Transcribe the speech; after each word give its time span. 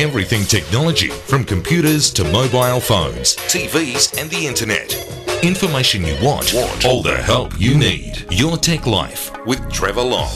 Everything 0.00 0.44
technology, 0.44 1.08
from 1.08 1.44
computers 1.44 2.10
to 2.12 2.24
mobile 2.24 2.80
phones, 2.80 3.36
TVs, 3.36 4.18
and 4.18 4.30
the 4.30 4.46
internet. 4.46 4.94
Information 5.44 6.06
you 6.06 6.16
want, 6.22 6.54
all 6.86 7.02
the 7.02 7.18
help 7.22 7.60
you 7.60 7.76
need. 7.76 8.24
Your 8.30 8.56
Tech 8.56 8.86
Life 8.86 9.30
with 9.44 9.70
Trevor 9.70 10.00
Long. 10.00 10.30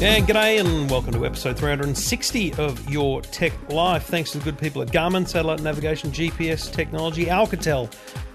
And 0.00 0.26
g'day 0.26 0.58
and 0.58 0.90
welcome 0.90 1.12
to 1.12 1.24
episode 1.24 1.56
360 1.56 2.54
of 2.54 2.90
Your 2.90 3.22
Tech 3.22 3.52
Life. 3.70 4.06
Thanks 4.06 4.32
to 4.32 4.38
the 4.38 4.44
good 4.44 4.58
people 4.58 4.82
at 4.82 4.88
Garmin, 4.88 5.28
Satellite 5.28 5.62
Navigation, 5.62 6.10
GPS 6.10 6.68
Technology, 6.68 7.26
Alcatel, 7.26 7.88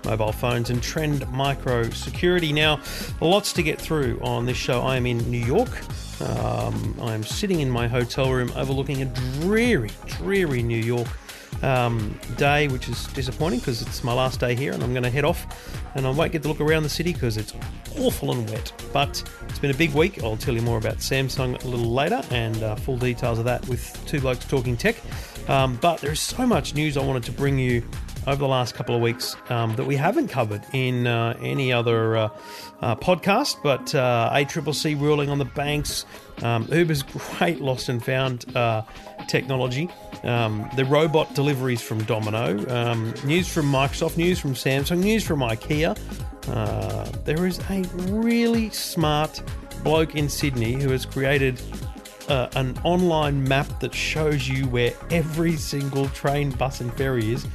mobile 0.06 0.32
phones, 0.32 0.70
and 0.70 0.82
Trend 0.82 1.30
Micro 1.34 1.90
Security. 1.90 2.54
Now, 2.54 2.80
lots 3.20 3.52
to 3.54 3.62
get 3.62 3.78
through 3.78 4.22
on 4.22 4.46
this 4.46 4.56
show. 4.56 4.80
I 4.84 4.96
am 4.96 5.06
in 5.06 5.18
New 5.30 5.46
York. 5.46 5.82
Um, 6.22 6.96
I'm 7.02 7.24
sitting 7.24 7.60
in 7.60 7.70
my 7.70 7.88
hotel 7.88 8.32
room 8.32 8.52
overlooking 8.56 9.02
a 9.02 9.06
dreary, 9.06 9.92
dreary 10.08 10.64
New 10.64 10.78
York 10.78 11.08
um, 11.64 12.20
day, 12.38 12.68
which 12.68 12.90
is 12.90 13.08
disappointing 13.08 13.60
because 13.60 13.82
it's 13.82 14.04
my 14.04 14.14
last 14.14 14.40
day 14.40 14.56
here 14.56 14.74
and 14.74 14.84
I'm 14.84 14.94
going 14.94 15.04
to 15.04 15.10
head 15.10 15.26
off 15.26 15.46
and 15.96 16.08
I 16.08 16.10
won't 16.10 16.32
get 16.32 16.42
to 16.44 16.48
look 16.48 16.62
around 16.62 16.84
the 16.84 16.90
city 16.90 17.14
because 17.14 17.38
it's 17.38 17.54
awful 18.00 18.32
and 18.32 18.50
wet. 18.50 18.72
But 18.94 19.24
it's 19.48 19.60
been 19.60 19.72
a 19.72 19.76
big 19.76 19.94
week. 19.94 20.24
I'll 20.24 20.38
tell 20.38 20.56
you 20.56 20.62
more 20.62 20.78
about 20.78 20.98
Samsung 20.98 21.62
a 21.64 21.68
little 21.68 21.92
later 21.92 22.22
and 22.32 22.62
uh, 22.64 22.76
full 22.76 22.98
details 22.98 23.40
of 23.40 23.46
that 23.46 23.68
with 23.68 24.02
two 24.08 24.20
blokes 24.20 24.46
talking 24.46 24.78
tech. 24.78 24.96
Um, 25.48 25.78
but 25.82 26.00
there's 26.02 26.22
so 26.22 26.46
much 26.46 26.76
news 26.76 26.98
I 26.98 27.06
wanted 27.06 27.24
to 27.24 27.32
bring 27.32 27.60
you 27.60 27.84
over 28.28 28.38
the 28.38 28.48
last 28.48 28.76
couple 28.76 28.96
of 28.96 29.02
weeks 29.02 29.36
um, 29.50 29.76
that 29.76 29.86
we 29.86 29.96
haven't 29.96 30.28
covered 30.28 30.64
in 30.74 31.08
uh, 31.08 31.38
any 31.42 31.74
other 31.74 32.18
uh, 32.18 32.30
uh, 32.82 32.96
podcast. 32.96 33.58
But 33.64 33.94
uh, 33.96 34.30
ACCC 34.34 35.00
ruling 35.00 35.30
on 35.30 35.40
the 35.40 35.46
banks, 35.46 36.06
um, 36.42 36.68
Uber's 36.72 37.04
great 37.38 37.62
lost 37.62 37.90
and 37.90 38.04
found 38.04 38.56
uh, 38.56 38.84
technology, 39.28 39.90
um, 40.24 40.70
the 40.76 40.86
robot 40.86 41.34
deliveries 41.34 41.82
from 41.82 42.04
Domino, 42.04 42.68
um, 42.70 43.14
news 43.24 43.48
from 43.48 43.66
Microsoft, 43.66 44.18
news 44.18 44.40
from 44.40 44.54
Samsung, 44.54 45.00
news 45.00 45.26
from 45.26 45.40
IKEA. 45.40 45.98
Uh, 46.48 47.06
there 47.26 47.46
is 47.46 47.60
a 47.70 47.82
really 48.12 48.70
smart 48.70 49.42
bloke 49.84 50.16
in 50.16 50.30
Sydney 50.30 50.74
who 50.74 50.90
has 50.90 51.06
created 51.06 51.62
uh, 52.30 52.48
an 52.56 52.78
online 52.84 53.44
map 53.44 53.80
that 53.80 53.94
shows 53.94 54.48
you 54.48 54.68
where 54.68 54.94
every 55.10 55.56
single 55.56 56.08
train, 56.10 56.52
bus, 56.52 56.82
and 56.82 56.94
ferry 56.94 57.34
is 57.34 57.46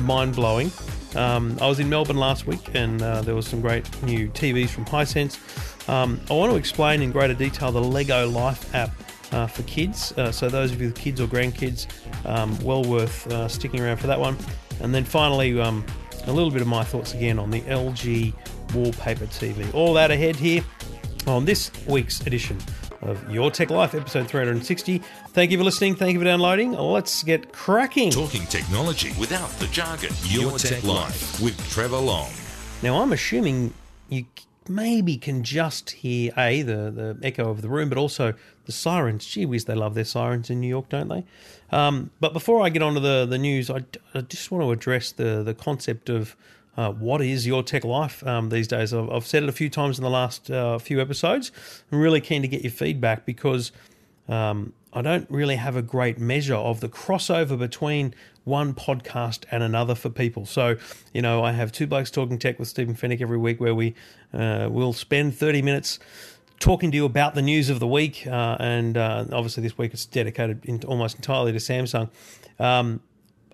mind 0.00 0.34
blowing. 0.34 0.70
Um, 1.14 1.56
I 1.60 1.68
was 1.68 1.78
in 1.78 1.88
Melbourne 1.88 2.16
last 2.16 2.46
week 2.46 2.74
and 2.74 3.00
uh, 3.00 3.22
there 3.22 3.34
was 3.34 3.46
some 3.46 3.60
great 3.60 3.84
new 4.02 4.28
TVs 4.28 4.70
from 4.70 4.84
Hisense. 4.84 5.38
Um, 5.88 6.20
I 6.30 6.34
want 6.34 6.50
to 6.50 6.56
explain 6.56 7.02
in 7.02 7.12
greater 7.12 7.34
detail 7.34 7.70
the 7.70 7.80
Lego 7.80 8.28
Life 8.28 8.74
app 8.74 8.90
uh, 9.32 9.46
for 9.46 9.62
kids. 9.64 10.12
Uh, 10.12 10.32
so, 10.32 10.48
those 10.48 10.72
of 10.72 10.80
you 10.80 10.88
with 10.88 10.96
kids 10.96 11.20
or 11.20 11.26
grandkids, 11.26 11.86
um, 12.26 12.58
well 12.60 12.84
worth 12.84 13.26
uh, 13.28 13.48
sticking 13.48 13.80
around 13.80 13.98
for 13.98 14.06
that 14.06 14.18
one. 14.18 14.36
And 14.80 14.94
then 14.94 15.04
finally, 15.04 15.60
um, 15.60 15.84
a 16.26 16.32
little 16.32 16.50
bit 16.50 16.62
of 16.62 16.68
my 16.68 16.84
thoughts 16.84 17.14
again 17.14 17.38
on 17.38 17.50
the 17.50 17.60
LG 17.62 18.32
Wallpaper 18.74 19.26
TV. 19.26 19.72
All 19.74 19.94
that 19.94 20.10
ahead 20.10 20.36
here 20.36 20.64
on 21.26 21.44
this 21.44 21.70
week's 21.86 22.20
edition 22.26 22.58
of 23.04 23.30
Your 23.30 23.50
Tech 23.50 23.70
Life, 23.70 23.94
episode 23.94 24.28
360. 24.28 24.98
Thank 25.28 25.50
you 25.50 25.58
for 25.58 25.64
listening. 25.64 25.94
Thank 25.94 26.14
you 26.14 26.18
for 26.18 26.24
downloading. 26.24 26.72
Let's 26.72 27.22
get 27.22 27.52
cracking. 27.52 28.10
Talking 28.10 28.46
technology 28.46 29.12
without 29.18 29.50
the 29.58 29.66
jargon. 29.66 30.10
Your, 30.24 30.42
Your 30.42 30.58
Tech, 30.58 30.80
Tech 30.80 30.84
Life 30.84 31.40
with 31.40 31.58
Trevor 31.70 31.98
Long. 31.98 32.30
Now, 32.82 33.02
I'm 33.02 33.12
assuming 33.12 33.74
you 34.08 34.26
maybe 34.68 35.16
can 35.16 35.42
just 35.42 35.90
hear 35.90 36.32
A, 36.36 36.62
the, 36.62 36.90
the 36.90 37.18
echo 37.22 37.50
of 37.50 37.62
the 37.62 37.68
room, 37.68 37.88
but 37.88 37.98
also 37.98 38.34
the 38.66 38.72
sirens. 38.72 39.26
Gee 39.26 39.46
whiz, 39.46 39.66
they 39.66 39.74
love 39.74 39.94
their 39.94 40.04
sirens 40.04 40.50
in 40.50 40.60
New 40.60 40.68
York, 40.68 40.88
don't 40.88 41.08
they? 41.08 41.24
Um, 41.70 42.10
but 42.20 42.32
before 42.32 42.62
I 42.62 42.68
get 42.68 42.82
on 42.82 42.94
to 42.94 43.00
the, 43.00 43.26
the 43.26 43.38
news, 43.38 43.70
I, 43.70 43.84
I 44.14 44.22
just 44.22 44.50
want 44.50 44.64
to 44.64 44.70
address 44.70 45.12
the, 45.12 45.42
the 45.42 45.54
concept 45.54 46.08
of 46.08 46.36
uh, 46.76 46.90
what 46.92 47.20
is 47.20 47.46
your 47.46 47.62
tech 47.62 47.84
life 47.84 48.26
um, 48.26 48.48
these 48.48 48.68
days. 48.68 48.92
I've, 48.92 49.10
I've, 49.10 49.26
said 49.26 49.42
it 49.42 49.48
a 49.48 49.52
few 49.52 49.70
times 49.70 49.98
in 49.98 50.04
the 50.04 50.10
last 50.10 50.50
uh, 50.50 50.78
few 50.78 51.00
episodes. 51.00 51.52
I'm 51.90 52.00
really 52.00 52.20
keen 52.20 52.42
to 52.42 52.48
get 52.48 52.62
your 52.62 52.72
feedback 52.72 53.24
because 53.24 53.72
um, 54.28 54.72
I 54.92 55.02
don't 55.02 55.30
really 55.30 55.56
have 55.56 55.76
a 55.76 55.82
great 55.82 56.18
measure 56.18 56.54
of 56.54 56.80
the 56.80 56.88
crossover 56.88 57.58
between 57.58 58.14
one 58.44 58.74
podcast 58.74 59.44
and 59.50 59.62
another 59.62 59.94
for 59.94 60.10
people. 60.10 60.46
So, 60.46 60.76
you 61.12 61.22
know, 61.22 61.42
I 61.42 61.52
have 61.52 61.72
two 61.72 61.86
blokes 61.86 62.10
talking 62.10 62.38
tech 62.38 62.58
with 62.58 62.68
Stephen 62.68 62.94
Fenech 62.94 63.20
every 63.20 63.38
week 63.38 63.60
where 63.60 63.74
we 63.74 63.94
uh, 64.32 64.68
will 64.70 64.92
spend 64.92 65.34
30 65.36 65.62
minutes 65.62 65.98
talking 66.60 66.90
to 66.90 66.96
you 66.96 67.04
about 67.04 67.34
the 67.34 67.42
news 67.42 67.70
of 67.70 67.80
the 67.80 67.86
week. 67.86 68.26
Uh, 68.26 68.56
and 68.60 68.96
uh, 68.96 69.24
obviously, 69.32 69.62
this 69.62 69.76
week 69.76 69.92
it's 69.92 70.06
dedicated 70.06 70.84
almost 70.84 71.16
entirely 71.16 71.52
to 71.52 71.58
Samsung. 71.58 72.10
Um, 72.58 73.00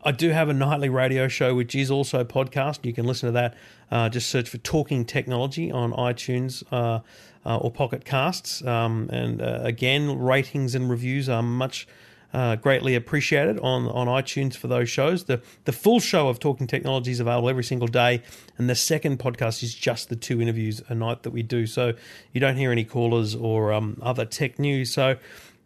I 0.03 0.13
do 0.13 0.31
have 0.31 0.49
a 0.49 0.55
nightly 0.55 0.89
radio 0.89 1.29
show, 1.29 1.55
which 1.55 1.75
is 1.75 1.91
also 1.91 2.21
a 2.21 2.25
podcast. 2.25 2.85
You 2.87 2.93
can 2.93 3.07
listen 3.07 3.29
to 3.29 3.33
that. 3.33 3.55
Uh, 3.91 4.09
just 4.09 4.31
search 4.31 4.49
for 4.49 4.59
Talking 4.59 5.05
Technology 5.05 5.71
on 5.71 5.93
iTunes 5.93 6.63
uh, 6.73 7.01
uh, 7.45 7.59
or 7.59 7.71
Pocket 7.71 8.05
Casts. 8.05 8.65
Um, 8.65 9.11
and 9.13 9.43
uh, 9.43 9.61
again, 9.63 10.19
ratings 10.19 10.75
and 10.75 10.89
reviews 10.89 11.29
are 11.29 11.43
much 11.43 11.87
uh, 12.33 12.57
greatly 12.57 12.95
appreciated 12.95 13.59
on, 13.59 13.89
on 13.89 14.07
iTunes 14.07 14.55
for 14.55 14.69
those 14.69 14.89
shows. 14.89 15.25
The 15.25 15.43
the 15.65 15.73
full 15.73 16.01
show 16.01 16.29
of 16.29 16.39
Talking 16.39 16.67
Technology 16.67 17.11
is 17.11 17.21
available 17.21 17.49
every 17.49 17.65
single 17.65 17.89
day, 17.89 18.23
and 18.57 18.71
the 18.71 18.75
second 18.75 19.19
podcast 19.19 19.63
is 19.63 19.75
just 19.75 20.09
the 20.09 20.17
two 20.17 20.41
interviews 20.41 20.83
a 20.89 20.95
night 20.95 21.25
that 21.25 21.31
we 21.31 21.43
do. 21.43 21.67
So 21.67 21.93
you 22.33 22.41
don't 22.41 22.57
hear 22.57 22.71
any 22.73 22.85
callers 22.85 23.35
or 23.35 23.73
um, 23.73 23.99
other 24.01 24.25
tech 24.25 24.59
news. 24.59 24.93
So 24.93 25.17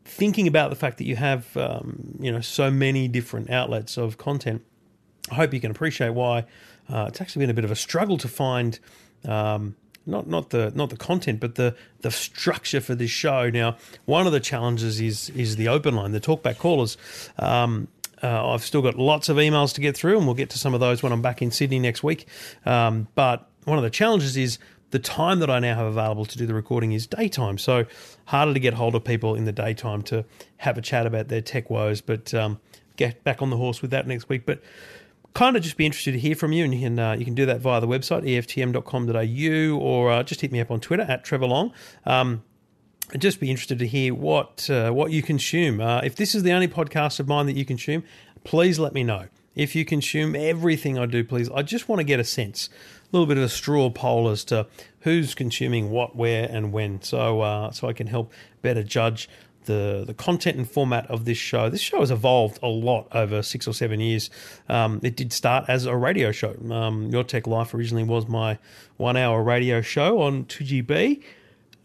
thinking 0.05 0.47
about 0.47 0.71
the 0.71 0.77
fact 0.77 0.99
that 0.99 1.05
you 1.05 1.17
have 1.17 1.57
um, 1.57 2.17
you 2.21 2.31
know 2.31 2.41
so 2.41 2.71
many 2.71 3.09
different 3.09 3.51
outlets 3.51 3.97
of 3.97 4.19
content, 4.19 4.63
I 5.31 5.37
hope 5.37 5.55
you 5.55 5.61
can 5.61 5.71
appreciate 5.71 6.11
why 6.11 6.45
uh, 6.93 7.07
it's 7.09 7.21
actually 7.21 7.41
been 7.41 7.51
a 7.51 7.55
bit 7.55 7.65
of 7.65 7.71
a 7.71 7.77
struggle 7.77 8.19
to 8.19 8.29
find. 8.29 8.79
Um, 9.25 9.77
not 10.07 10.27
not 10.27 10.51
the 10.51 10.71
not 10.75 10.91
the 10.91 10.99
content, 10.99 11.41
but 11.41 11.55
the 11.55 11.75
the 12.03 12.11
structure 12.11 12.81
for 12.81 12.95
this 12.95 13.11
show. 13.11 13.49
Now, 13.49 13.79
one 14.05 14.27
of 14.27 14.33
the 14.33 14.41
challenges 14.41 15.01
is 15.01 15.31
is 15.31 15.57
the 15.57 15.69
open 15.69 15.97
line, 15.97 16.13
the 16.13 16.21
talkback 16.21 16.59
callers. 16.59 16.99
Um, 17.39 17.89
uh, 18.23 18.53
I've 18.53 18.63
still 18.63 18.83
got 18.83 18.97
lots 18.97 19.29
of 19.29 19.39
emails 19.39 19.75
to 19.75 19.81
get 19.81 19.97
through, 19.97 20.19
and 20.19 20.27
we'll 20.27 20.35
get 20.35 20.51
to 20.51 20.59
some 20.59 20.75
of 20.75 20.81
those 20.81 21.03
when 21.03 21.13
I'm 21.13 21.23
back 21.23 21.43
in 21.43 21.51
Sydney 21.51 21.79
next 21.79 22.03
week. 22.03 22.27
Um, 22.65 23.09
but 23.15 23.49
one 23.65 23.79
of 23.79 23.85
the 23.85 23.91
challenges 23.91 24.37
is 24.37 24.59
the 24.91 24.99
time 24.99 25.41
that 25.41 25.51
I 25.51 25.59
now 25.59 25.75
have 25.75 25.87
available 25.87 26.25
to 26.27 26.39
do 26.39 26.47
the 26.47 26.55
recording 26.55 26.93
is 26.93 27.07
daytime. 27.07 27.59
So 27.59 27.85
harder 28.27 28.55
to 28.55 28.61
get 28.61 28.75
hold 28.75 28.95
of 28.95 29.05
people 29.05 29.35
in 29.35 29.45
the 29.45 29.53
daytime 29.53 30.03
to 30.03 30.25
have 30.59 30.79
a 30.79 30.83
chat 30.83 31.07
about 31.07 31.29
their 31.29 31.41
tech 31.41 31.71
woes. 31.71 32.01
But 32.01 32.33
um, 32.35 32.61
get 32.97 33.25
back 33.25 33.43
on 33.43 33.51
the 33.51 33.57
horse 33.57 33.83
with 33.83 33.91
that 33.91 34.07
next 34.07 34.29
week. 34.29 34.47
But 34.47 34.63
kind 35.35 35.57
of 35.57 35.63
just 35.63 35.77
be 35.77 35.85
interested 35.85 36.13
to 36.13 36.19
hear 36.19 36.35
from 36.35 36.53
you, 36.53 36.65
and 36.65 36.75
you 36.75 36.81
can 36.81 36.99
uh, 36.99 37.13
you 37.13 37.25
can 37.25 37.35
do 37.35 37.47
that 37.47 37.61
via 37.61 37.81
the 37.81 37.89
website 37.89 38.23
eftm.com.au 38.23 39.79
or 39.79 40.11
uh, 40.11 40.23
just 40.23 40.41
hit 40.41 40.53
me 40.53 40.61
up 40.61 40.71
on 40.71 40.81
Twitter 40.81 41.05
at 41.05 41.25
Trevor 41.25 41.47
Long. 41.47 41.73
Um, 42.07 42.43
I'd 43.13 43.21
just 43.21 43.39
be 43.39 43.51
interested 43.51 43.79
to 43.81 43.87
hear 43.87 44.15
what 44.15 44.69
uh, 44.71 44.91
what 44.91 45.11
you 45.11 45.23
consume. 45.23 45.81
Uh, 45.81 46.01
if 46.03 46.17
this 46.17 46.35
is 46.35 46.43
the 46.43 46.53
only 46.53 46.69
podcast 46.69 47.21
of 47.21 47.29
mine 47.29 47.47
that 47.47 47.57
you 47.57 47.65
consume, 47.65 48.05
please 48.45 48.79
let 48.79 48.95
me 48.95 49.05
know. 49.05 49.29
If 49.55 49.77
you 49.77 49.85
consume 49.85 50.35
everything 50.35 50.99
I 50.99 51.07
do, 51.07 51.23
please. 51.23 51.49
I 51.51 51.63
just 51.63 51.89
want 51.89 52.01
to 52.01 52.05
get 52.05 52.19
a 52.19 52.25
sense 52.25 52.69
little 53.17 53.27
bit 53.27 53.39
of 53.39 53.45
a 53.45 53.49
straw 53.49 53.91
poll 53.91 54.29
as 54.29 54.45
to 54.45 54.67
who's 55.01 55.35
consuming 55.35 55.91
what, 55.91 56.17
where, 56.17 56.49
and 56.51 56.73
when, 56.73 57.03
so 57.03 57.41
uh, 57.41 57.71
so 57.71 57.89
I 57.89 57.93
can 57.93 58.07
help 58.07 58.33
better 58.63 58.83
judge 58.83 59.29
the 59.65 60.05
the 60.07 60.15
content 60.15 60.57
and 60.57 60.71
format 60.71 61.11
of 61.11 61.25
this 61.25 61.39
show. 61.39 61.69
This 61.69 61.81
show 61.81 62.01
has 62.01 62.11
evolved 62.11 62.59
a 62.63 62.69
lot 62.69 63.09
over 63.13 63.43
six 63.43 63.67
or 63.67 63.75
seven 63.75 64.01
years. 64.01 64.31
Um, 64.69 65.01
it 65.03 65.17
did 65.17 65.33
start 65.33 65.65
as 65.69 65.87
a 65.87 65.97
radio 65.97 66.33
show. 66.33 66.57
Um, 66.71 67.11
Your 67.11 67.25
Tech 67.25 67.47
Life 67.47 67.75
originally 67.75 68.05
was 68.05 68.29
my 68.29 68.59
one 68.97 69.17
hour 69.17 69.43
radio 69.43 69.81
show 69.81 70.21
on 70.23 70.45
2GB. 70.45 71.23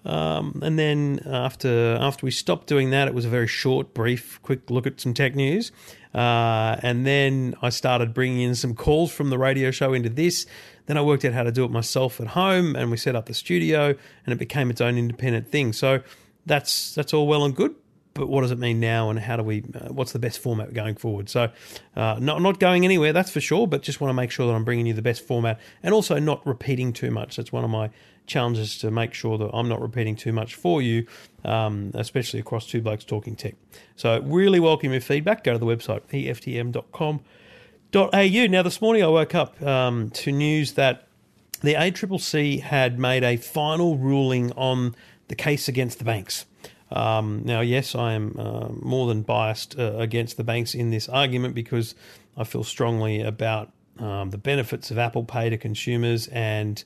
Um, 0.05 0.61
and 0.63 0.79
then 0.79 1.19
after 1.25 1.97
after 1.99 2.25
we 2.25 2.31
stopped 2.31 2.67
doing 2.67 2.89
that, 2.91 3.07
it 3.07 3.13
was 3.13 3.25
a 3.25 3.29
very 3.29 3.47
short, 3.47 3.93
brief, 3.93 4.39
quick 4.41 4.69
look 4.69 4.87
at 4.87 4.99
some 4.99 5.13
tech 5.13 5.35
news. 5.35 5.71
Uh, 6.13 6.77
and 6.81 7.05
then 7.05 7.55
I 7.61 7.69
started 7.69 8.13
bringing 8.13 8.41
in 8.41 8.55
some 8.55 8.73
calls 8.73 9.11
from 9.11 9.29
the 9.29 9.37
radio 9.37 9.71
show 9.71 9.93
into 9.93 10.09
this. 10.09 10.45
Then 10.87 10.97
I 10.97 11.01
worked 11.01 11.23
out 11.23 11.33
how 11.33 11.43
to 11.43 11.51
do 11.51 11.63
it 11.65 11.71
myself 11.71 12.19
at 12.19 12.27
home, 12.27 12.75
and 12.75 12.89
we 12.89 12.97
set 12.97 13.15
up 13.15 13.27
the 13.27 13.33
studio, 13.33 13.95
and 14.25 14.33
it 14.33 14.37
became 14.37 14.71
its 14.71 14.81
own 14.81 14.97
independent 14.97 15.51
thing. 15.51 15.73
So 15.73 16.01
that's 16.45 16.95
that's 16.95 17.13
all 17.13 17.27
well 17.27 17.43
and 17.45 17.55
good. 17.55 17.75
But 18.19 18.27
what 18.27 18.41
does 18.41 18.51
it 18.51 18.59
mean 18.59 18.81
now, 18.81 19.09
and 19.09 19.17
how 19.17 19.37
do 19.37 19.43
we? 19.43 19.63
Uh, 19.73 19.93
what's 19.93 20.11
the 20.11 20.19
best 20.19 20.39
format 20.39 20.73
going 20.73 20.95
forward? 20.95 21.29
So, 21.29 21.49
uh, 21.95 22.17
not 22.19 22.41
not 22.41 22.59
going 22.59 22.83
anywhere, 22.83 23.13
that's 23.13 23.31
for 23.31 23.39
sure. 23.39 23.65
But 23.65 23.81
just 23.81 24.01
want 24.01 24.09
to 24.09 24.13
make 24.13 24.29
sure 24.29 24.45
that 24.45 24.53
I'm 24.53 24.65
bringing 24.65 24.85
you 24.87 24.93
the 24.93 25.01
best 25.01 25.25
format, 25.25 25.57
and 25.81 25.93
also 25.93 26.19
not 26.19 26.45
repeating 26.45 26.91
too 26.91 27.11
much. 27.11 27.37
That's 27.37 27.53
one 27.53 27.63
of 27.63 27.69
my 27.69 27.91
challenges 28.27 28.77
to 28.79 28.91
make 28.91 29.13
sure 29.13 29.37
that 29.37 29.49
I'm 29.53 29.69
not 29.69 29.81
repeating 29.81 30.17
too 30.17 30.33
much 30.33 30.53
for 30.53 30.81
you, 30.81 31.07
um, 31.45 31.91
especially 31.93 32.41
across 32.41 32.67
two 32.67 32.81
blokes 32.81 33.05
talking 33.05 33.37
tech. 33.37 33.55
So, 33.95 34.19
really 34.19 34.59
welcome 34.59 34.91
your 34.91 34.99
feedback. 34.99 35.45
Go 35.45 35.53
to 35.53 35.57
the 35.57 35.65
website 35.65 36.01
eftm.com 36.11 37.21
au. 37.95 38.47
Now, 38.47 38.61
this 38.63 38.81
morning 38.81 39.01
I 39.01 39.07
woke 39.07 39.33
up 39.33 39.61
um, 39.61 40.09
to 40.09 40.33
news 40.33 40.73
that 40.73 41.07
the 41.61 41.75
ACCC 41.75 42.59
had 42.59 42.99
made 42.99 43.23
a 43.23 43.37
final 43.37 43.97
ruling 43.97 44.51
on 44.57 44.93
the 45.29 45.35
case 45.35 45.69
against 45.69 45.99
the 45.99 46.03
banks. 46.03 46.45
Um, 46.91 47.43
now, 47.45 47.61
yes, 47.61 47.95
I 47.95 48.13
am 48.13 48.35
uh, 48.37 48.69
more 48.69 49.07
than 49.07 49.21
biased 49.21 49.77
uh, 49.77 49.95
against 49.97 50.37
the 50.37 50.43
banks 50.43 50.73
in 50.73 50.89
this 50.89 51.07
argument 51.07 51.53
because 51.55 51.95
I 52.35 52.43
feel 52.43 52.63
strongly 52.63 53.21
about 53.21 53.71
um, 53.99 54.29
the 54.31 54.37
benefits 54.37 54.91
of 54.91 54.97
Apple 54.97 55.23
Pay 55.23 55.49
to 55.49 55.57
consumers 55.57 56.27
and 56.29 56.83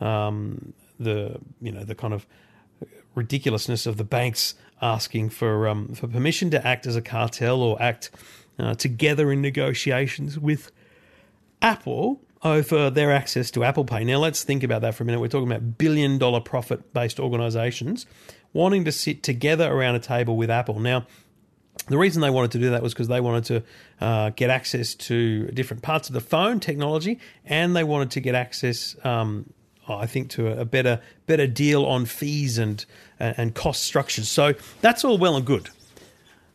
um, 0.00 0.72
the 0.98 1.38
you 1.60 1.72
know 1.72 1.84
the 1.84 1.94
kind 1.94 2.12
of 2.12 2.26
ridiculousness 3.14 3.86
of 3.86 3.96
the 3.96 4.04
banks 4.04 4.54
asking 4.82 5.30
for 5.30 5.68
um, 5.68 5.94
for 5.94 6.06
permission 6.06 6.50
to 6.50 6.66
act 6.66 6.86
as 6.86 6.96
a 6.96 7.02
cartel 7.02 7.62
or 7.62 7.80
act 7.80 8.10
uh, 8.58 8.74
together 8.74 9.32
in 9.32 9.40
negotiations 9.40 10.38
with 10.38 10.70
Apple 11.62 12.20
over 12.42 12.90
their 12.90 13.12
access 13.12 13.50
to 13.50 13.64
Apple 13.64 13.84
Pay. 13.84 14.04
Now, 14.04 14.18
let's 14.18 14.44
think 14.44 14.62
about 14.62 14.82
that 14.82 14.94
for 14.94 15.02
a 15.02 15.06
minute. 15.06 15.20
We're 15.20 15.28
talking 15.28 15.50
about 15.50 15.78
billion 15.78 16.18
dollar 16.18 16.40
profit 16.40 16.92
based 16.92 17.18
organizations 17.18 18.06
wanting 18.56 18.84
to 18.86 18.92
sit 18.92 19.22
together 19.22 19.70
around 19.70 19.94
a 19.94 20.00
table 20.00 20.36
with 20.36 20.50
Apple. 20.50 20.80
Now, 20.80 21.06
the 21.88 21.98
reason 21.98 22.22
they 22.22 22.30
wanted 22.30 22.52
to 22.52 22.58
do 22.58 22.70
that 22.70 22.82
was 22.82 22.94
because 22.94 23.06
they 23.06 23.20
wanted 23.20 23.44
to 23.44 24.04
uh, 24.04 24.30
get 24.30 24.50
access 24.50 24.94
to 24.94 25.46
different 25.48 25.82
parts 25.82 26.08
of 26.08 26.14
the 26.14 26.20
phone 26.20 26.58
technology, 26.58 27.20
and 27.44 27.76
they 27.76 27.84
wanted 27.84 28.10
to 28.12 28.20
get 28.20 28.34
access, 28.34 28.96
um, 29.04 29.52
I 29.86 30.06
think, 30.06 30.30
to 30.30 30.58
a 30.58 30.64
better 30.64 31.00
better 31.26 31.46
deal 31.46 31.84
on 31.84 32.06
fees 32.06 32.58
and 32.58 32.84
and 33.20 33.54
cost 33.54 33.84
structures. 33.84 34.28
So 34.28 34.54
that's 34.80 35.04
all 35.04 35.18
well 35.18 35.36
and 35.36 35.46
good. 35.46 35.68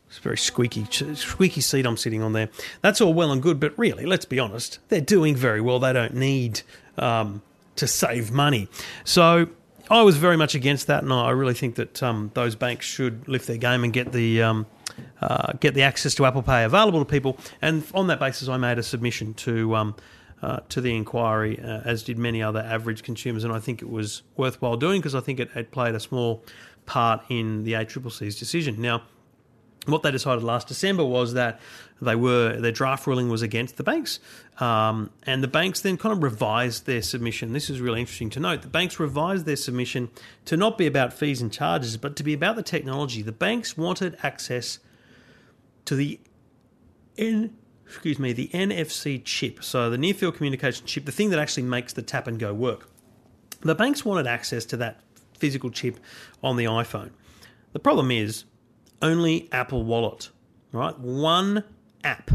It's 0.08 0.18
a 0.18 0.22
very 0.22 0.36
squeaky, 0.36 0.84
squeaky 1.14 1.62
seat 1.62 1.86
I'm 1.86 1.96
sitting 1.96 2.20
on 2.20 2.34
there. 2.34 2.50
That's 2.82 3.00
all 3.00 3.14
well 3.14 3.32
and 3.32 3.40
good, 3.40 3.58
but 3.58 3.72
really, 3.78 4.04
let's 4.04 4.26
be 4.26 4.38
honest, 4.38 4.78
they're 4.88 5.00
doing 5.00 5.34
very 5.34 5.62
well. 5.62 5.78
They 5.78 5.94
don't 5.94 6.14
need 6.14 6.60
um, 6.98 7.40
to 7.76 7.86
save 7.86 8.30
money. 8.30 8.68
So 9.04 9.48
I 9.92 10.00
was 10.00 10.16
very 10.16 10.38
much 10.38 10.54
against 10.54 10.86
that, 10.86 11.02
and 11.02 11.12
I 11.12 11.30
really 11.30 11.52
think 11.52 11.74
that 11.74 12.02
um, 12.02 12.30
those 12.32 12.56
banks 12.56 12.86
should 12.86 13.28
lift 13.28 13.46
their 13.46 13.58
game 13.58 13.84
and 13.84 13.92
get 13.92 14.10
the 14.10 14.42
um, 14.42 14.66
uh, 15.20 15.52
get 15.60 15.74
the 15.74 15.82
access 15.82 16.14
to 16.14 16.24
Apple 16.24 16.42
Pay 16.42 16.64
available 16.64 16.98
to 16.98 17.04
people. 17.04 17.36
And 17.60 17.84
on 17.92 18.06
that 18.06 18.18
basis, 18.18 18.48
I 18.48 18.56
made 18.56 18.78
a 18.78 18.82
submission 18.82 19.34
to. 19.34 19.76
Um, 19.76 19.94
uh, 20.42 20.58
to 20.68 20.80
the 20.80 20.92
inquiry, 20.92 21.56
uh, 21.60 21.82
as 21.84 22.02
did 22.02 22.18
many 22.18 22.42
other 22.42 22.58
average 22.58 23.04
consumers, 23.04 23.44
and 23.44 23.52
I 23.52 23.60
think 23.60 23.80
it 23.80 23.88
was 23.88 24.22
worthwhile 24.36 24.76
doing 24.76 25.00
because 25.00 25.14
I 25.14 25.20
think 25.20 25.38
it, 25.38 25.70
played 25.70 25.94
a 25.94 26.00
small 26.00 26.42
part 26.84 27.22
in 27.28 27.62
the 27.62 27.74
ACCC's 27.74 28.40
decision. 28.40 28.82
Now, 28.82 29.02
what 29.86 30.02
they 30.02 30.10
decided 30.10 30.42
last 30.42 30.66
December 30.66 31.04
was 31.04 31.34
that 31.34 31.60
they 32.02 32.16
were 32.16 32.60
their 32.60 32.72
draft 32.72 33.06
ruling 33.06 33.28
was 33.28 33.42
against 33.42 33.76
the 33.76 33.84
banks, 33.84 34.18
um, 34.58 35.10
and 35.24 35.42
the 35.42 35.48
banks 35.48 35.80
then 35.80 35.96
kind 35.96 36.12
of 36.12 36.22
revised 36.22 36.86
their 36.86 37.00
submission. 37.00 37.52
This 37.52 37.70
is 37.70 37.80
really 37.80 38.00
interesting 38.00 38.30
to 38.30 38.40
note. 38.40 38.62
The 38.62 38.68
banks 38.68 38.98
revised 38.98 39.46
their 39.46 39.56
submission 39.56 40.10
to 40.46 40.56
not 40.56 40.76
be 40.76 40.86
about 40.86 41.12
fees 41.12 41.40
and 41.40 41.52
charges, 41.52 41.96
but 41.96 42.16
to 42.16 42.24
be 42.24 42.34
about 42.34 42.56
the 42.56 42.62
technology. 42.62 43.22
The 43.22 43.32
banks 43.32 43.76
wanted 43.76 44.16
access 44.22 44.80
to 45.84 45.94
the 45.94 46.18
N, 47.16 47.56
excuse 47.86 48.18
me, 48.18 48.32
the 48.32 48.48
NFC 48.48 49.22
chip, 49.24 49.62
so 49.62 49.88
the 49.88 49.98
near 49.98 50.14
field 50.14 50.36
communication 50.36 50.86
chip, 50.86 51.04
the 51.04 51.12
thing 51.12 51.30
that 51.30 51.38
actually 51.38 51.64
makes 51.64 51.92
the 51.92 52.02
tap 52.02 52.26
and 52.26 52.38
go 52.38 52.52
work. 52.52 52.88
The 53.60 53.76
banks 53.76 54.04
wanted 54.04 54.26
access 54.26 54.64
to 54.66 54.76
that 54.78 55.00
physical 55.38 55.70
chip 55.70 56.00
on 56.42 56.56
the 56.56 56.64
iPhone. 56.64 57.10
The 57.72 57.78
problem 57.78 58.10
is 58.10 58.44
only 59.00 59.48
Apple 59.52 59.84
Wallet, 59.84 60.30
right? 60.72 60.98
One 60.98 61.64
app. 62.04 62.30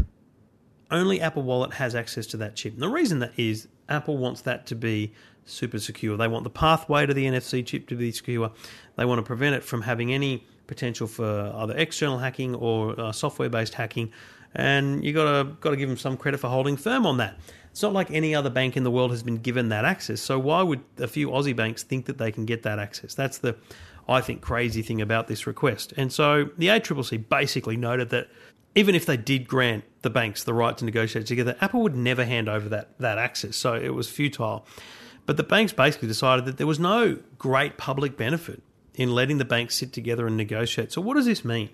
Only 0.90 1.20
Apple 1.20 1.42
Wallet 1.42 1.74
has 1.74 1.94
access 1.94 2.26
to 2.28 2.36
that 2.38 2.56
chip. 2.56 2.74
And 2.74 2.82
the 2.82 2.88
reason 2.88 3.18
that 3.18 3.32
is 3.36 3.68
Apple 3.88 4.16
wants 4.16 4.42
that 4.42 4.66
to 4.66 4.74
be 4.74 5.12
super 5.44 5.78
secure. 5.78 6.16
They 6.16 6.28
want 6.28 6.44
the 6.44 6.50
pathway 6.50 7.06
to 7.06 7.14
the 7.14 7.26
NFC 7.26 7.64
chip 7.64 7.88
to 7.88 7.96
be 7.96 8.12
secure. 8.12 8.50
They 8.96 9.04
want 9.04 9.18
to 9.18 9.22
prevent 9.22 9.54
it 9.54 9.64
from 9.64 9.82
having 9.82 10.12
any 10.12 10.46
potential 10.66 11.06
for 11.06 11.52
either 11.56 11.76
external 11.76 12.18
hacking 12.18 12.54
or 12.54 12.98
uh, 12.98 13.12
software-based 13.12 13.74
hacking. 13.74 14.12
And 14.54 15.04
you 15.04 15.12
got 15.12 15.24
to 15.24 15.52
got 15.60 15.70
to 15.70 15.76
give 15.76 15.88
them 15.88 15.98
some 15.98 16.16
credit 16.16 16.38
for 16.38 16.48
holding 16.48 16.76
firm 16.76 17.06
on 17.06 17.18
that. 17.18 17.38
It's 17.70 17.82
not 17.82 17.92
like 17.92 18.10
any 18.10 18.34
other 18.34 18.50
bank 18.50 18.76
in 18.76 18.82
the 18.82 18.90
world 18.90 19.10
has 19.10 19.22
been 19.22 19.36
given 19.36 19.68
that 19.68 19.84
access. 19.84 20.20
So 20.20 20.38
why 20.38 20.62
would 20.62 20.82
a 20.98 21.06
few 21.06 21.28
Aussie 21.28 21.54
banks 21.54 21.82
think 21.82 22.06
that 22.06 22.18
they 22.18 22.32
can 22.32 22.44
get 22.46 22.62
that 22.62 22.78
access? 22.78 23.14
That's 23.14 23.38
the 23.38 23.56
I 24.08 24.22
think, 24.22 24.40
crazy 24.40 24.80
thing 24.80 25.02
about 25.02 25.28
this 25.28 25.46
request. 25.46 25.92
And 25.96 26.10
so 26.10 26.48
the 26.56 26.68
ACCC 26.68 27.28
basically 27.28 27.76
noted 27.76 28.08
that 28.10 28.28
even 28.74 28.94
if 28.94 29.06
they 29.06 29.16
did 29.16 29.48
grant 29.48 29.84
the 30.02 30.10
banks 30.10 30.44
the 30.44 30.54
right 30.54 30.76
to 30.78 30.84
negotiate 30.84 31.26
together, 31.26 31.56
Apple 31.60 31.82
would 31.82 31.96
never 31.96 32.24
hand 32.24 32.48
over 32.48 32.68
that, 32.68 32.98
that 32.98 33.18
access. 33.18 33.56
So 33.56 33.74
it 33.74 33.94
was 33.94 34.08
futile. 34.08 34.66
But 35.26 35.36
the 35.36 35.42
banks 35.42 35.72
basically 35.72 36.08
decided 36.08 36.44
that 36.46 36.56
there 36.56 36.66
was 36.66 36.78
no 36.78 37.18
great 37.38 37.76
public 37.76 38.16
benefit 38.16 38.62
in 38.94 39.14
letting 39.14 39.38
the 39.38 39.44
banks 39.44 39.76
sit 39.76 39.92
together 39.92 40.26
and 40.26 40.36
negotiate. 40.36 40.92
So 40.92 41.00
what 41.00 41.14
does 41.14 41.26
this 41.26 41.44
mean? 41.44 41.70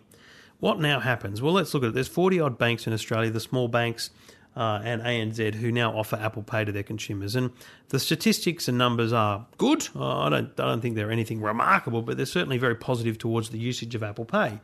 What 0.60 0.80
now 0.80 1.00
happens? 1.00 1.42
Well, 1.42 1.52
let's 1.52 1.72
look 1.74 1.82
at 1.82 1.88
it. 1.88 1.94
There's 1.94 2.08
40 2.08 2.40
odd 2.40 2.58
banks 2.58 2.86
in 2.86 2.92
Australia, 2.92 3.30
the 3.30 3.40
small 3.40 3.68
banks 3.68 4.10
uh, 4.56 4.80
and 4.84 5.02
ANZ 5.02 5.56
who 5.56 5.72
now 5.72 5.96
offer 5.96 6.16
Apple 6.16 6.42
Pay 6.42 6.64
to 6.64 6.72
their 6.72 6.82
consumers. 6.82 7.34
And 7.34 7.50
the 7.88 7.98
statistics 7.98 8.68
and 8.68 8.78
numbers 8.78 9.12
are 9.12 9.46
good. 9.58 9.88
Uh, 9.94 10.20
I 10.20 10.28
don't 10.28 10.60
I 10.60 10.64
don't 10.64 10.80
think 10.80 10.94
they're 10.94 11.10
anything 11.10 11.40
remarkable, 11.40 12.02
but 12.02 12.16
they're 12.16 12.26
certainly 12.26 12.58
very 12.58 12.76
positive 12.76 13.18
towards 13.18 13.50
the 13.50 13.58
usage 13.58 13.94
of 13.94 14.02
Apple 14.02 14.24
Pay. 14.24 14.60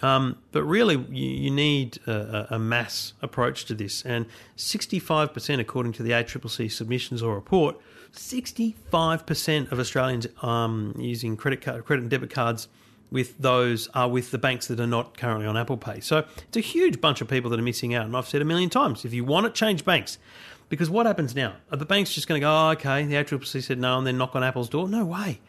Um, 0.00 0.38
but 0.52 0.64
really, 0.64 0.96
you, 1.10 1.28
you 1.28 1.50
need 1.50 1.98
a, 2.06 2.54
a, 2.54 2.58
mass 2.58 3.12
approach 3.20 3.66
to 3.66 3.74
this. 3.74 4.02
And 4.04 4.26
65%, 4.56 5.60
according 5.60 5.92
to 5.92 6.02
the 6.02 6.10
ACCC 6.10 6.72
submissions 6.72 7.22
or 7.22 7.34
report, 7.34 7.76
65% 8.14 9.70
of 9.70 9.78
Australians 9.78 10.26
um, 10.42 10.94
using 10.98 11.36
credit 11.36 11.60
card, 11.60 11.84
credit 11.84 12.02
and 12.02 12.10
debit 12.10 12.30
cards 12.30 12.68
with 13.10 13.36
those 13.38 13.88
are 13.88 14.08
with 14.08 14.30
the 14.30 14.38
banks 14.38 14.68
that 14.68 14.80
are 14.80 14.86
not 14.86 15.16
currently 15.18 15.46
on 15.46 15.56
Apple 15.56 15.76
Pay. 15.76 16.00
So 16.00 16.24
it's 16.48 16.56
a 16.56 16.60
huge 16.60 17.00
bunch 17.00 17.20
of 17.20 17.28
people 17.28 17.50
that 17.50 17.60
are 17.60 17.62
missing 17.62 17.94
out. 17.94 18.06
And 18.06 18.16
I've 18.16 18.26
said 18.26 18.40
a 18.40 18.44
million 18.46 18.70
times, 18.70 19.04
if 19.04 19.12
you 19.12 19.24
want 19.24 19.46
it, 19.46 19.54
change 19.54 19.84
banks. 19.84 20.18
Because 20.70 20.88
what 20.88 21.04
happens 21.04 21.34
now? 21.34 21.56
Are 21.70 21.76
the 21.76 21.84
banks 21.84 22.14
just 22.14 22.26
going 22.26 22.40
to 22.40 22.44
go, 22.44 22.50
oh, 22.50 22.70
okay, 22.70 23.04
the 23.04 23.16
ACCC 23.16 23.62
said 23.62 23.78
no, 23.78 23.98
and 23.98 24.06
then 24.06 24.16
knock 24.16 24.34
on 24.34 24.42
Apple's 24.42 24.70
door? 24.70 24.88
No 24.88 25.04
way. 25.04 25.40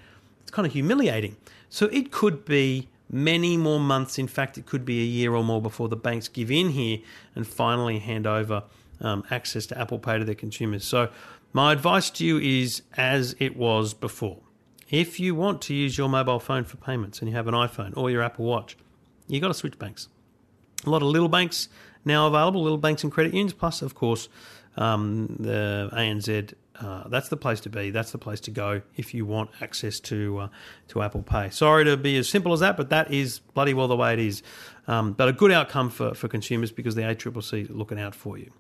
It's 0.42 0.52
kind 0.52 0.66
of 0.66 0.74
humiliating. 0.74 1.38
So 1.70 1.86
it 1.86 2.12
could 2.12 2.44
be 2.44 2.90
many 3.14 3.56
more 3.56 3.80
months. 3.80 4.18
In 4.18 4.28
fact, 4.28 4.58
it 4.58 4.66
could 4.66 4.84
be 4.84 5.00
a 5.00 5.06
year 5.06 5.36
or 5.36 5.44
more 5.44 5.62
before 5.62 5.88
the 5.88 5.96
banks 5.96 6.28
give 6.28 6.52
in 6.52 6.70
here 6.70 6.98
and 7.36 7.48
finally 7.48 8.00
hand 8.00 8.28
over 8.28 8.64
um, 9.00 9.24
access 9.30 9.66
to 9.68 9.80
Apple 9.80 10.00
Pay 10.00 10.18
to 10.18 10.26
their 10.26 10.36
consumers. 10.36 10.84
So 10.84 11.10
my 11.54 11.72
advice 11.72 12.10
to 12.12 12.26
you 12.26 12.40
is 12.40 12.82
as 12.98 13.36
it 13.40 13.56
was 13.56 13.94
before. 13.94 14.40
If 14.90 15.20
you 15.20 15.36
want 15.36 15.62
to 15.64 15.74
use 15.74 15.98
your 15.98 16.10
mobile 16.10 16.40
phone 16.40 16.64
for 16.64 16.78
payments 16.78 17.20
and 17.20 17.30
you 17.30 17.36
have 17.36 17.48
an 17.48 17.54
iPhone 17.54 17.96
or 17.96 18.10
your 18.10 18.24
Apple 18.24 18.46
Watch, 18.46 18.76
you've 19.28 19.42
got 19.42 19.48
to 19.50 19.54
switch 19.54 19.78
banks. 19.78 20.08
A 20.86 20.90
lot 20.90 21.02
of 21.02 21.08
little 21.08 21.30
banks 21.30 21.70
now 22.06 22.28
available, 22.28 22.62
little 22.62 22.78
banks 22.78 23.04
and 23.04 23.12
credit 23.12 23.34
unions, 23.34 23.54
plus, 23.54 23.82
of 23.82 23.96
course, 23.96 24.30
um, 24.78 25.36
the 25.40 25.90
ANZ. 25.94 26.54
Uh, 26.80 27.08
that's 27.08 27.30
the 27.30 27.38
place 27.38 27.60
to 27.62 27.70
be. 27.70 27.92
That's 27.92 28.12
the 28.12 28.18
place 28.18 28.40
to 28.42 28.52
go 28.52 28.82
if 28.98 29.14
you 29.14 29.26
want 29.26 29.52
access 29.62 30.00
to 30.02 30.40
uh, 30.40 30.48
to 30.88 31.04
Apple 31.04 31.22
Pay. 31.22 31.52
Sorry 31.52 31.86
to 31.86 31.96
be 31.96 32.18
as 32.18 32.28
simple 32.28 32.52
as 32.52 32.62
that, 32.62 32.78
but 32.78 32.90
that 32.90 33.14
is 33.14 33.40
bloody 33.54 33.74
well 33.74 33.88
the 33.88 33.96
way 33.96 34.14
it 34.14 34.20
is. 34.20 34.42
Um, 34.88 35.14
but 35.14 35.30
a 35.30 35.34
good 35.34 35.52
outcome 35.52 35.90
for, 35.90 36.14
for 36.14 36.28
consumers 36.28 36.72
because 36.72 36.96
the 36.96 37.04
ACCC 37.04 37.64
is 37.64 37.70
looking 37.70 38.00
out 38.00 38.16
for 38.16 38.38
you. 38.38 38.52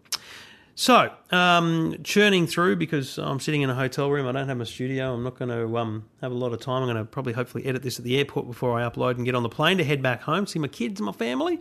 So, 0.75 1.11
um, 1.31 1.97
churning 2.03 2.47
through 2.47 2.77
because 2.77 3.19
I'm 3.19 3.39
sitting 3.39 3.61
in 3.61 3.69
a 3.69 3.75
hotel 3.75 4.09
room. 4.09 4.25
I 4.25 4.31
don't 4.31 4.47
have 4.47 4.59
a 4.59 4.65
studio. 4.65 5.13
I'm 5.13 5.23
not 5.23 5.37
going 5.37 5.49
to 5.49 5.77
um, 5.77 6.05
have 6.21 6.31
a 6.31 6.35
lot 6.35 6.51
of 6.51 6.61
time. 6.61 6.81
I'm 6.81 6.87
going 6.87 6.97
to 6.97 7.05
probably 7.05 7.33
hopefully 7.33 7.65
edit 7.65 7.83
this 7.83 7.99
at 7.99 8.05
the 8.05 8.17
airport 8.17 8.47
before 8.47 8.79
I 8.79 8.87
upload 8.87 9.17
and 9.17 9.25
get 9.25 9.35
on 9.35 9.43
the 9.43 9.49
plane 9.49 9.77
to 9.77 9.83
head 9.83 10.01
back 10.01 10.23
home, 10.23 10.47
see 10.47 10.57
my 10.57 10.67
kids 10.67 10.99
and 10.99 11.05
my 11.05 11.11
family. 11.11 11.59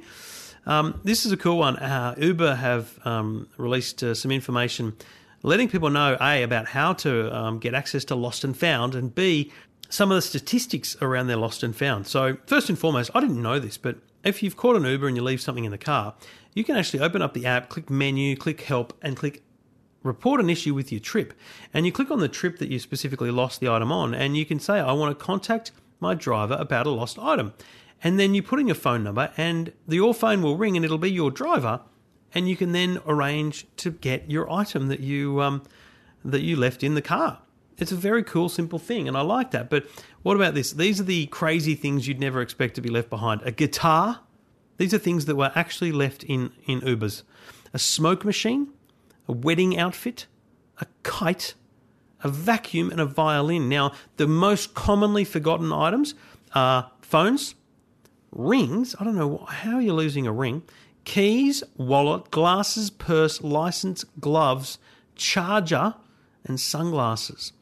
Um, 0.67 1.01
this 1.05 1.27
is 1.27 1.33
a 1.33 1.37
cool 1.37 1.59
one. 1.59 1.77
Uh, 1.77 2.15
Uber 2.19 2.55
have 2.55 2.99
um, 3.05 3.49
released 3.57 4.03
uh, 4.03 4.15
some 4.15 4.31
information 4.31 4.95
letting 5.43 5.69
people 5.69 5.91
know 5.91 6.17
A, 6.21 6.43
about 6.43 6.69
how 6.69 6.93
to 6.95 7.35
um, 7.37 7.59
get 7.59 7.75
access 7.75 8.05
to 8.07 8.15
Lost 8.15 8.45
and 8.45 8.57
Found, 8.57 8.95
and 8.95 9.15
B, 9.15 9.53
some 9.89 10.11
of 10.11 10.17
the 10.17 10.23
statistics 10.23 10.97
around 11.03 11.27
their 11.27 11.37
Lost 11.37 11.63
and 11.63 11.75
Found. 11.77 12.07
So, 12.07 12.37
first 12.47 12.69
and 12.69 12.79
foremost, 12.79 13.11
I 13.15 13.21
didn't 13.21 13.43
know 13.43 13.59
this, 13.59 13.77
but 13.77 13.97
if 14.25 14.43
you've 14.43 14.57
caught 14.57 14.77
an 14.77 14.85
Uber 14.85 15.09
and 15.09 15.17
you 15.17 15.23
leave 15.23 15.41
something 15.41 15.65
in 15.65 15.73
the 15.73 15.79
car, 15.79 16.15
you 16.55 16.65
can 16.65 16.77
actually 16.77 17.01
open 17.01 17.23
up 17.23 17.35
the 17.35 17.47
app, 17.47 17.69
click 17.69 17.91
menu, 17.91 18.37
click 18.37 18.61
help, 18.63 18.97
and 19.03 19.17
click 19.17 19.43
report 20.03 20.41
an 20.41 20.51
issue 20.51 20.75
with 20.75 20.91
your 20.91 21.01
trip. 21.01 21.33
And 21.73 21.87
you 21.87 21.93
click 21.93 22.11
on 22.11 22.19
the 22.19 22.29
trip 22.29 22.59
that 22.59 22.69
you 22.69 22.79
specifically 22.79 23.31
lost 23.31 23.61
the 23.61 23.69
item 23.69 23.93
on, 23.93 24.15
and 24.15 24.37
you 24.37 24.45
can 24.45 24.59
say, 24.59 24.81
I 24.81 24.93
want 24.93 25.17
to 25.17 25.25
contact 25.25 25.73
my 26.01 26.15
driver 26.15 26.57
about 26.59 26.87
a 26.87 26.91
lost 26.91 27.19
item. 27.19 27.55
And 28.05 28.19
then 28.19 28.35
you 28.35 28.43
put 28.43 28.59
in 28.59 28.67
your 28.67 28.75
phone 28.75 29.05
number, 29.05 29.31
and 29.37 29.73
the, 29.87 29.97
your 29.97 30.15
phone 30.15 30.43
will 30.43 30.57
ring, 30.57 30.77
and 30.77 30.85
it'll 30.85 30.99
be 30.99 31.11
your 31.11 31.31
driver, 31.31 31.81
and 32.35 32.49
you 32.49 32.57
can 32.57 32.73
then 32.73 32.99
arrange 33.07 33.67
to 33.77 33.91
get 33.91 34.31
your 34.31 34.51
item 34.51 34.89
that 34.89 35.01
you 35.01 35.41
um, 35.41 35.63
that 36.25 36.43
you 36.43 36.57
left 36.57 36.83
in 36.83 36.95
the 36.95 37.03
car. 37.03 37.41
It's 37.79 37.93
a 37.93 37.97
very 37.97 38.23
cool, 38.23 38.49
simple 38.49 38.79
thing, 38.79 39.09
and 39.09 39.17
I 39.17 39.23
like 39.23 39.51
that. 39.53 39.71
But 39.71 39.87
what 40.23 40.37
about 40.37 40.55
this? 40.55 40.73
These 40.73 41.01
are 41.01 41.05
the 41.05 41.27
crazy 41.27 41.75
things 41.75 42.07
you'd 42.07 42.21
never 42.21 42.41
expect 42.41 42.75
to 42.77 42.81
be 42.81 42.91
left 42.91 43.11
behind. 43.11 43.43
A 43.45 43.51
guitar 43.51 44.21
these 44.83 44.95
are 44.95 44.99
things 44.99 45.27
that 45.27 45.37
were 45.37 45.53
actually 45.55 45.93
left 45.93 46.25
in, 46.25 46.51
in 46.67 46.81
Ubers 46.81 47.23
a 47.75 47.79
smoke 47.79 48.25
machine, 48.25 48.69
a 49.29 49.33
wedding 49.33 49.79
outfit, 49.79 50.27
a 50.79 50.87
kite, 51.05 51.55
a 52.25 52.29
vacuum, 52.29 52.91
and 52.91 53.01
a 53.01 53.07
violin. 53.07 53.69
Now, 53.69 53.93
the 54.17 54.27
most 54.27 54.75
commonly 54.75 55.25
forgotten 55.25 55.73
items 55.73 56.15
are 56.55 56.91
phones, 57.01 57.55
rings. 58.33 58.97
I 58.99 59.05
don't 59.05 59.17
know 59.17 59.47
how 59.49 59.79
you're 59.79 59.95
losing 59.95 60.27
a 60.27 60.33
ring. 60.33 60.63
Keys, 61.05 61.63
wallet, 61.77 62.31
glasses, 62.31 62.91
purse, 62.91 63.43
license, 63.43 64.05
gloves, 64.21 64.79
charger, 65.15 65.95
and 66.45 66.59
sunglasses. 66.59 67.53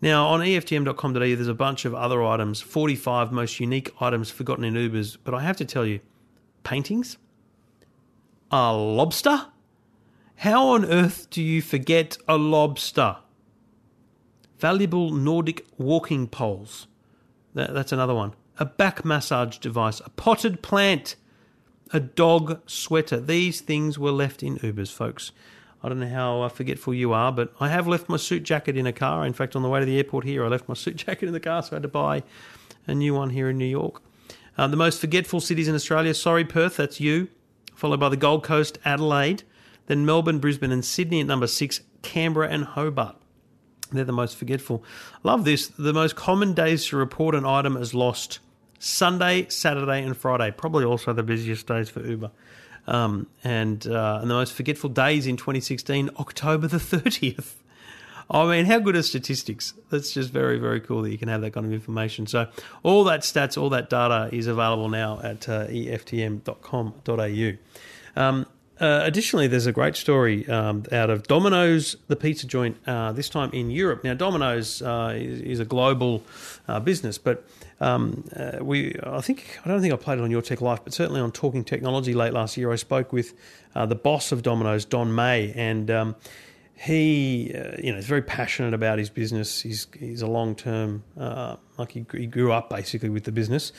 Now, 0.00 0.26
on 0.26 0.40
EFTM.com.au, 0.40 1.18
there's 1.18 1.48
a 1.48 1.54
bunch 1.54 1.84
of 1.84 1.94
other 1.94 2.22
items 2.22 2.60
45 2.60 3.32
most 3.32 3.58
unique 3.58 3.90
items 4.00 4.30
forgotten 4.30 4.64
in 4.64 4.74
Ubers. 4.74 5.16
But 5.22 5.34
I 5.34 5.40
have 5.40 5.56
to 5.56 5.64
tell 5.64 5.86
you, 5.86 6.00
paintings? 6.62 7.16
A 8.50 8.74
lobster? 8.74 9.46
How 10.36 10.68
on 10.68 10.84
earth 10.84 11.30
do 11.30 11.42
you 11.42 11.62
forget 11.62 12.18
a 12.28 12.36
lobster? 12.36 13.16
Valuable 14.58 15.10
Nordic 15.10 15.64
walking 15.78 16.26
poles. 16.26 16.86
That, 17.54 17.72
that's 17.72 17.92
another 17.92 18.14
one. 18.14 18.34
A 18.58 18.64
back 18.64 19.04
massage 19.04 19.58
device. 19.58 20.00
A 20.00 20.10
potted 20.10 20.62
plant. 20.62 21.16
A 21.92 22.00
dog 22.00 22.60
sweater. 22.66 23.20
These 23.20 23.60
things 23.60 23.98
were 23.98 24.10
left 24.10 24.42
in 24.42 24.58
Ubers, 24.58 24.92
folks. 24.92 25.32
I 25.82 25.88
don't 25.88 26.00
know 26.00 26.08
how 26.08 26.42
uh, 26.42 26.48
forgetful 26.48 26.94
you 26.94 27.12
are, 27.12 27.30
but 27.30 27.52
I 27.60 27.68
have 27.68 27.86
left 27.86 28.08
my 28.08 28.16
suit 28.16 28.42
jacket 28.42 28.76
in 28.76 28.86
a 28.86 28.92
car. 28.92 29.26
In 29.26 29.34
fact, 29.34 29.54
on 29.54 29.62
the 29.62 29.68
way 29.68 29.80
to 29.80 29.86
the 29.86 29.98
airport 29.98 30.24
here, 30.24 30.44
I 30.44 30.48
left 30.48 30.66
my 30.66 30.74
suit 30.82 30.96
jacket 30.96 31.26
in 31.26 31.32
the 31.32 31.40
car, 31.40 31.62
so 31.62 31.72
I 31.72 31.74
had 31.74 31.82
to 31.82 31.88
buy 31.88 32.22
a 32.86 32.94
new 32.94 33.14
one 33.14 33.30
here 33.30 33.50
in 33.50 33.58
New 33.58 33.66
York. 33.66 34.00
Um, 34.56 34.70
the 34.70 34.76
most 34.76 35.00
forgetful 35.00 35.40
cities 35.40 35.68
in 35.68 35.74
Australia. 35.74 36.14
Sorry, 36.14 36.44
Perth, 36.44 36.76
that's 36.76 37.00
you. 37.00 37.28
Followed 37.74 38.00
by 38.00 38.08
the 38.08 38.16
Gold 38.16 38.44
Coast, 38.44 38.78
Adelaide, 38.84 39.42
then 39.86 40.06
Melbourne, 40.06 40.38
Brisbane, 40.38 40.72
and 40.72 40.84
Sydney 40.84 41.20
at 41.20 41.26
number 41.26 41.46
six, 41.46 41.80
Canberra 42.02 42.48
and 42.48 42.64
Hobart. 42.64 43.16
They're 43.92 44.04
the 44.04 44.12
most 44.12 44.36
forgetful. 44.36 44.82
Love 45.22 45.44
this. 45.44 45.66
The 45.66 45.92
most 45.92 46.16
common 46.16 46.54
days 46.54 46.86
to 46.86 46.96
report 46.96 47.34
an 47.34 47.44
item 47.44 47.76
as 47.76 47.92
lost 47.94 48.38
Sunday, 48.84 49.46
Saturday, 49.48 50.02
and 50.02 50.14
Friday. 50.16 50.50
Probably 50.50 50.84
also 50.84 51.14
the 51.14 51.22
busiest 51.22 51.66
days 51.66 51.88
for 51.88 52.06
Uber. 52.06 52.30
Um, 52.86 53.28
and, 53.42 53.86
uh, 53.86 54.18
and 54.20 54.30
the 54.30 54.34
most 54.34 54.52
forgetful 54.52 54.90
days 54.90 55.26
in 55.26 55.38
2016, 55.38 56.10
October 56.18 56.68
the 56.68 56.76
30th. 56.76 57.54
I 58.30 58.44
mean, 58.46 58.66
how 58.66 58.78
good 58.78 58.94
are 58.94 59.02
statistics? 59.02 59.72
That's 59.90 60.12
just 60.12 60.30
very, 60.30 60.58
very 60.58 60.80
cool 60.80 61.00
that 61.02 61.10
you 61.10 61.16
can 61.18 61.28
have 61.28 61.40
that 61.40 61.52
kind 61.52 61.64
of 61.64 61.72
information. 61.72 62.26
So, 62.26 62.46
all 62.82 63.04
that 63.04 63.20
stats, 63.20 63.60
all 63.60 63.70
that 63.70 63.88
data 63.90 64.28
is 64.32 64.46
available 64.46 64.88
now 64.88 65.20
at 65.22 65.48
uh, 65.48 65.66
EFTM.com.au. 65.66 67.52
Um, 68.16 68.46
uh, 68.80 69.00
additionally, 69.04 69.46
there's 69.46 69.66
a 69.66 69.72
great 69.72 69.94
story 69.94 70.48
um, 70.48 70.84
out 70.90 71.08
of 71.08 71.28
Domino's, 71.28 71.96
the 72.08 72.16
pizza 72.16 72.46
joint, 72.46 72.76
uh, 72.86 73.12
this 73.12 73.28
time 73.28 73.50
in 73.52 73.70
Europe. 73.70 74.02
Now, 74.02 74.14
Domino's 74.14 74.82
uh, 74.82 75.14
is, 75.16 75.40
is, 75.40 75.60
a 75.60 75.64
global 75.64 76.24
uh, 76.66 76.80
business, 76.80 77.16
but 77.16 77.46
um, 77.80 78.24
uh, 78.34 78.58
we, 78.60 78.96
I 79.04 79.20
think, 79.20 79.60
I 79.64 79.68
don't 79.68 79.80
think 79.80 79.92
I 79.92 79.96
played 79.96 80.18
it 80.18 80.22
on 80.22 80.30
Your 80.30 80.42
Tech 80.42 80.60
Life, 80.60 80.80
but 80.82 80.92
certainly 80.92 81.20
on 81.20 81.30
Talking 81.30 81.62
Technology 81.62 82.14
late 82.14 82.32
last 82.32 82.56
year, 82.56 82.72
I 82.72 82.76
spoke 82.76 83.12
with 83.12 83.34
the 83.74 83.94
boss 83.94 84.32
of 84.32 84.42
Domino's, 84.42 84.84
Don 84.84 85.10
Meij, 85.10 85.52
and 85.56 85.90
um, 85.90 86.16
he, 86.76 87.54
uh, 87.54 87.76
you 87.78 87.92
know, 87.92 87.98
is 87.98 88.06
very 88.06 88.22
passionate 88.22 88.74
about 88.74 88.98
his 88.98 89.08
business. 89.08 89.60
He's 89.60 89.86
he's 89.96 90.22
a 90.22 90.26
long 90.26 90.56
term, 90.56 91.04
uh, 91.16 91.56
like 91.78 91.92
he, 91.92 92.04
he, 92.12 92.26
grew 92.26 92.52
up 92.52 92.68
basically 92.68 93.08
with 93.08 93.24
the 93.24 93.32
business. 93.32 93.72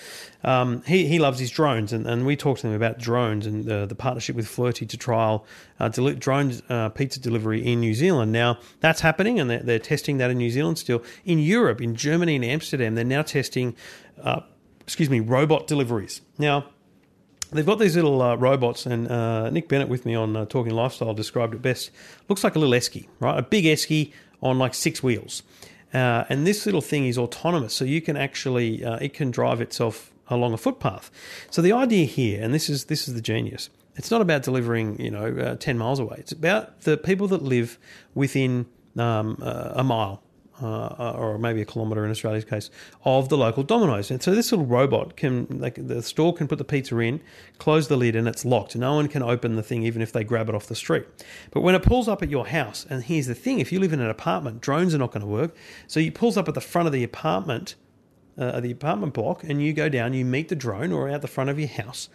Um, 0.45 0.81
he 0.83 1.05
he 1.05 1.19
loves 1.19 1.37
his 1.37 1.51
drones, 1.51 1.91
and, 1.91 2.07
and 2.07 2.25
we 2.25 2.37
talked 2.37 2.61
to 2.61 2.67
him 2.67 2.73
about 2.73 2.97
drones 2.97 3.45
and 3.45 3.65
the, 3.65 3.85
the 3.85 3.95
partnership 3.95 4.37
with 4.37 4.47
Flirtey 4.47 4.87
to 4.87 4.97
trial 4.97 5.45
uh, 5.79 5.89
deli- 5.89 6.15
drone 6.15 6.53
uh, 6.69 6.87
pizza 6.89 7.19
delivery 7.19 7.65
in 7.65 7.81
New 7.81 7.93
Zealand. 7.93 8.31
Now 8.31 8.59
that's 8.79 9.01
happening, 9.01 9.41
and 9.41 9.49
they're, 9.49 9.63
they're, 9.63 9.79
testing 9.79 10.17
that 10.17 10.31
in 10.31 10.37
New 10.37 10.49
Zealand 10.49 10.79
still. 10.79 11.03
In 11.25 11.37
Europe, 11.39 11.81
in 11.81 11.95
Germany 11.95 12.37
and 12.37 12.45
Amsterdam, 12.45 12.95
they're 12.95 13.03
now 13.03 13.23
testing, 13.23 13.75
uh, 14.23 14.39
excuse 14.79 15.09
me, 15.09 15.19
robot 15.19 15.67
deliveries. 15.67 16.21
Now 16.37 16.69
They've 17.55 17.65
got 17.65 17.79
these 17.79 17.95
little 17.95 18.21
uh, 18.21 18.35
robots, 18.35 18.85
and 18.85 19.09
uh, 19.09 19.49
Nick 19.49 19.69
Bennett 19.69 19.87
with 19.87 20.05
me 20.05 20.13
on 20.13 20.35
uh, 20.35 20.45
Talking 20.45 20.73
Lifestyle 20.73 21.13
described 21.13 21.53
it 21.53 21.61
best. 21.61 21.89
Looks 22.27 22.43
like 22.43 22.55
a 22.55 22.59
little 22.59 22.73
esky, 22.73 23.07
right? 23.19 23.37
A 23.37 23.41
big 23.41 23.65
esky 23.65 24.11
on 24.41 24.59
like 24.59 24.73
six 24.73 25.01
wheels. 25.01 25.41
Uh, 25.93 26.25
and 26.27 26.45
this 26.45 26.65
little 26.65 26.81
thing 26.81 27.05
is 27.05 27.17
autonomous, 27.17 27.73
so 27.73 27.85
you 27.85 28.01
can 28.01 28.17
actually 28.17 28.83
uh, 28.83 28.97
it 28.97 29.13
can 29.13 29.31
drive 29.31 29.61
itself 29.61 30.11
along 30.27 30.53
a 30.53 30.57
footpath. 30.57 31.09
So 31.49 31.61
the 31.61 31.71
idea 31.71 32.05
here, 32.05 32.43
and 32.43 32.53
this 32.53 32.69
is 32.69 32.85
this 32.85 33.07
is 33.07 33.13
the 33.13 33.21
genius. 33.21 33.69
It's 33.95 34.11
not 34.11 34.19
about 34.19 34.43
delivering, 34.43 34.99
you 34.99 35.09
know, 35.09 35.27
uh, 35.27 35.55
ten 35.55 35.77
miles 35.77 35.99
away. 35.99 36.17
It's 36.19 36.33
about 36.33 36.81
the 36.81 36.97
people 36.97 37.29
that 37.29 37.41
live 37.41 37.79
within 38.13 38.65
um, 38.97 39.41
a 39.41 39.83
mile 39.83 40.21
uh, 40.61 41.11
or 41.17 41.37
maybe 41.37 41.61
a 41.61 41.65
kilometre 41.65 42.03
in 42.05 42.11
Australia's 42.11 42.45
case, 42.45 42.69
of 43.03 43.29
the 43.29 43.37
local 43.37 43.63
Domino's. 43.63 44.11
And 44.11 44.21
so 44.21 44.33
this 44.33 44.51
little 44.51 44.65
robot 44.65 45.17
can, 45.17 45.47
like, 45.49 45.75
the 45.75 46.01
store 46.01 46.33
can 46.33 46.47
put 46.47 46.57
the 46.57 46.63
pizza 46.63 46.97
in, 46.99 47.21
close 47.57 47.87
the 47.87 47.97
lid, 47.97 48.15
and 48.15 48.27
it's 48.27 48.45
locked. 48.45 48.75
No 48.75 48.95
one 48.95 49.07
can 49.07 49.21
open 49.21 49.55
the 49.55 49.63
thing 49.63 49.83
even 49.83 50.01
if 50.01 50.11
they 50.11 50.23
grab 50.23 50.49
it 50.49 50.55
off 50.55 50.67
the 50.67 50.75
street. 50.75 51.05
But 51.51 51.61
when 51.61 51.75
it 51.75 51.83
pulls 51.83 52.07
up 52.07 52.23
at 52.23 52.29
your 52.29 52.47
house, 52.47 52.85
and 52.89 53.03
here's 53.03 53.27
the 53.27 53.35
thing: 53.35 53.59
if 53.59 53.71
you 53.71 53.79
live 53.79 53.93
in 53.93 53.99
an 53.99 54.09
apartment, 54.09 54.61
drones 54.61 54.95
are 54.95 54.99
not 54.99 55.11
going 55.11 55.21
to 55.21 55.27
work. 55.27 55.55
So 55.87 55.99
he 55.99 56.11
pulls 56.11 56.37
up 56.37 56.47
at 56.47 56.53
the 56.53 56.61
front 56.61 56.87
of 56.87 56.93
the 56.93 57.03
apartment. 57.03 57.75
Uh, 58.37 58.59
the 58.59 58.71
apartment 58.71 59.13
block, 59.13 59.45
and 59.45 59.61
you 59.61 59.71
go 59.71 59.87
down, 59.87 60.13
you 60.13 60.25
meet 60.25 60.49
the 60.49 60.55
drone 60.55 60.91
or 60.91 61.09
out 61.09 61.21
the 61.21 61.27
front 61.27 61.49
of 61.49 61.57
your 61.57 61.69
house, 61.69 62.09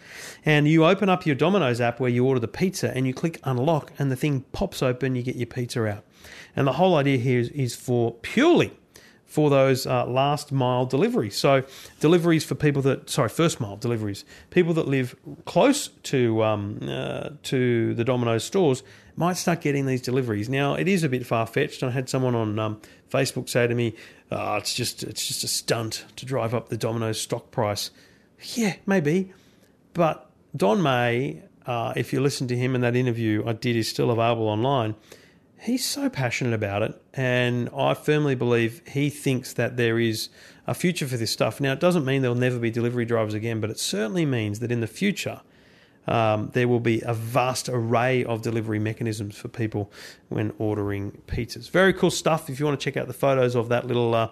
and 0.45 0.67
you 0.67 0.85
open 0.85 1.09
up 1.09 1.25
your 1.25 1.35
Domino's 1.35 1.81
app 1.81 1.99
where 1.99 2.11
you 2.11 2.27
order 2.27 2.39
the 2.39 2.47
pizza, 2.47 2.95
and 2.95 3.07
you 3.07 3.13
click 3.13 3.39
unlock, 3.43 3.91
and 3.97 4.11
the 4.11 4.15
thing 4.15 4.41
pops 4.51 4.83
open, 4.83 5.15
you 5.15 5.23
get 5.23 5.35
your 5.35 5.47
pizza 5.47 5.83
out. 5.87 6.03
And 6.55 6.67
the 6.67 6.73
whole 6.73 6.95
idea 6.95 7.17
here 7.17 7.39
is, 7.39 7.49
is 7.49 7.75
for 7.75 8.11
purely 8.21 8.71
for 9.31 9.49
those 9.49 9.87
uh, 9.87 10.05
last 10.05 10.51
mile 10.51 10.85
deliveries. 10.85 11.37
So 11.37 11.63
deliveries 12.01 12.43
for 12.43 12.53
people 12.53 12.81
that 12.81 13.09
sorry 13.09 13.29
first 13.29 13.61
mile 13.61 13.77
deliveries, 13.77 14.25
people 14.49 14.73
that 14.73 14.89
live 14.89 15.15
close 15.45 15.87
to 15.87 16.43
um, 16.43 16.79
uh, 16.83 17.29
to 17.43 17.93
the 17.93 18.03
Domino's 18.03 18.43
stores 18.43 18.83
might 19.15 19.37
start 19.37 19.61
getting 19.61 19.85
these 19.85 20.01
deliveries. 20.01 20.49
Now 20.49 20.73
it 20.73 20.89
is 20.89 21.05
a 21.05 21.09
bit 21.09 21.25
far 21.25 21.47
fetched. 21.47 21.81
I 21.81 21.91
had 21.91 22.09
someone 22.09 22.35
on 22.35 22.59
um, 22.59 22.81
Facebook 23.09 23.47
say 23.47 23.67
to 23.67 23.73
me, 23.73 23.95
oh, 24.31 24.57
"It's 24.57 24.75
just 24.75 25.01
it's 25.01 25.25
just 25.25 25.45
a 25.45 25.47
stunt 25.47 26.03
to 26.17 26.25
drive 26.25 26.53
up 26.53 26.67
the 26.67 26.77
Domino's 26.77 27.21
stock 27.21 27.51
price." 27.51 27.89
Yeah, 28.55 28.75
maybe, 28.85 29.31
but 29.93 30.29
Don 30.57 30.79
Meij, 30.79 31.41
uh, 31.65 31.93
if 31.95 32.11
you 32.11 32.19
listen 32.19 32.49
to 32.49 32.57
him 32.57 32.75
in 32.75 32.81
that 32.81 32.97
interview 32.97 33.45
I 33.47 33.53
did, 33.53 33.77
is 33.77 33.87
still 33.87 34.11
available 34.11 34.49
online 34.49 34.95
he's 35.61 35.85
so 35.85 36.09
passionate 36.09 36.53
about 36.53 36.81
it, 36.81 37.01
and 37.13 37.69
I 37.75 37.93
firmly 37.93 38.35
believe 38.35 38.81
he 38.87 39.09
thinks 39.09 39.53
that 39.53 39.77
there 39.77 39.99
is 39.99 40.29
a 40.67 40.73
future 40.73 41.07
for 41.07 41.17
this 41.17 41.31
stuff. 41.31 41.61
Now, 41.61 41.73
it 41.73 41.79
doesn't 41.79 42.05
mean 42.05 42.21
there'll 42.21 42.35
never 42.35 42.59
be 42.59 42.71
delivery 42.71 43.05
drivers 43.05 43.33
again, 43.33 43.61
but 43.61 43.69
it 43.69 43.79
certainly 43.79 44.25
means 44.25 44.59
that 44.59 44.71
in 44.71 44.81
the 44.81 44.87
future, 44.87 45.41
um, 46.07 46.49
there 46.53 46.67
will 46.67 46.79
be 46.79 47.01
a 47.05 47.13
vast 47.13 47.69
array 47.69 48.23
of 48.23 48.41
delivery 48.41 48.79
mechanisms 48.79 49.37
for 49.37 49.47
people 49.47 49.91
when 50.29 50.51
ordering 50.57 51.21
pizzas. 51.27 51.69
Very 51.69 51.93
cool 51.93 52.09
stuff. 52.09 52.49
If 52.49 52.59
you 52.59 52.65
want 52.65 52.79
to 52.79 52.83
check 52.83 52.97
out 52.97 53.07
the 53.07 53.13
photos 53.13 53.55
of 53.55 53.69
that 53.69 53.85
little 53.85 54.15
uh, 54.15 54.29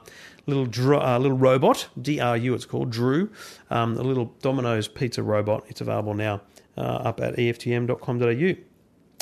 little 0.47 0.65
uh, 0.99 1.19
little 1.19 1.37
robot, 1.37 1.87
DRU, 2.01 2.53
it's 2.53 2.65
called 2.65 2.89
Drew, 2.89 3.29
um, 3.69 3.95
little 3.95 4.33
Domino's 4.41 4.87
pizza 4.87 5.21
robot. 5.21 5.63
It's 5.67 5.81
available 5.81 6.15
now 6.15 6.41
uh, 6.75 6.81
up 6.81 7.21
at 7.21 7.35
EFTM.com.au. 7.35 8.68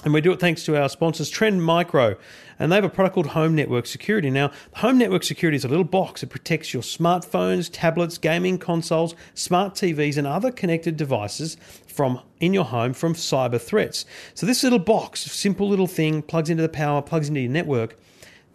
And 0.03 0.13
we 0.13 0.21
do 0.21 0.31
it 0.31 0.39
thanks 0.39 0.63
to 0.65 0.79
our 0.79 0.89
sponsors, 0.89 1.29
Trend 1.29 1.63
Micro. 1.63 2.15
And 2.59 2.71
they 2.71 2.75
have 2.75 2.83
a 2.83 2.89
product 2.89 3.15
called 3.15 3.27
Home 3.27 3.55
Network 3.55 3.87
Security. 3.87 4.29
Now, 4.29 4.51
Home 4.75 4.97
Network 4.97 5.23
Security 5.23 5.55
is 5.55 5.65
a 5.65 5.67
little 5.67 5.83
box. 5.83 6.21
It 6.21 6.29
protects 6.29 6.71
your 6.71 6.83
smartphones, 6.83 7.69
tablets, 7.71 8.17
gaming 8.17 8.59
consoles, 8.59 9.15
smart 9.33 9.73
TVs, 9.73 10.17
and 10.17 10.27
other 10.27 10.51
connected 10.51 10.97
devices 10.97 11.57
from 11.87 12.21
in 12.39 12.53
your 12.53 12.65
home 12.65 12.93
from 12.93 13.15
cyber 13.15 13.59
threats. 13.59 14.05
So 14.35 14.45
this 14.45 14.63
little 14.63 14.79
box, 14.79 15.21
simple 15.21 15.67
little 15.67 15.87
thing, 15.87 16.21
plugs 16.21 16.51
into 16.51 16.63
the 16.63 16.69
power, 16.69 17.01
plugs 17.01 17.27
into 17.27 17.41
your 17.41 17.51
network. 17.51 17.97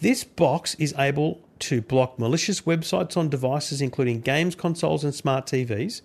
This 0.01 0.23
box 0.23 0.75
is 0.77 0.95
able 0.97 1.41
to 1.61 1.83
block 1.83 2.19
malicious 2.19 2.63
websites 2.63 3.17
on 3.17 3.29
devices, 3.29 3.81
including 3.81 4.21
games, 4.21 4.55
consoles, 4.55 5.05
and 5.05 5.15
smart 5.15 5.47
TVs. 5.47 6.03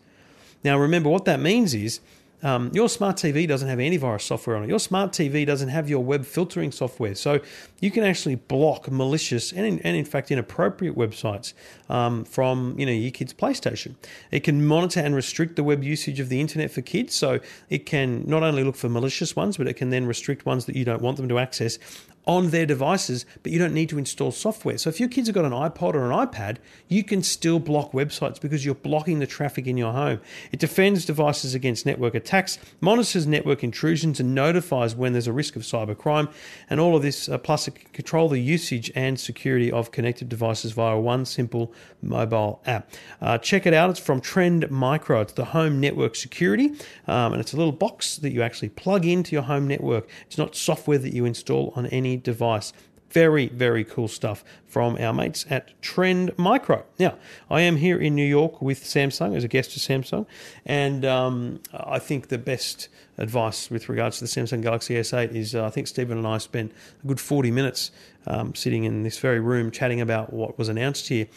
Now, 0.64 0.78
remember 0.80 1.10
what 1.10 1.26
that 1.26 1.40
means 1.40 1.74
is 1.74 2.00
um, 2.44 2.70
your 2.74 2.88
smart 2.88 3.16
TV 3.16 3.48
doesn't 3.48 3.68
have 3.68 3.80
antivirus 3.80 4.22
software 4.22 4.56
on 4.56 4.64
it. 4.64 4.70
Your 4.70 4.80
smart 4.80 5.12
TV 5.12 5.46
doesn't 5.46 5.70
have 5.70 5.90
your 5.90 6.04
web 6.04 6.26
filtering 6.26 6.72
software. 6.72 7.16
So 7.16 7.40
you 7.80 7.90
can 7.90 8.04
actually 8.04 8.36
block 8.36 8.92
malicious 8.92 9.52
and, 9.52 9.66
in, 9.66 9.80
and 9.80 9.98
in 9.98 10.06
fact, 10.06 10.30
inappropriate 10.30 10.96
websites 10.96 11.54
um, 11.90 12.26
from 12.26 12.76
you 12.78 12.86
know 12.86 12.92
your 12.92 13.12
kid's 13.12 13.34
PlayStation. 13.34 13.96
It 14.30 14.42
can 14.42 14.66
monitor 14.66 15.00
and 15.00 15.16
restrict 15.16 15.56
the 15.56 15.64
web 15.64 15.84
usage 15.84 16.20
of 16.20 16.30
the 16.30 16.40
internet 16.40 16.70
for 16.70 16.82
kids. 16.82 17.16
So 17.16 17.40
it 17.70 17.86
can 17.86 18.24
not 18.28 18.44
only 18.44 18.64
look 18.64 18.76
for 18.76 18.90
malicious 18.90 19.36
ones, 19.36 19.58
but 19.58 19.68
it 19.68 19.74
can 19.74 19.90
then 19.90 20.06
restrict 20.06 20.46
ones 20.46 20.66
that 20.66 20.76
you 20.76 20.86
don't 20.86 21.02
want 21.02 21.18
them 21.18 21.28
to 21.30 21.40
access 21.40 21.80
on 22.28 22.50
their 22.50 22.66
devices, 22.66 23.26
but 23.42 23.52
you 23.52 23.58
don't 23.58 23.74
need 23.74 23.88
to 23.90 23.98
install 23.98 24.32
software. 24.32 24.78
So 24.78 24.90
if 24.90 25.00
your 25.00 25.08
kids 25.08 25.30
have 25.30 25.36
got 25.36 25.46
an 25.46 25.54
iPod 25.54 25.94
or 25.94 26.12
an 26.12 26.28
iPad, 26.28 26.58
you 26.90 27.04
can 27.04 27.24
still 27.24 27.58
block 27.58 27.94
websites 27.94 28.40
because 28.40 28.66
you're 28.66 28.76
blocking 28.76 29.20
the 29.20 29.26
traffic 29.26 29.66
in 29.66 29.78
your 29.78 29.94
home. 29.94 30.20
It 30.52 30.60
defends 30.60 31.06
devices 31.06 31.56
against 31.56 31.86
network 31.86 32.14
attacks, 32.14 32.60
monitors 32.82 33.26
network 33.26 33.64
intrusions, 33.64 34.20
and 34.20 34.36
notifies 34.36 34.94
when 34.94 35.14
there's 35.14 35.28
a 35.28 35.34
risk 35.34 35.56
of 35.56 35.62
cybercrime. 35.62 36.30
And 36.70 36.82
all 36.82 36.98
of 36.98 37.02
this, 37.02 37.30
uh, 37.30 37.38
plus 37.38 37.68
it 37.70 37.76
can 37.76 37.90
control 37.92 38.28
the 38.28 38.40
usage 38.40 38.92
and 38.94 39.18
security 39.18 39.72
of 39.72 39.92
connected 39.92 40.28
devices 40.28 40.74
via 40.74 41.00
one 41.00 41.26
simple 41.26 41.74
mobile 42.02 42.62
app. 42.66 42.92
Uh, 43.22 43.38
check 43.38 43.66
it 43.66 43.74
out. 43.74 43.90
It's 43.90 44.00
from 44.00 44.20
Trend 44.20 44.70
Micro. 44.70 45.22
It's 45.22 45.34
the 45.34 45.46
home 45.46 45.80
network 45.80 46.16
security, 46.16 46.74
um, 47.08 47.32
and 47.32 47.40
it's 47.40 47.54
a 47.54 47.58
little 47.58 47.72
box 47.72 48.18
that 48.18 48.34
you 48.34 48.42
actually 48.42 48.70
plug 48.70 49.06
into 49.06 49.32
your 49.34 49.44
home 49.44 49.66
network. 49.66 50.10
It's 50.26 50.38
not 50.38 50.56
software 50.56 50.98
that 50.98 51.14
you 51.14 51.24
install 51.24 51.72
on 51.78 51.86
any 51.88 52.17
device. 52.24 52.74
Very, 53.10 53.48
very 53.48 53.86
cool 53.86 54.10
stuff 54.10 54.44
from 54.66 54.98
our 54.98 55.14
mates 55.14 55.46
at 55.50 55.82
Trend 55.82 56.38
Micro. 56.38 56.84
Now, 57.00 57.18
I 57.50 57.62
am 57.62 57.78
here 57.78 57.98
in 57.98 58.16
New 58.16 58.26
York 58.26 58.62
with 58.62 58.84
Samsung 58.84 59.36
as 59.36 59.46
a 59.46 59.48
guest 59.48 59.78
of 59.78 59.82
Samsung, 59.82 60.26
and 60.66 61.06
um, 61.06 61.62
I 61.74 62.00
think 62.00 62.28
the 62.28 62.38
best 62.38 62.90
advice 63.18 63.72
with 63.72 63.88
regards 63.88 64.20
to 64.20 64.26
the 64.26 64.30
Samsung 64.30 64.62
Galaxy 64.62 64.96
S8 64.96 65.34
is 65.34 65.56
uh, 65.56 65.66
I 65.66 65.70
think 65.70 65.88
Stephen 65.88 66.18
and 66.18 66.28
I 66.28 66.38
spent 66.38 66.74
a 67.04 67.08
good 67.08 67.20
40 67.20 67.50
minutes 67.50 67.92
um, 68.28 68.54
sitting 68.54 68.84
in 68.84 69.04
this 69.04 69.18
very 69.18 69.40
room 69.40 69.72
chatting 69.72 70.02
about 70.02 70.34
what 70.34 70.58
was 70.58 70.70
announced 70.70 71.08
here. 71.08 71.28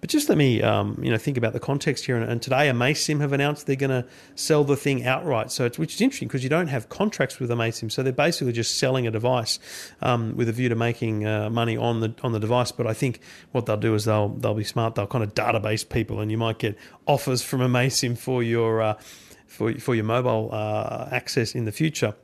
But 0.00 0.08
just 0.08 0.28
let 0.28 0.38
me, 0.38 0.62
um, 0.62 0.98
you 1.02 1.10
know, 1.10 1.18
think 1.18 1.36
about 1.36 1.52
the 1.52 1.60
context 1.60 2.06
here. 2.06 2.16
And, 2.16 2.28
and 2.30 2.40
today, 2.40 2.68
Amaysim 2.68 3.20
have 3.20 3.32
announced 3.32 3.66
they're 3.66 3.76
going 3.76 3.90
to 3.90 4.06
sell 4.34 4.64
the 4.64 4.76
thing 4.76 5.04
outright. 5.04 5.50
So, 5.52 5.66
it's, 5.66 5.78
which 5.78 5.94
is 5.94 6.00
interesting 6.00 6.28
because 6.28 6.42
you 6.42 6.48
don't 6.48 6.68
have 6.68 6.88
contracts 6.88 7.38
with 7.38 7.50
Amaysim, 7.50 7.92
so 7.92 8.02
they're 8.02 8.12
basically 8.12 8.52
just 8.52 8.78
selling 8.78 9.06
a 9.06 9.10
device 9.10 9.58
um, 10.00 10.36
with 10.36 10.48
a 10.48 10.52
view 10.52 10.68
to 10.70 10.74
making 10.74 11.26
uh, 11.26 11.50
money 11.50 11.76
on 11.76 12.00
the 12.00 12.14
on 12.22 12.32
the 12.32 12.40
device. 12.40 12.72
But 12.72 12.86
I 12.86 12.94
think 12.94 13.20
what 13.52 13.66
they'll 13.66 13.76
do 13.76 13.94
is 13.94 14.06
they'll 14.06 14.30
they'll 14.30 14.54
be 14.54 14.64
smart. 14.64 14.94
They'll 14.94 15.06
kind 15.06 15.24
of 15.24 15.34
database 15.34 15.86
people, 15.86 16.20
and 16.20 16.30
you 16.30 16.38
might 16.38 16.58
get 16.58 16.78
offers 17.06 17.42
from 17.42 17.60
Amaysim 17.60 18.16
for 18.16 18.42
your 18.42 18.80
uh, 18.80 18.94
for 19.46 19.74
for 19.74 19.94
your 19.94 20.04
mobile 20.04 20.48
uh, 20.52 21.08
access 21.10 21.54
in 21.54 21.66
the 21.66 21.72
future. 21.72 22.14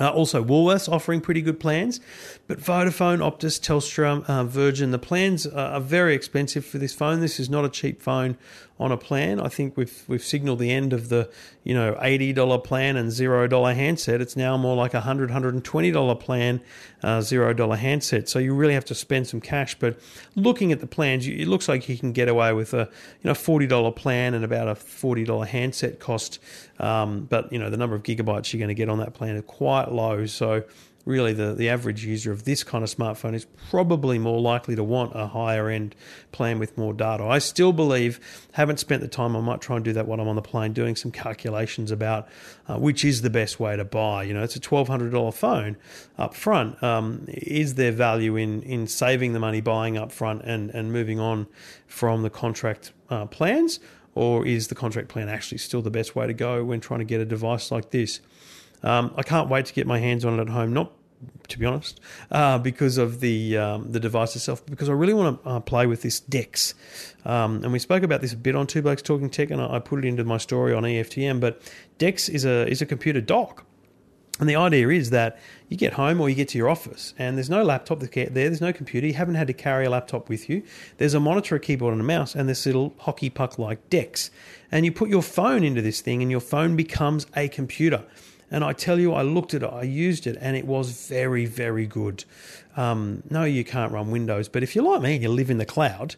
Uh, 0.00 0.10
also, 0.10 0.42
Woolworths 0.42 0.90
offering 0.90 1.20
pretty 1.20 1.40
good 1.40 1.60
plans, 1.60 2.00
but 2.48 2.58
Vodafone, 2.58 3.18
Optus, 3.18 3.60
Telstra, 3.60 4.28
uh, 4.28 4.42
Virgin, 4.42 4.90
the 4.90 4.98
plans 4.98 5.46
are 5.46 5.80
very 5.80 6.14
expensive 6.14 6.64
for 6.64 6.78
this 6.78 6.92
phone. 6.92 7.20
This 7.20 7.38
is 7.38 7.48
not 7.48 7.64
a 7.64 7.68
cheap 7.68 8.02
phone 8.02 8.36
on 8.80 8.90
a 8.90 8.96
plan. 8.96 9.38
I 9.40 9.48
think 9.48 9.76
we've 9.76 10.02
we've 10.08 10.22
signaled 10.22 10.58
the 10.58 10.72
end 10.72 10.92
of 10.92 11.08
the 11.08 11.30
you 11.62 11.74
know 11.74 11.96
eighty 12.00 12.32
dollar 12.32 12.58
plan 12.58 12.96
and 12.96 13.10
zero 13.10 13.46
dollar 13.46 13.72
handset. 13.72 14.20
It's 14.20 14.36
now 14.36 14.56
more 14.56 14.74
like 14.74 14.94
a 14.94 15.00
hundred 15.00 15.30
hundred 15.30 15.54
and 15.54 15.64
twenty 15.64 15.92
dollar 15.92 16.16
plan, 16.16 16.60
uh, 17.02 17.20
zero 17.20 17.52
dollar 17.52 17.76
handset. 17.76 18.28
So 18.28 18.38
you 18.40 18.54
really 18.54 18.74
have 18.74 18.84
to 18.86 18.94
spend 18.94 19.28
some 19.28 19.40
cash. 19.40 19.78
But 19.78 19.98
looking 20.34 20.72
at 20.72 20.80
the 20.80 20.86
plans, 20.88 21.26
it 21.26 21.46
looks 21.46 21.68
like 21.68 21.88
you 21.88 21.96
can 21.96 22.12
get 22.12 22.28
away 22.28 22.52
with 22.52 22.74
a 22.74 22.88
you 23.22 23.28
know 23.28 23.34
forty 23.34 23.66
dollar 23.66 23.92
plan 23.92 24.34
and 24.34 24.44
about 24.44 24.66
a 24.66 24.74
forty 24.74 25.24
dollar 25.24 25.46
handset 25.46 26.00
cost. 26.00 26.40
Um, 26.78 27.26
but 27.26 27.52
you 27.52 27.58
know 27.58 27.70
the 27.70 27.76
number 27.76 27.94
of 27.96 28.02
gigabytes 28.02 28.52
you're 28.52 28.58
going 28.58 28.68
to 28.68 28.74
get 28.74 28.88
on 28.88 28.98
that 28.98 29.14
plan 29.14 29.36
are 29.36 29.42
quite 29.42 29.92
low. 29.92 30.26
So 30.26 30.64
really 31.04 31.32
the, 31.32 31.54
the 31.54 31.68
average 31.68 32.04
user 32.04 32.32
of 32.32 32.44
this 32.44 32.64
kind 32.64 32.82
of 32.82 32.90
smartphone 32.94 33.34
is 33.34 33.46
probably 33.68 34.18
more 34.18 34.40
likely 34.40 34.74
to 34.74 34.82
want 34.82 35.12
a 35.14 35.26
higher 35.26 35.68
end 35.68 35.94
plan 36.32 36.58
with 36.58 36.76
more 36.78 36.92
data. 36.92 37.24
I 37.24 37.38
still 37.38 37.72
believe, 37.72 38.20
haven't 38.52 38.80
spent 38.80 39.02
the 39.02 39.08
time, 39.08 39.36
I 39.36 39.40
might 39.40 39.60
try 39.60 39.76
and 39.76 39.84
do 39.84 39.92
that 39.92 40.06
while 40.06 40.20
I'm 40.20 40.28
on 40.28 40.36
the 40.36 40.42
plane, 40.42 40.72
doing 40.72 40.96
some 40.96 41.10
calculations 41.10 41.90
about 41.90 42.28
uh, 42.68 42.78
which 42.78 43.04
is 43.04 43.22
the 43.22 43.30
best 43.30 43.60
way 43.60 43.76
to 43.76 43.84
buy. 43.84 44.22
You 44.24 44.34
know, 44.34 44.42
it's 44.42 44.56
a 44.56 44.60
$1,200 44.60 45.34
phone 45.34 45.76
up 46.16 46.34
front. 46.34 46.82
Um, 46.82 47.24
is 47.28 47.74
there 47.74 47.92
value 47.92 48.36
in, 48.36 48.62
in 48.62 48.86
saving 48.86 49.34
the 49.34 49.40
money, 49.40 49.60
buying 49.60 49.98
up 49.98 50.10
front, 50.10 50.42
and, 50.44 50.70
and 50.70 50.92
moving 50.92 51.20
on 51.20 51.46
from 51.86 52.22
the 52.22 52.30
contract 52.30 52.92
uh, 53.10 53.26
plans? 53.26 53.80
Or 54.14 54.46
is 54.46 54.68
the 54.68 54.74
contract 54.74 55.08
plan 55.08 55.28
actually 55.28 55.58
still 55.58 55.82
the 55.82 55.90
best 55.90 56.14
way 56.14 56.26
to 56.26 56.34
go 56.34 56.64
when 56.64 56.80
trying 56.80 57.00
to 57.00 57.04
get 57.04 57.20
a 57.20 57.24
device 57.24 57.70
like 57.70 57.90
this? 57.90 58.20
Um, 58.82 59.12
I 59.16 59.22
can't 59.22 59.48
wait 59.48 59.66
to 59.66 59.72
get 59.72 59.86
my 59.86 59.98
hands 59.98 60.24
on 60.24 60.38
it 60.38 60.42
at 60.42 60.48
home. 60.48 60.72
Not 60.72 60.92
to 61.48 61.58
be 61.58 61.66
honest, 61.66 62.00
uh, 62.30 62.58
because 62.58 62.98
of 62.98 63.20
the 63.20 63.56
um, 63.56 63.90
the 63.92 64.00
device 64.00 64.34
itself. 64.36 64.64
Because 64.66 64.88
I 64.88 64.92
really 64.92 65.14
want 65.14 65.42
to 65.42 65.48
uh, 65.48 65.60
play 65.60 65.86
with 65.86 66.02
this 66.02 66.20
Dex, 66.20 66.74
um, 67.24 67.62
and 67.62 67.72
we 67.72 67.78
spoke 67.78 68.02
about 68.02 68.20
this 68.20 68.32
a 68.32 68.36
bit 68.36 68.54
on 68.54 68.66
Two 68.66 68.82
Blokes 68.82 69.02
Talking 69.02 69.30
Tech, 69.30 69.50
and 69.50 69.60
I, 69.60 69.76
I 69.76 69.78
put 69.78 70.04
it 70.04 70.08
into 70.08 70.24
my 70.24 70.38
story 70.38 70.74
on 70.74 70.82
EFTM. 70.82 71.40
But 71.40 71.60
Dex 71.98 72.28
is 72.28 72.44
a 72.44 72.66
is 72.68 72.82
a 72.82 72.86
computer 72.86 73.20
dock. 73.20 73.64
And 74.40 74.48
the 74.48 74.56
idea 74.56 74.88
is 74.88 75.10
that 75.10 75.38
you 75.68 75.76
get 75.76 75.92
home 75.92 76.20
or 76.20 76.28
you 76.28 76.34
get 76.34 76.48
to 76.48 76.58
your 76.58 76.68
office 76.68 77.14
and 77.18 77.36
there's 77.36 77.48
no 77.48 77.62
laptop 77.62 78.00
there, 78.00 78.26
there's 78.26 78.60
no 78.60 78.72
computer, 78.72 79.06
you 79.06 79.12
haven't 79.12 79.36
had 79.36 79.46
to 79.46 79.52
carry 79.52 79.86
a 79.86 79.90
laptop 79.90 80.28
with 80.28 80.48
you. 80.48 80.62
There's 80.98 81.14
a 81.14 81.20
monitor, 81.20 81.54
a 81.54 81.60
keyboard, 81.60 81.92
and 81.92 82.00
a 82.00 82.04
mouse, 82.04 82.34
and 82.34 82.48
this 82.48 82.66
little 82.66 82.94
hockey 82.98 83.30
puck 83.30 83.58
like 83.58 83.88
Dex. 83.90 84.30
And 84.72 84.84
you 84.84 84.90
put 84.90 85.08
your 85.08 85.22
phone 85.22 85.62
into 85.62 85.82
this 85.82 86.00
thing, 86.00 86.20
and 86.20 86.32
your 86.32 86.40
phone 86.40 86.74
becomes 86.74 87.26
a 87.36 87.48
computer. 87.48 88.04
And 88.54 88.62
I 88.62 88.72
tell 88.72 89.00
you, 89.00 89.12
I 89.12 89.22
looked 89.22 89.52
at 89.52 89.64
it, 89.64 89.66
I 89.66 89.82
used 89.82 90.28
it, 90.28 90.38
and 90.40 90.56
it 90.56 90.64
was 90.64 91.08
very, 91.08 91.44
very 91.44 91.86
good. 91.86 92.24
Um, 92.76 93.24
no, 93.28 93.42
you 93.42 93.64
can't 93.64 93.90
run 93.90 94.12
Windows, 94.12 94.48
but 94.48 94.62
if 94.62 94.76
you're 94.76 94.84
like 94.84 95.02
me 95.02 95.14
and 95.14 95.24
you 95.24 95.28
live 95.28 95.50
in 95.50 95.58
the 95.58 95.66
cloud 95.66 96.14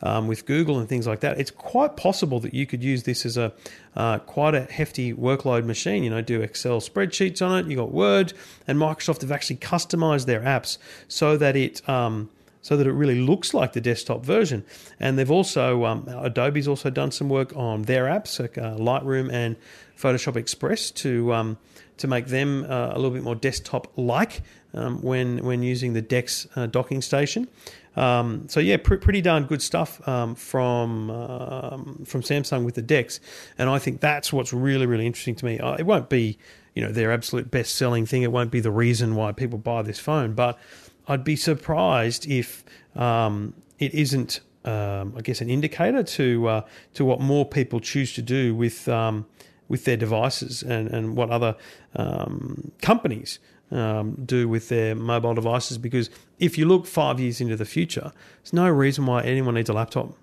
um, 0.00 0.28
with 0.28 0.46
Google 0.46 0.78
and 0.78 0.88
things 0.88 1.08
like 1.08 1.18
that, 1.18 1.40
it's 1.40 1.50
quite 1.50 1.96
possible 1.96 2.38
that 2.40 2.54
you 2.54 2.64
could 2.64 2.84
use 2.84 3.02
this 3.02 3.26
as 3.26 3.36
a 3.36 3.52
uh, 3.96 4.20
quite 4.20 4.54
a 4.54 4.62
hefty 4.70 5.12
workload 5.12 5.64
machine. 5.64 6.04
You 6.04 6.10
know, 6.10 6.22
do 6.22 6.42
Excel 6.42 6.80
spreadsheets 6.80 7.44
on 7.44 7.58
it. 7.58 7.68
You 7.68 7.74
got 7.74 7.90
Word, 7.90 8.34
and 8.68 8.78
Microsoft 8.78 9.22
have 9.22 9.32
actually 9.32 9.56
customized 9.56 10.26
their 10.26 10.42
apps 10.42 10.78
so 11.08 11.36
that 11.38 11.56
it. 11.56 11.88
Um, 11.88 12.30
so 12.62 12.76
that 12.76 12.86
it 12.86 12.92
really 12.92 13.20
looks 13.20 13.54
like 13.54 13.72
the 13.72 13.80
desktop 13.80 14.24
version. 14.24 14.64
And 14.98 15.18
they've 15.18 15.30
also, 15.30 15.84
um, 15.84 16.06
Adobe's 16.08 16.68
also 16.68 16.90
done 16.90 17.10
some 17.10 17.28
work 17.28 17.56
on 17.56 17.82
their 17.82 18.04
apps, 18.04 18.38
like 18.38 18.58
uh, 18.58 18.76
Lightroom 18.76 19.32
and 19.32 19.56
Photoshop 19.96 20.36
Express, 20.36 20.90
to 20.92 21.32
um, 21.32 21.58
to 21.98 22.08
make 22.08 22.26
them 22.26 22.64
uh, 22.64 22.92
a 22.92 22.96
little 22.96 23.10
bit 23.10 23.22
more 23.22 23.34
desktop 23.34 23.92
like 23.96 24.42
um, 24.74 25.02
when 25.02 25.44
when 25.44 25.62
using 25.62 25.92
the 25.92 26.02
Dex 26.02 26.46
uh, 26.56 26.66
docking 26.66 27.02
station. 27.02 27.48
Um, 27.96 28.48
so 28.48 28.60
yeah, 28.60 28.76
pr- 28.76 28.96
pretty 28.96 29.20
darn 29.20 29.44
good 29.44 29.60
stuff 29.60 30.06
um, 30.08 30.34
from 30.34 31.10
um, 31.10 32.04
from 32.06 32.22
Samsung 32.22 32.64
with 32.64 32.74
the 32.74 32.82
Dex, 32.82 33.20
and 33.58 33.68
I 33.68 33.78
think 33.78 34.00
that's 34.00 34.32
what's 34.32 34.52
really 34.52 34.86
really 34.86 35.06
interesting 35.06 35.34
to 35.36 35.44
me. 35.44 35.58
Uh, 35.58 35.74
it 35.74 35.84
won't 35.84 36.08
be 36.08 36.38
you 36.74 36.82
know 36.82 36.92
their 36.92 37.12
absolute 37.12 37.50
best 37.50 37.74
selling 37.74 38.06
thing. 38.06 38.22
It 38.22 38.32
won't 38.32 38.50
be 38.50 38.60
the 38.60 38.70
reason 38.70 39.14
why 39.16 39.32
people 39.32 39.58
buy 39.58 39.82
this 39.82 39.98
phone, 39.98 40.34
but 40.34 40.58
I'd 41.08 41.24
be 41.24 41.36
surprised 41.36 42.26
if 42.26 42.64
um, 42.96 43.54
it 43.78 43.94
isn't. 43.94 44.40
Um, 44.62 45.14
I 45.16 45.22
guess 45.22 45.40
an 45.40 45.48
indicator 45.48 46.02
to 46.02 46.48
uh, 46.48 46.62
to 46.92 47.04
what 47.06 47.18
more 47.18 47.46
people 47.46 47.80
choose 47.80 48.12
to 48.14 48.22
do 48.22 48.54
with 48.54 48.88
um, 48.88 49.24
with 49.68 49.84
their 49.86 49.96
devices 49.96 50.62
and, 50.62 50.88
and 50.88 51.16
what 51.16 51.30
other 51.30 51.56
um, 51.96 52.70
companies 52.82 53.38
um, 53.70 54.16
do 54.26 54.48
with 54.48 54.68
their 54.68 54.94
mobile 54.94 55.32
devices. 55.32 55.78
Because 55.78 56.10
if 56.38 56.58
you 56.58 56.66
look 56.66 56.86
five 56.86 57.20
years 57.20 57.40
into 57.40 57.56
the 57.56 57.64
future, 57.64 58.12
there's 58.42 58.52
no 58.52 58.68
reason 58.68 59.06
why 59.06 59.22
anyone 59.22 59.54
needs 59.54 59.70
a 59.70 59.72
laptop. 59.72 60.14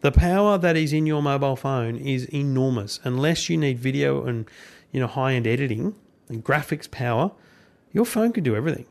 The 0.00 0.12
power 0.12 0.58
that 0.58 0.76
is 0.76 0.92
in 0.92 1.06
your 1.06 1.22
mobile 1.22 1.56
phone 1.56 1.96
is 1.96 2.26
enormous. 2.26 3.00
Unless 3.04 3.48
you 3.48 3.56
need 3.56 3.78
video 3.78 4.24
and 4.26 4.46
you 4.92 5.00
know 5.00 5.06
high 5.06 5.34
end 5.34 5.46
editing 5.46 5.94
and 6.28 6.44
graphics 6.44 6.90
power, 6.90 7.30
your 7.92 8.04
phone 8.04 8.32
can 8.32 8.44
do 8.44 8.56
everything. 8.56 8.86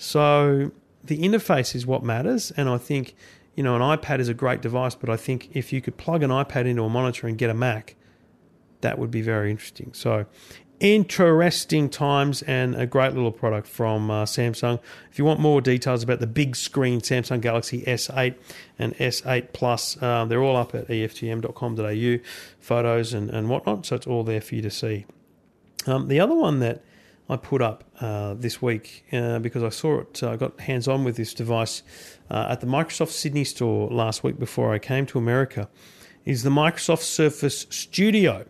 So 0.00 0.72
the 1.04 1.18
interface 1.18 1.74
is 1.74 1.86
what 1.86 2.02
matters, 2.02 2.50
and 2.52 2.70
I 2.70 2.78
think 2.78 3.14
you 3.54 3.62
know 3.62 3.76
an 3.76 3.82
iPad 3.82 4.18
is 4.18 4.28
a 4.28 4.34
great 4.34 4.62
device, 4.62 4.94
but 4.94 5.10
I 5.10 5.18
think 5.18 5.50
if 5.52 5.74
you 5.74 5.82
could 5.82 5.98
plug 5.98 6.22
an 6.22 6.30
iPad 6.30 6.64
into 6.64 6.82
a 6.84 6.88
monitor 6.88 7.26
and 7.26 7.36
get 7.36 7.50
a 7.50 7.54
Mac, 7.54 7.96
that 8.80 8.98
would 8.98 9.10
be 9.10 9.20
very 9.20 9.50
interesting. 9.50 9.92
So, 9.92 10.24
interesting 10.80 11.90
times 11.90 12.40
and 12.42 12.74
a 12.76 12.86
great 12.86 13.12
little 13.12 13.30
product 13.30 13.66
from 13.66 14.10
uh, 14.10 14.24
Samsung. 14.24 14.80
If 15.10 15.18
you 15.18 15.26
want 15.26 15.38
more 15.38 15.60
details 15.60 16.02
about 16.02 16.20
the 16.20 16.26
big 16.26 16.56
screen 16.56 17.02
Samsung 17.02 17.42
Galaxy 17.42 17.82
S8 17.82 18.36
and 18.78 18.96
S8 18.96 19.52
Plus, 19.52 20.00
uh, 20.00 20.24
they're 20.24 20.42
all 20.42 20.56
up 20.56 20.74
at 20.74 20.88
eftm.com.au, 20.88 22.24
photos 22.58 23.12
and, 23.12 23.28
and 23.28 23.50
whatnot. 23.50 23.84
So 23.84 23.96
it's 23.96 24.06
all 24.06 24.24
there 24.24 24.40
for 24.40 24.54
you 24.54 24.62
to 24.62 24.70
see. 24.70 25.04
Um, 25.86 26.08
the 26.08 26.20
other 26.20 26.34
one 26.34 26.60
that 26.60 26.82
I 27.30 27.36
put 27.36 27.62
up 27.62 27.84
uh, 28.00 28.34
this 28.34 28.60
week 28.60 29.04
uh, 29.12 29.38
because 29.38 29.62
I 29.62 29.68
saw 29.68 30.00
it, 30.00 30.20
I 30.22 30.34
got 30.34 30.58
hands 30.60 30.88
on 30.88 31.04
with 31.04 31.16
this 31.16 31.32
device 31.32 31.84
uh, 32.28 32.48
at 32.50 32.60
the 32.60 32.66
Microsoft 32.66 33.10
Sydney 33.10 33.44
store 33.44 33.88
last 33.88 34.24
week 34.24 34.36
before 34.36 34.74
I 34.74 34.80
came 34.80 35.06
to 35.06 35.18
America, 35.18 35.68
is 36.24 36.42
the 36.42 36.50
Microsoft 36.50 37.02
Surface 37.02 37.66
Studio. 37.70 38.46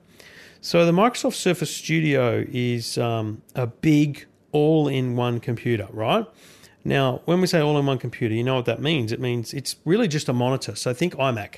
So 0.63 0.87
the 0.87 0.93
Microsoft 0.93 1.35
Surface 1.35 1.77
Studio 1.77 2.47
is 2.49 2.97
um, 2.97 3.43
a 3.55 3.67
big 3.67 4.27
all-in-one 4.53 5.41
computer, 5.41 5.87
right? 5.91 6.27
Now, 6.83 7.21
when 7.27 7.43
we 7.43 7.47
say 7.47 7.61
all-in-one 7.61 7.99
computer, 7.99 8.35
you 8.35 8.43
know 8.43 8.55
what 8.55 8.65
that 8.65 8.81
means. 8.81 9.13
It 9.13 9.21
means 9.21 9.53
it's 9.53 9.77
really 9.85 10.09
just 10.09 10.29
a 10.31 10.33
monitor. 10.33 10.75
So 10.75 10.95
think 10.95 11.15
iMac. 11.17 11.57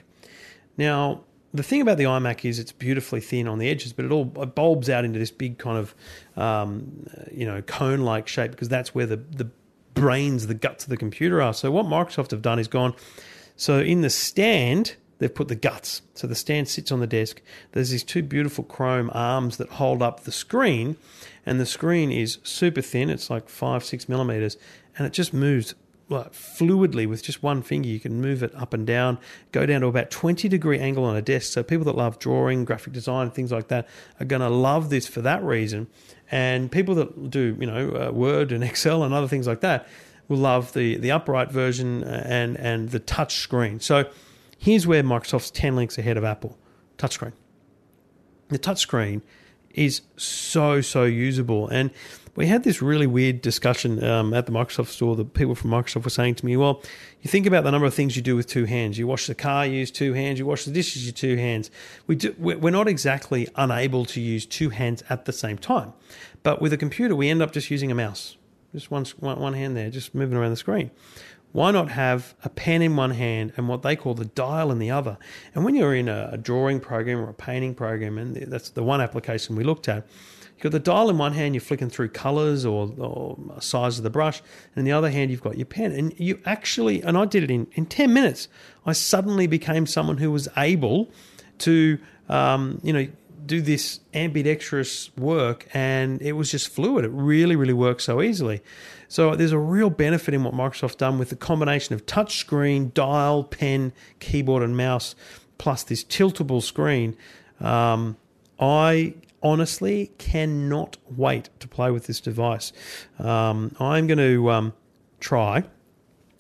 Now, 0.77 1.23
the 1.55 1.63
thing 1.63 1.81
about 1.83 1.99
the 1.99 2.05
iMac 2.05 2.49
is 2.49 2.59
it's 2.59 2.73
beautifully 2.73 3.21
thin 3.21 3.47
on 3.47 3.59
the 3.59 3.69
edges, 3.69 3.93
but 3.93 4.05
it 4.05 4.11
all 4.11 4.33
it 4.37 4.55
bulbs 4.55 4.89
out 4.89 5.05
into 5.05 5.19
this 5.19 5.31
big 5.31 5.59
kind 5.59 5.79
of, 5.79 5.95
um, 6.37 7.07
you 7.31 7.45
know, 7.45 7.61
cone-like 7.63 8.27
shape 8.27 8.51
because 8.51 8.69
that's 8.69 8.95
where 8.95 9.07
the 9.07 9.17
the 9.17 9.51
brains, 9.95 10.47
the 10.47 10.55
guts 10.55 10.85
of 10.85 10.91
the 10.91 10.97
computer 10.97 11.43
are. 11.43 11.53
So 11.53 11.71
what 11.71 11.87
Microsoft 11.87 12.31
have 12.31 12.43
done 12.43 12.59
is 12.59 12.69
gone. 12.69 12.95
So 13.57 13.81
in 13.81 14.01
the 14.01 14.11
stand, 14.11 14.97
they've 15.19 15.35
put 15.35 15.49
the 15.49 15.55
guts. 15.55 16.03
So 16.15 16.27
the 16.27 16.35
stand 16.35 16.69
sits 16.69 16.91
on 16.91 17.01
the 17.01 17.07
desk. 17.07 17.43
There's 17.73 17.91
these 17.91 18.03
two 18.03 18.23
beautiful 18.23 18.65
chrome 18.65 19.11
arms 19.13 19.59
that 19.59 19.69
hold 19.69 20.03
up 20.03 20.21
the 20.21 20.33
screen, 20.33 20.97
and 21.45 21.61
the 21.61 21.67
screen 21.67 22.11
is 22.11 22.39
super 22.43 22.81
thin. 22.81 23.11
It's 23.11 23.29
like 23.29 23.49
five, 23.49 23.85
six 23.85 24.09
millimeters, 24.09 24.57
and 24.97 25.07
it 25.07 25.13
just 25.13 25.35
moves 25.35 25.75
like 26.13 26.33
fluidly 26.33 27.09
with 27.09 27.23
just 27.23 27.43
one 27.43 27.63
finger. 27.63 27.89
You 27.89 28.01
can 28.01 28.21
move 28.21 28.43
it 28.43 28.55
up 28.55 28.73
and 28.73 28.87
down, 28.87 29.19
go 29.51 29.67
down 29.67 29.81
to 29.81 29.87
about 29.89 30.11
20 30.11 30.49
degree 30.49 30.79
angle 30.79 31.05
on 31.05 31.17
a 31.17 31.23
desk. 31.23 31.53
So 31.53 31.63
people 31.63 31.85
that 31.87 31.97
love 31.97 32.19
drawing, 32.19 32.65
graphic 32.65 32.93
design, 32.93 33.31
things 33.31 33.51
like 33.53 33.69
that 33.69 33.89
are 34.21 34.27
going 34.27 34.43
to 34.43 34.49
love 34.49 34.91
this 34.91 35.07
for 35.07 35.21
that 35.23 35.43
reason. 35.43 35.89
And 36.31 36.71
people 36.71 36.95
that 36.97 37.31
do, 37.31 37.57
you 37.59 37.67
know, 37.67 38.09
uh, 38.09 38.13
Word 38.13 38.53
and 38.53 38.63
Excel 38.73 39.03
and 39.03 39.13
other 39.13 39.29
things 39.29 39.47
like 39.47 39.61
that 39.61 39.89
will 40.29 40.39
love 40.39 40.73
the 40.73 40.97
the 40.97 41.11
upright 41.11 41.51
version 41.51 42.05
and 42.05 42.57
and 42.57 42.91
the 42.91 43.01
touch 43.01 43.37
screen. 43.37 43.81
So 43.81 44.11
here's 44.59 44.87
where 44.87 45.03
Microsoft's 45.03 45.51
10 45.51 45.77
links 45.77 45.99
ahead 45.99 46.17
of 46.17 46.25
Apple. 46.25 46.59
Touchscreen. 46.99 47.33
The 48.49 48.59
touchscreen 48.59 49.23
is 49.75 50.03
so 50.17 50.81
so 50.81 51.05
usable 51.05 51.69
and 51.69 51.91
we 52.35 52.47
had 52.47 52.65
this 52.65 52.81
really 52.81 53.07
weird 53.07 53.43
discussion 53.43 54.03
um, 54.03 54.33
at 54.33 54.47
the 54.47 54.53
Microsoft 54.53 54.89
store. 54.89 55.17
The 55.17 55.25
people 55.25 55.55
from 55.55 55.71
Microsoft 55.71 56.05
were 56.05 56.11
saying 56.11 56.37
to 56.37 56.47
me, 56.47 56.57
"Well, 56.57 56.83
you 57.21 57.31
think 57.31 57.47
about 57.47 57.65
the 57.65 57.71
number 57.71 57.87
of 57.87 57.95
things 57.95 58.17
you 58.17 58.23
do 58.23 58.37
with 58.37 58.47
two 58.47 58.65
hands. 58.65 58.99
You 58.99 59.07
wash 59.07 59.27
the 59.27 59.35
car, 59.35 59.67
you 59.67 59.79
use 59.79 59.91
two 59.91 60.15
hands. 60.15 60.39
You 60.39 60.47
wash 60.47 60.65
the 60.65 60.71
dishes, 60.71 61.05
you 61.05 61.13
two 61.13 61.37
hands. 61.37 61.71
We 62.07 62.17
do, 62.17 62.35
we're 62.39 62.71
not 62.71 62.89
exactly 62.89 63.49
unable 63.57 64.05
to 64.07 64.21
use 64.21 64.47
two 64.47 64.71
hands 64.71 65.03
at 65.11 65.27
the 65.27 65.33
same 65.33 65.59
time, 65.59 65.93
but 66.43 66.63
with 66.63 66.73
a 66.73 66.79
computer, 66.79 67.15
we 67.15 67.29
end 67.29 67.43
up 67.43 67.53
just 67.53 67.71
using 67.71 67.91
a 67.91 67.95
mouse, 67.95 68.37
just 68.73 68.91
one 68.91 69.05
one 69.19 69.55
hand 69.55 69.77
there, 69.77 69.91
just 69.91 70.15
moving 70.15 70.37
around 70.37 70.51
the 70.51 70.57
screen. 70.57 70.91
Why 71.53 71.71
not 71.71 71.91
have 71.91 72.35
a 72.45 72.49
pen 72.49 72.81
in 72.81 72.97
one 72.97 73.11
hand 73.11 73.53
and 73.59 73.69
what 73.69 73.83
they 73.83 73.95
call 73.95 74.15
the 74.15 74.25
dial 74.25 74.73
in 74.73 74.79
the 74.79 74.91
other? 74.91 75.19
And 75.55 75.67
when 75.67 75.75
you're 75.75 75.95
in 75.95 76.09
a, 76.09 76.39
drawing 76.39 76.81
program 76.81 77.19
or 77.19 77.29
a 77.29 77.35
painting 77.35 77.75
program, 77.75 78.17
and 78.17 78.35
that's 78.35 78.71
the 78.71 78.83
one 78.83 79.03
application 79.03 79.55
we 79.55 79.63
looked 79.63 79.87
at 79.87 80.07
You've 80.63 80.71
got 80.71 80.79
the 80.79 80.91
dial 80.93 81.11
in 81.11 81.19
one 81.19 81.33
hand, 81.33 81.57
you're 81.57 81.61
flicking 81.61 81.91
through 81.91 82.11
colours 82.11 82.65
or, 82.65 82.95
or 82.97 83.37
size 83.59 83.99
of 83.99 84.05
the 84.05 84.11
brush, 84.11 84.39
and 84.39 84.77
in 84.77 84.85
the 84.85 84.93
other 84.93 85.11
hand, 85.11 85.33
you've 85.33 85.43
got 85.43 85.57
your 85.57 85.67
pen. 85.67 85.91
And 85.91 86.15
you 86.21 86.41
actually, 86.45 87.03
and 87.03 87.19
I 87.19 87.25
did 87.25 87.43
it 87.43 87.51
in, 87.51 87.67
in 87.73 87.85
10 87.85 88.15
minutes, 88.15 88.47
I 88.87 88.93
suddenly 88.93 89.49
became 89.49 89.87
someone 89.87 90.19
who 90.19 90.31
was 90.31 90.49
able 90.57 91.11
to, 91.59 91.99
um, 92.29 92.81
you 92.85 92.93
know, 92.93 93.09
do 93.45 93.61
this 93.61 93.99
ambidextrous 94.15 95.11
work, 95.17 95.67
and 95.75 96.23
it 96.23 96.35
was 96.35 96.53
just 96.53 96.69
fluid. 96.69 97.05
It 97.05 97.11
really, 97.11 97.57
really 97.57 97.73
works 97.73 98.05
so 98.05 98.23
easily. 98.23 98.63
So 99.09 99.35
there's 99.35 99.51
a 99.51 99.59
real 99.59 99.91
benefit 99.91 100.33
in 100.33 100.45
what 100.45 100.55
Microsoft 100.55 100.99
done 100.99 101.19
with 101.19 101.31
the 101.31 101.37
combination 101.37 101.97
of 101.97 102.07
touch 102.07 102.39
screen, 102.39 102.93
dial, 102.95 103.43
pen, 103.43 103.93
keyboard, 104.21 104.63
and 104.63 104.77
mouse, 104.77 105.17
plus 105.59 105.83
this 105.83 106.05
tiltable 106.05 106.63
screen. 106.63 107.17
Um, 107.59 108.17
I 108.61 109.15
honestly 109.43 110.13
cannot 110.19 110.97
wait 111.09 111.51
to 111.61 111.69
play 111.69 111.91
with 111.91 112.07
this 112.07 112.21
device. 112.21 112.73
Um, 113.19 113.75
I'm 113.81 114.07
going 114.07 114.19
to 114.19 114.51
um, 114.51 114.73
try, 115.21 115.65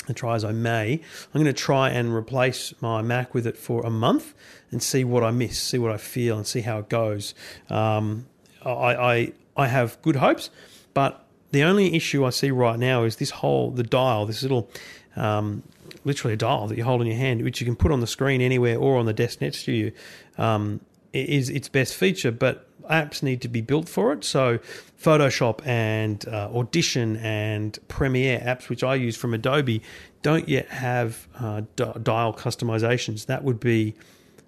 and 0.07 0.17
try 0.17 0.35
as 0.35 0.45
I 0.45 0.53
may, 0.53 1.01
I'm 1.35 1.43
going 1.43 1.45
to 1.47 1.53
try 1.53 1.91
and 1.91 2.15
replace 2.15 2.75
my 2.81 3.03
Mac 3.03 3.35
with 3.35 3.47
it 3.47 3.57
for 3.57 3.85
a 3.85 3.91
month 3.91 4.35
and 4.71 4.83
see 4.83 5.05
what 5.05 5.23
I 5.23 5.31
miss, 5.31 5.59
see 5.59 5.79
what 5.79 5.93
I 5.93 5.97
feel, 5.97 6.37
and 6.37 6.47
see 6.47 6.61
how 6.61 6.79
it 6.79 6.89
goes. 6.89 7.35
Um, 7.71 8.27
I, 8.65 8.71
I, 8.71 9.33
I 9.57 9.67
have 9.69 10.01
good 10.03 10.17
hopes, 10.17 10.51
but 10.95 11.27
the 11.51 11.63
only 11.63 11.95
issue 11.95 12.25
I 12.25 12.31
see 12.31 12.51
right 12.51 12.79
now 12.79 13.05
is 13.05 13.17
this 13.17 13.31
whole 13.31 13.71
the 13.71 13.83
dial, 13.83 14.27
this 14.27 14.43
little 14.43 14.71
um, 15.17 15.63
literally 16.05 16.35
a 16.35 16.37
dial 16.37 16.67
that 16.69 16.77
you 16.77 16.85
hold 16.85 17.01
in 17.03 17.07
your 17.07 17.17
hand, 17.17 17.43
which 17.43 17.61
you 17.61 17.67
can 17.67 17.77
put 17.77 17.93
on 17.93 18.01
the 18.01 18.07
screen 18.07 18.41
anywhere 18.41 18.79
or 18.79 18.99
on 18.99 19.07
the 19.07 19.13
desk 19.13 19.41
next 19.41 19.65
to 19.65 19.73
you, 19.73 19.93
um, 20.39 20.81
is 21.13 21.51
its 21.51 21.69
best 21.69 21.95
feature. 21.95 22.33
But 22.33 22.69
apps 22.91 23.23
need 23.23 23.41
to 23.43 23.49
be 23.49 23.61
built 23.61 23.89
for 23.89 24.13
it. 24.13 24.25
So, 24.25 24.59
Photoshop 25.01 25.67
and 25.67 26.27
uh, 26.29 26.51
Audition 26.55 27.17
and 27.17 27.79
Premiere 27.89 28.39
apps, 28.41 28.69
which 28.69 28.85
I 28.85 28.95
use 28.95 29.17
from 29.17 29.35
Adobe, 29.35 29.83
don't 30.23 30.49
yet 30.49 30.69
have 30.69 31.27
uh, 31.39 31.63
dial 31.77 32.33
customizations. 32.33 33.27
That 33.27 33.45
would 33.45 33.59
be 33.59 33.95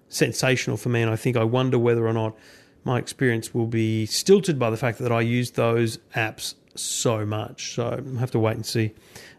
sensational 0.09 0.77
for 0.77 0.89
me. 0.89 1.01
And 1.01 1.11
I 1.11 1.15
think 1.15 1.35
I 1.35 1.43
wonder 1.43 1.77
whether 1.77 2.07
or 2.07 2.13
not 2.13 2.35
my 2.83 2.99
experience 2.99 3.53
will 3.53 3.67
be 3.67 4.05
stilted 4.05 4.57
by 4.59 4.69
the 4.69 4.77
fact 4.77 4.99
that 4.99 5.11
I 5.11 5.21
use 5.21 5.51
those 5.51 5.97
apps 6.15 6.55
so 6.75 7.25
much. 7.25 7.75
So, 7.75 7.85
I'll 7.85 8.19
have 8.19 8.31
to 8.31 8.39
wait 8.39 8.55
and 8.55 8.65
see. 8.65 8.93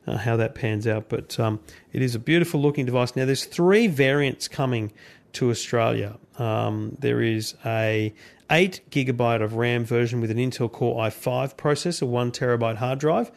Uh, 0.09 0.17
how 0.17 0.37
that 0.37 0.55
pans 0.55 0.87
out, 0.87 1.09
but 1.09 1.37
um, 1.41 1.59
it 1.93 2.01
is 2.01 2.15
a 2.15 2.19
beautiful 2.21 2.63
looking 2.63 2.87
device. 2.87 3.17
Now, 3.17 3.25
there's 3.25 3.45
three 3.45 3.89
variants 3.89 4.47
coming 4.47 4.93
to 5.33 5.51
Australia. 5.51 6.17
Um, 6.39 6.97
there 6.99 7.23
is 7.23 7.55
a 7.65 8.13
8 8.51 8.81
gigabyte 8.91 9.43
of 9.43 9.55
RAM 9.55 9.85
version 9.85 10.21
with 10.21 10.31
an 10.31 10.37
Intel 10.37 10.71
Core 10.71 11.03
i5 11.05 11.57
processor, 11.57 12.07
1 12.07 12.33
terabyte 12.33 12.77
hard 12.77 12.99
drive. 12.99 13.31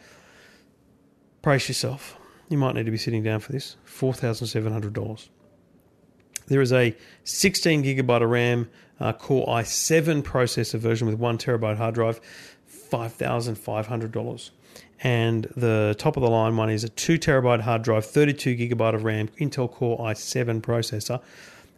Brace 1.42 1.68
yourself. 1.68 2.16
You 2.48 2.58
might 2.58 2.74
need 2.74 2.86
to 2.86 2.90
be 2.90 2.98
sitting 2.98 3.22
down 3.22 3.40
for 3.40 3.52
this. 3.52 3.76
$4,700. 3.86 5.28
There 6.48 6.60
is 6.60 6.72
a 6.72 6.96
16 7.24 7.84
gigabyte 7.84 8.22
of 8.22 8.30
RAM 8.30 8.68
uh, 8.98 9.12
Core 9.12 9.46
i7 9.46 10.22
processor 10.22 10.78
version 10.78 11.06
with 11.06 11.16
1 11.16 11.38
terabyte 11.38 11.76
hard 11.76 11.94
drive, 11.94 12.20
$5,500. 12.68 14.50
And 15.02 15.44
the 15.56 15.94
top 15.98 16.16
of 16.16 16.22
the 16.22 16.28
line 16.28 16.56
one 16.56 16.68
is 16.68 16.84
a 16.84 16.88
2 16.88 17.18
terabyte 17.18 17.60
hard 17.60 17.82
drive, 17.82 18.04
32 18.04 18.56
gigabyte 18.56 18.94
of 18.94 19.04
RAM, 19.04 19.28
Intel 19.38 19.70
Core 19.70 19.98
i7 19.98 20.60
processor, 20.60 21.22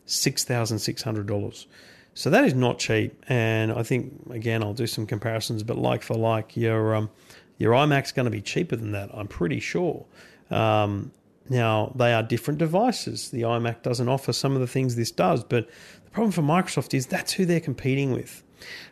$6,600. 0.07 1.67
So 2.15 2.31
that 2.31 2.45
is 2.45 2.55
not 2.55 2.79
cheap. 2.79 3.25
And 3.29 3.73
I 3.73 3.83
think, 3.83 4.13
again, 4.31 4.63
I'll 4.63 4.75
do 4.75 4.87
some 4.87 5.07
comparisons, 5.07 5.63
but 5.63 5.79
like 5.79 6.03
for 6.03 6.15
like, 6.15 6.57
your, 6.57 6.95
um, 6.95 7.11
your 7.59 7.73
iMac's 7.73 8.13
going 8.13 8.25
to 8.25 8.31
be 8.31 8.43
cheaper 8.43 8.77
than 8.77 8.93
that, 8.93 9.11
I'm 9.15 9.29
pretty 9.29 9.61
sure. 9.61 10.05
Um, 10.51 11.13
now, 11.49 11.93
they 11.95 12.13
are 12.13 12.23
different 12.23 12.59
devices. 12.59 13.31
The 13.31 13.43
iMac 13.43 13.83
doesn't 13.83 14.09
offer 14.09 14.33
some 14.33 14.55
of 14.55 14.61
the 14.61 14.67
things 14.67 14.97
this 14.97 15.11
does, 15.11 15.43
but 15.43 15.69
the 16.05 16.11
problem 16.11 16.33
for 16.33 16.43
Microsoft 16.43 16.95
is 16.95 17.07
that's 17.07 17.33
who 17.33 17.45
they're 17.47 17.61
competing 17.61 18.13
with. 18.13 18.43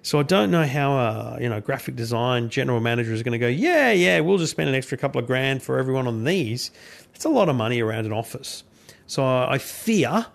So 0.03 0.19
I 0.19 0.23
don't 0.23 0.51
know 0.51 0.67
how 0.67 0.93
a 0.93 1.39
you 1.41 1.49
know 1.49 1.61
graphic 1.61 1.95
design 1.95 2.49
general 2.49 2.81
manager 2.81 3.13
is 3.13 3.23
going 3.23 3.33
to 3.33 3.39
go. 3.39 3.47
Yeah, 3.47 3.93
yeah, 3.93 4.19
we'll 4.21 4.39
just 4.39 4.51
spend 4.51 4.69
an 4.69 4.75
extra 4.75 4.99
couple 4.99 5.21
of 5.21 5.27
grand 5.27 5.63
for 5.63 5.79
everyone 5.79 6.09
on 6.09 6.25
these. 6.25 6.71
It's 7.15 7.25
a 7.25 7.29
lot 7.29 7.49
of 7.49 7.57
money 7.57 7.81
around 7.81 8.07
an 8.07 8.13
office. 8.13 8.65
So 9.07 9.25
I 9.25 9.59
fear 9.59 10.27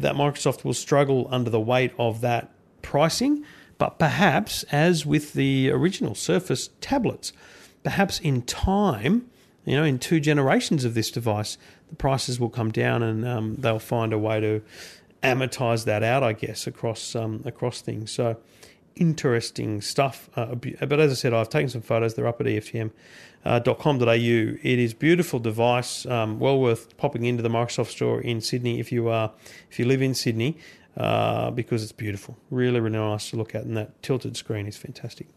that 0.00 0.14
Microsoft 0.14 0.64
will 0.64 0.74
struggle 0.74 1.26
under 1.30 1.50
the 1.50 1.60
weight 1.60 1.92
of 1.98 2.20
that 2.20 2.50
pricing. 2.82 3.44
But 3.78 3.98
perhaps, 3.98 4.64
as 4.64 5.06
with 5.06 5.34
the 5.34 5.70
original 5.70 6.14
Surface 6.14 6.70
tablets, 6.80 7.32
perhaps 7.82 8.18
in 8.18 8.42
time, 8.42 9.30
you 9.64 9.76
know, 9.76 9.84
in 9.84 9.98
two 9.98 10.20
generations 10.20 10.84
of 10.84 10.94
this 10.94 11.10
device, 11.10 11.58
the 11.88 11.96
prices 11.96 12.40
will 12.40 12.50
come 12.50 12.70
down 12.70 13.02
and 13.02 13.26
um, 13.26 13.56
they'll 13.56 13.78
find 13.78 14.12
a 14.12 14.18
way 14.18 14.40
to 14.40 14.62
amortize 15.22 15.84
that 15.84 16.02
out, 16.02 16.22
I 16.22 16.32
guess, 16.32 16.66
across 16.66 17.14
um, 17.14 17.42
across 17.44 17.80
things. 17.80 18.10
So 18.10 18.36
interesting 18.98 19.80
stuff. 19.80 20.28
Uh, 20.36 20.54
but 20.54 21.00
as 21.00 21.12
I 21.12 21.14
said, 21.14 21.32
I've 21.32 21.48
taken 21.48 21.68
some 21.68 21.82
photos. 21.82 22.14
They're 22.14 22.26
up 22.26 22.40
at 22.40 22.46
EFTM.com.au. 22.46 24.08
uh. 24.08 24.14
It 24.14 24.78
is 24.78 24.94
beautiful 24.94 25.38
device, 25.38 26.06
um, 26.06 26.38
well 26.38 26.60
worth 26.60 26.96
popping 26.96 27.24
into 27.24 27.42
the 27.42 27.48
Microsoft 27.48 27.88
store 27.88 28.20
in 28.20 28.40
Sydney 28.40 28.80
if 28.80 28.92
you 28.92 29.08
are 29.08 29.32
if 29.70 29.78
you 29.78 29.84
live 29.84 30.02
in 30.02 30.14
Sydney. 30.14 30.58
Uh, 30.96 31.52
because 31.52 31.84
it's 31.84 31.92
beautiful, 31.92 32.36
really, 32.50 32.80
really 32.80 32.98
nice 32.98 33.30
to 33.30 33.36
look 33.36 33.54
at, 33.54 33.62
and 33.62 33.76
that 33.76 34.02
tilted 34.02 34.36
screen 34.36 34.66
is 34.66 34.76
fantastic. 34.76 35.28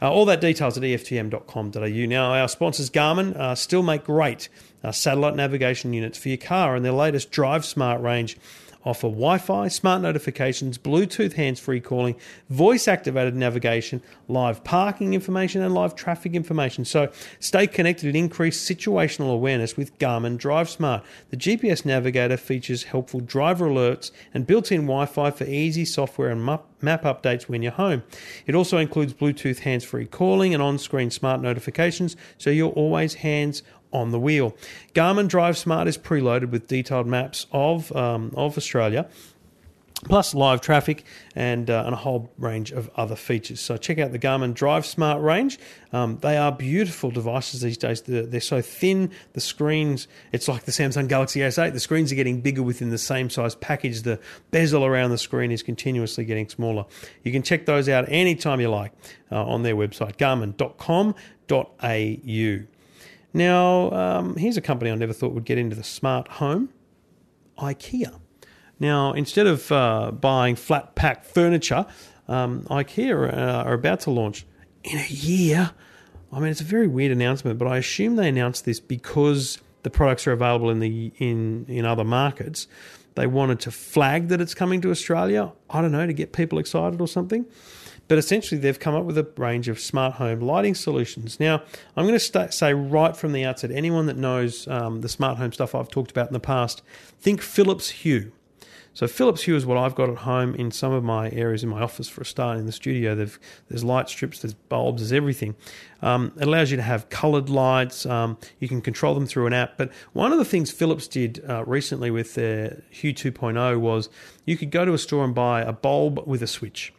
Uh, 0.00 0.10
all 0.10 0.24
that 0.24 0.40
details 0.40 0.78
at 0.78 0.82
EFTM.com.au. 0.82 2.06
Now, 2.06 2.32
our 2.32 2.48
sponsors 2.48 2.88
Garmin 2.88 3.36
uh, 3.36 3.54
still 3.54 3.82
make 3.82 4.04
great 4.04 4.48
uh, 4.82 4.90
satellite 4.90 5.36
navigation 5.36 5.92
units 5.92 6.16
for 6.16 6.30
your 6.30 6.38
car, 6.38 6.74
and 6.74 6.82
their 6.82 6.92
latest 6.92 7.30
Drive 7.30 7.66
Smart 7.66 8.00
range 8.00 8.38
offer 8.84 9.08
Wi 9.08 9.38
Fi, 9.38 9.68
smart 9.68 10.02
notifications, 10.02 10.78
Bluetooth 10.78 11.34
hands 11.34 11.60
free 11.60 11.80
calling, 11.80 12.16
voice 12.50 12.88
activated 12.88 13.34
navigation, 13.34 14.02
live 14.28 14.64
parking 14.64 15.14
information, 15.14 15.62
and 15.62 15.74
live 15.74 15.94
traffic 15.94 16.34
information. 16.34 16.84
So 16.84 17.10
stay 17.40 17.66
connected 17.66 18.06
and 18.06 18.16
increase 18.16 18.62
situational 18.62 19.32
awareness 19.32 19.76
with 19.76 19.98
Garmin 19.98 20.36
Drive 20.36 20.68
Smart. 20.68 21.04
The 21.30 21.36
GPS 21.36 21.84
navigator 21.84 22.36
features 22.36 22.84
helpful 22.84 23.20
driver 23.20 23.68
alerts 23.68 24.10
and 24.34 24.46
built 24.46 24.72
in 24.72 24.82
Wi 24.82 25.06
Fi 25.06 25.30
for 25.30 25.44
easy 25.44 25.84
software 25.84 26.30
and 26.30 26.44
map 26.44 27.02
updates 27.04 27.44
when 27.44 27.62
you're 27.62 27.72
home. 27.72 28.02
It 28.46 28.54
also 28.54 28.78
includes 28.78 29.14
Bluetooth 29.14 29.60
hands 29.60 29.84
free 29.84 30.06
calling 30.06 30.52
and 30.52 30.62
on 30.62 30.78
screen 30.78 31.10
smart 31.10 31.40
notifications, 31.40 32.16
so 32.38 32.50
you're 32.50 32.70
always 32.70 33.14
hands 33.14 33.62
on 33.92 34.10
the 34.10 34.18
wheel. 34.18 34.56
Garmin 34.94 35.28
Drive 35.28 35.58
Smart 35.58 35.88
is 35.88 35.98
preloaded 35.98 36.50
with 36.50 36.66
detailed 36.66 37.06
maps 37.06 37.46
of, 37.52 37.94
um, 37.94 38.32
of 38.36 38.56
Australia 38.56 39.08
plus 40.04 40.34
live 40.34 40.60
traffic 40.60 41.04
and, 41.34 41.70
uh, 41.70 41.84
and 41.84 41.94
a 41.94 41.96
whole 41.96 42.30
range 42.38 42.72
of 42.72 42.90
other 42.96 43.16
features. 43.16 43.60
So 43.60 43.76
check 43.76 43.98
out 43.98 44.12
the 44.12 44.18
Garmin 44.18 44.54
Drive 44.54 44.84
Smart 44.84 45.22
range. 45.22 45.58
Um, 45.92 46.18
they 46.18 46.36
are 46.36 46.50
beautiful 46.50 47.10
devices 47.10 47.60
these 47.60 47.78
days. 47.78 48.02
They're, 48.02 48.40
so 48.40 48.60
thin, 48.60 49.10
the 49.34 49.40
screens, 49.40 50.08
it's 50.32 50.48
like 50.48 50.64
the 50.64 50.72
Samsung 50.72 51.08
Galaxy 51.08 51.40
S8. 51.40 51.72
The 51.72 51.80
screens 51.80 52.10
are 52.10 52.16
getting 52.16 52.40
bigger 52.40 52.62
within 52.62 52.90
the 52.90 52.98
same 52.98 53.30
size 53.30 53.54
package. 53.54 54.02
The 54.02 54.18
bezel 54.50 54.84
around 54.84 55.10
the 55.10 55.18
screen 55.18 55.52
is 55.52 55.62
continuously 55.62 56.24
getting 56.24 56.48
smaller. 56.48 56.86
You 57.22 57.30
can 57.32 57.42
check 57.42 57.66
those 57.66 57.88
out 57.88 58.06
anytime 58.08 58.60
you 58.60 58.70
like 58.70 58.92
uh, 59.30 59.44
on 59.44 59.62
their 59.62 59.76
website, 59.76 60.16
garmin.com.au. 60.16 61.12
Now, 63.34 63.90
um, 63.90 64.36
here's 64.36 64.56
a 64.56 64.60
company 64.60 64.90
I 64.90 64.94
never 64.94 65.12
thought 65.12 65.32
would 65.32 65.44
get 65.44 65.58
into 65.58 65.74
the 65.76 65.84
smart 65.84 66.28
home 66.28 66.68
IKEA. 67.58 68.18
Now, 68.78 69.12
instead 69.12 69.46
of 69.46 69.70
uh, 69.70 70.10
buying 70.10 70.56
flat 70.56 70.94
pack 70.94 71.24
furniture, 71.24 71.86
um, 72.28 72.62
IKEA 72.64 73.32
uh, 73.32 73.64
are 73.64 73.74
about 73.74 74.00
to 74.00 74.10
launch 74.10 74.44
in 74.84 74.98
a 74.98 75.06
year. 75.06 75.70
I 76.32 76.40
mean, 76.40 76.48
it's 76.48 76.60
a 76.60 76.64
very 76.64 76.86
weird 76.86 77.12
announcement, 77.12 77.58
but 77.58 77.68
I 77.68 77.76
assume 77.76 78.16
they 78.16 78.28
announced 78.28 78.64
this 78.64 78.80
because 78.80 79.58
the 79.82 79.90
products 79.90 80.26
are 80.26 80.32
available 80.32 80.70
in 80.70 80.80
the 80.80 81.12
in 81.18 81.66
in 81.68 81.84
other 81.84 82.04
markets. 82.04 82.66
They 83.14 83.26
wanted 83.26 83.60
to 83.60 83.70
flag 83.70 84.28
that 84.28 84.40
it's 84.40 84.54
coming 84.54 84.80
to 84.80 84.90
Australia. 84.90 85.52
I 85.68 85.82
don't 85.82 85.92
know 85.92 86.06
to 86.06 86.12
get 86.12 86.32
people 86.32 86.58
excited 86.58 87.00
or 87.00 87.08
something. 87.08 87.44
But 88.12 88.18
essentially, 88.18 88.60
they've 88.60 88.78
come 88.78 88.94
up 88.94 89.06
with 89.06 89.16
a 89.16 89.26
range 89.38 89.68
of 89.68 89.80
smart 89.80 90.16
home 90.16 90.40
lighting 90.40 90.74
solutions. 90.74 91.40
Now, 91.40 91.62
I'm 91.96 92.04
going 92.04 92.12
to 92.12 92.18
start, 92.18 92.52
say 92.52 92.74
right 92.74 93.16
from 93.16 93.32
the 93.32 93.42
outset 93.42 93.70
anyone 93.70 94.04
that 94.04 94.18
knows 94.18 94.68
um, 94.68 95.00
the 95.00 95.08
smart 95.08 95.38
home 95.38 95.50
stuff 95.50 95.74
I've 95.74 95.88
talked 95.88 96.10
about 96.10 96.26
in 96.26 96.34
the 96.34 96.38
past, 96.38 96.82
think 97.20 97.40
Philips 97.40 97.88
Hue. 97.88 98.30
So 98.92 99.08
Philips 99.08 99.44
Hue 99.44 99.56
is 99.56 99.64
what 99.64 99.78
I've 99.78 99.94
got 99.94 100.10
at 100.10 100.18
home 100.18 100.54
in 100.56 100.70
some 100.70 100.92
of 100.92 101.02
my 101.02 101.30
areas 101.30 101.64
in 101.64 101.70
my 101.70 101.80
office 101.80 102.06
for 102.06 102.20
a 102.20 102.26
start. 102.26 102.58
In 102.58 102.66
the 102.66 102.72
studio, 102.72 103.14
there's 103.14 103.82
light 103.82 104.10
strips, 104.10 104.40
there's 104.40 104.52
bulbs, 104.52 105.00
there's 105.00 105.12
everything. 105.14 105.54
Um, 106.02 106.34
it 106.38 106.46
allows 106.46 106.70
you 106.70 106.76
to 106.76 106.82
have 106.82 107.08
coloured 107.08 107.48
lights. 107.48 108.04
Um, 108.04 108.36
you 108.58 108.68
can 108.68 108.82
control 108.82 109.14
them 109.14 109.24
through 109.24 109.46
an 109.46 109.54
app. 109.54 109.78
But 109.78 109.90
one 110.12 110.32
of 110.32 110.38
the 110.38 110.44
things 110.44 110.70
Philips 110.70 111.08
did 111.08 111.42
uh, 111.48 111.64
recently 111.64 112.10
with 112.10 112.34
their 112.34 112.82
Hue 112.90 113.14
2.0 113.14 113.80
was 113.80 114.10
you 114.44 114.58
could 114.58 114.70
go 114.70 114.84
to 114.84 114.92
a 114.92 114.98
store 114.98 115.24
and 115.24 115.34
buy 115.34 115.62
a 115.62 115.72
bulb 115.72 116.26
with 116.26 116.42
a 116.42 116.46
switch. 116.46 116.92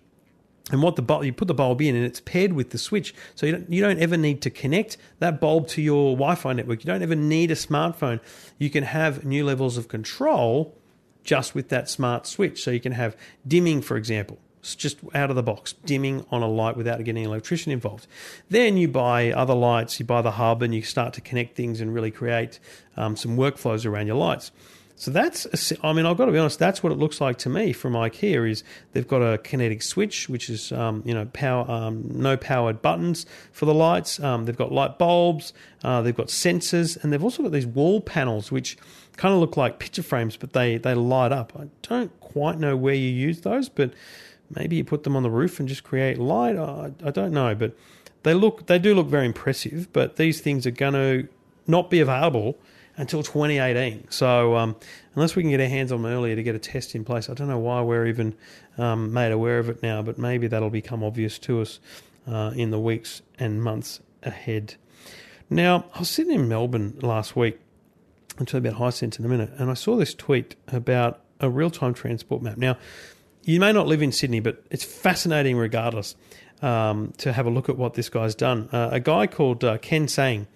And 0.72 0.82
what 0.82 0.96
the 0.96 1.02
bulb, 1.02 1.26
you 1.26 1.34
put 1.34 1.50
the 1.50 1.54
bulb 1.54 1.82
in, 1.82 1.94
and 1.94 2.06
it's 2.06 2.22
paired 2.22 2.54
with 2.54 2.70
the 2.70 2.78
switch, 2.78 3.14
so 3.36 3.46
you 3.46 3.52
don't, 3.52 3.70
you 3.70 3.82
don't 3.82 4.00
ever 4.00 4.16
need 4.16 4.42
to 4.44 4.50
connect 4.50 4.98
that 5.20 5.42
bulb 5.42 5.68
to 5.70 5.82
your 5.82 6.16
Wi-Fi 6.16 6.54
network. 6.54 6.84
You 6.84 6.88
don't 6.88 7.02
ever 7.02 7.16
need 7.16 7.52
a 7.52 7.56
smartphone. 7.56 8.22
You 8.58 8.70
can 8.70 8.86
have 8.86 9.26
new 9.26 9.44
levels 9.44 9.78
of 9.78 9.90
control 9.90 10.74
just 11.26 11.54
with 11.54 11.68
that 11.70 11.90
smart 11.90 12.28
switch. 12.28 12.64
So 12.64 12.72
you 12.72 12.80
can 12.80 12.94
have 12.94 13.18
dimming, 13.46 13.82
for 13.82 13.98
example. 13.98 14.40
It's 14.60 14.76
just 14.76 15.00
out 15.14 15.30
of 15.30 15.36
the 15.36 15.44
box, 15.44 15.74
dimming 15.74 16.26
on 16.32 16.42
a 16.42 16.48
light 16.48 16.78
without 16.78 17.04
getting 17.04 17.26
an 17.26 17.30
electrician 17.30 17.74
involved. 17.74 18.08
Then 18.50 18.78
you 18.78 18.88
buy 18.88 19.34
other 19.34 19.54
lights, 19.54 20.00
you 20.00 20.06
buy 20.06 20.22
the 20.22 20.32
hub, 20.32 20.62
and 20.62 20.74
you 20.74 20.82
start 20.82 21.14
to 21.16 21.22
connect 21.22 21.58
things 21.58 21.82
and 21.82 21.94
really 21.94 22.12
create 22.12 22.62
um, 22.96 23.18
some 23.18 23.36
workflows 23.36 23.86
around 23.86 24.08
your 24.08 24.16
lights. 24.16 24.54
So 24.96 25.12
that's, 25.12 25.74
I 25.82 25.92
mean, 25.92 26.06
I've 26.06 26.18
got 26.18 26.26
to 26.26 26.32
be 26.32 26.38
honest, 26.38 26.60
that's 26.60 26.84
what 26.84 26.92
it 26.92 26.98
looks 26.98 27.20
like 27.20 27.38
to 27.40 27.50
me 27.50 27.74
from 27.74 27.94
IKEA 27.94 28.50
is 28.50 28.64
they've 28.92 29.08
got 29.08 29.22
a 29.22 29.38
kinetic 29.40 29.82
switch, 29.82 30.30
which 30.30 30.50
is, 30.50 30.72
um, 30.72 31.02
you 31.06 31.14
know, 31.14 31.26
power, 31.34 31.70
um, 31.70 32.04
no 32.10 32.38
powered 32.38 32.82
buttons 32.82 33.26
for 33.52 33.66
the 33.66 33.74
lights. 33.74 34.20
Um, 34.20 34.46
they've 34.46 34.56
got 34.56 34.72
light 34.72 35.00
bulbs, 35.00 35.52
uh, 35.84 36.02
they've 36.04 36.16
got 36.16 36.28
sensors, 36.28 37.02
and 37.04 37.12
they've 37.12 37.24
also 37.24 37.42
got 37.44 37.52
these 37.52 37.66
wall 37.66 38.02
panels, 38.02 38.52
which 38.52 38.78
kind 39.18 39.34
of 39.34 39.40
look 39.40 39.58
like 39.58 39.80
picture 39.80 40.04
frames, 40.04 40.38
but 40.38 40.54
they, 40.54 40.78
they 40.78 40.94
light 40.94 41.32
up. 41.32 41.54
I 41.60 41.68
don't 41.82 42.18
quite 42.20 42.60
know 42.60 42.78
where 42.78 42.96
you 42.96 43.10
use 43.10 43.42
those, 43.42 43.70
but 43.70 43.94
maybe 44.56 44.76
you 44.76 44.84
put 44.84 45.04
them 45.04 45.16
on 45.16 45.24
the 45.24 45.30
roof 45.30 45.60
and 45.60 45.68
just 45.68 45.84
create 45.84 46.18
light. 46.20 46.56
I, 46.56 46.92
I 47.04 47.12
don't 47.12 47.34
know, 47.34 47.56
but 47.56 47.76
they 48.24 48.34
look 48.34 48.68
they 48.68 48.80
do 48.80 48.96
look 48.96 49.08
very 49.08 49.26
impressive. 49.26 49.92
But 49.94 50.16
these 50.16 50.42
things 50.42 50.66
are 50.66 50.72
going 50.72 50.94
to 50.94 51.28
not 51.68 51.90
be 51.90 52.00
available 52.00 52.58
until 52.98 53.24
2018. 53.24 54.10
So 54.10 54.56
um, 54.56 54.76
unless 55.16 55.36
we 55.36 55.44
can 55.44 55.52
get 55.52 55.60
our 55.60 55.68
hands 55.68 55.92
on 55.92 56.02
them 56.02 56.12
earlier 56.12 56.36
to 56.36 56.44
get 56.44 56.56
a 56.56 56.60
test 56.60 56.96
in 56.96 57.04
place, 57.04 57.30
I 57.30 57.34
don't 57.34 57.48
know 57.48 57.60
why 57.60 57.82
we're 57.82 58.08
even 58.08 58.36
um, 58.78 59.14
made 59.14 59.32
aware 59.32 59.60
of 59.60 59.70
it 59.70 59.82
now. 59.82 60.02
But 60.02 60.18
maybe 60.18 60.48
that'll 60.48 60.70
become 60.70 61.04
obvious 61.04 61.40
to 61.40 61.62
us 61.62 61.80
uh, 62.28 62.52
in 62.56 62.72
the 62.72 62.80
weeks 62.80 63.22
and 63.38 63.64
months 63.64 64.00
ahead. 64.22 64.76
Now, 65.50 65.86
I 65.94 66.00
was 66.00 66.10
sitting 66.10 66.34
in 66.34 66.48
Melbourne 66.48 66.98
last 67.02 67.36
week 67.36 67.60
I'll 68.40 68.46
tell 68.46 68.62
you 68.62 68.70
about 68.70 68.80
Hisense 68.80 69.20
in 69.20 69.26
a 69.26 69.28
minute. 69.28 69.52
And 69.58 69.70
I 69.70 69.76
saw 69.76 69.96
this 69.96 70.14
tweet 70.14 70.56
about 70.68 71.22
a 71.40 71.50
real 71.50 71.70
time 71.70 71.94
transport 71.94 72.42
map. 72.42 72.58
Now, 72.58 72.78
you 73.44 73.60
may 73.60 73.72
not 73.72 73.88
live 73.88 74.02
in 74.02 74.12
Sydney, 74.12 74.40
but 74.40 74.64
it's 74.72 74.84
fascinating 74.84 75.58
regardless 75.58 76.16
um, 76.62 77.14
to 77.18 77.34
have 77.34 77.46
a 77.46 77.50
look 77.50 77.70
at 77.70 77.78
what 77.78 77.94
this 77.94 78.10
guy's 78.10 78.36
done. 78.36 78.70
Uh, 78.72 78.90
a 78.92 79.00
guy 79.00 79.28
called 79.28 79.64
uh, 79.64 79.78
Ken 79.80 80.08
Sang, 80.08 80.48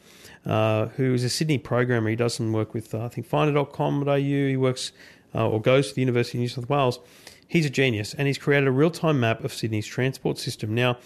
uh, 0.45 0.87
who 0.87 1.13
is 1.13 1.23
a 1.23 1.29
Sydney 1.29 1.57
programmer, 1.57 2.09
he 2.09 2.15
does 2.15 2.35
some 2.35 2.53
work 2.53 2.73
with, 2.73 2.93
uh, 2.93 3.05
I 3.05 3.07
think, 3.09 3.27
finder.com.au. 3.27 4.15
He 4.17 4.57
works 4.57 4.91
uh, 5.35 5.47
or 5.47 5.61
goes 5.61 5.89
to 5.89 5.95
the 5.95 6.01
University 6.01 6.37
of 6.37 6.41
New 6.41 6.47
South 6.47 6.69
Wales. 6.69 6.99
He's 7.47 7.65
a 7.65 7.69
genius 7.69 8.13
and 8.13 8.27
he's 8.27 8.37
created 8.37 8.67
a 8.67 8.71
real 8.71 8.91
time 8.91 9.19
map 9.19 9.43
of 9.43 9.53
Sydney's 9.53 9.85
transport 9.85 10.37
system. 10.37 10.73
Now, 10.73 10.97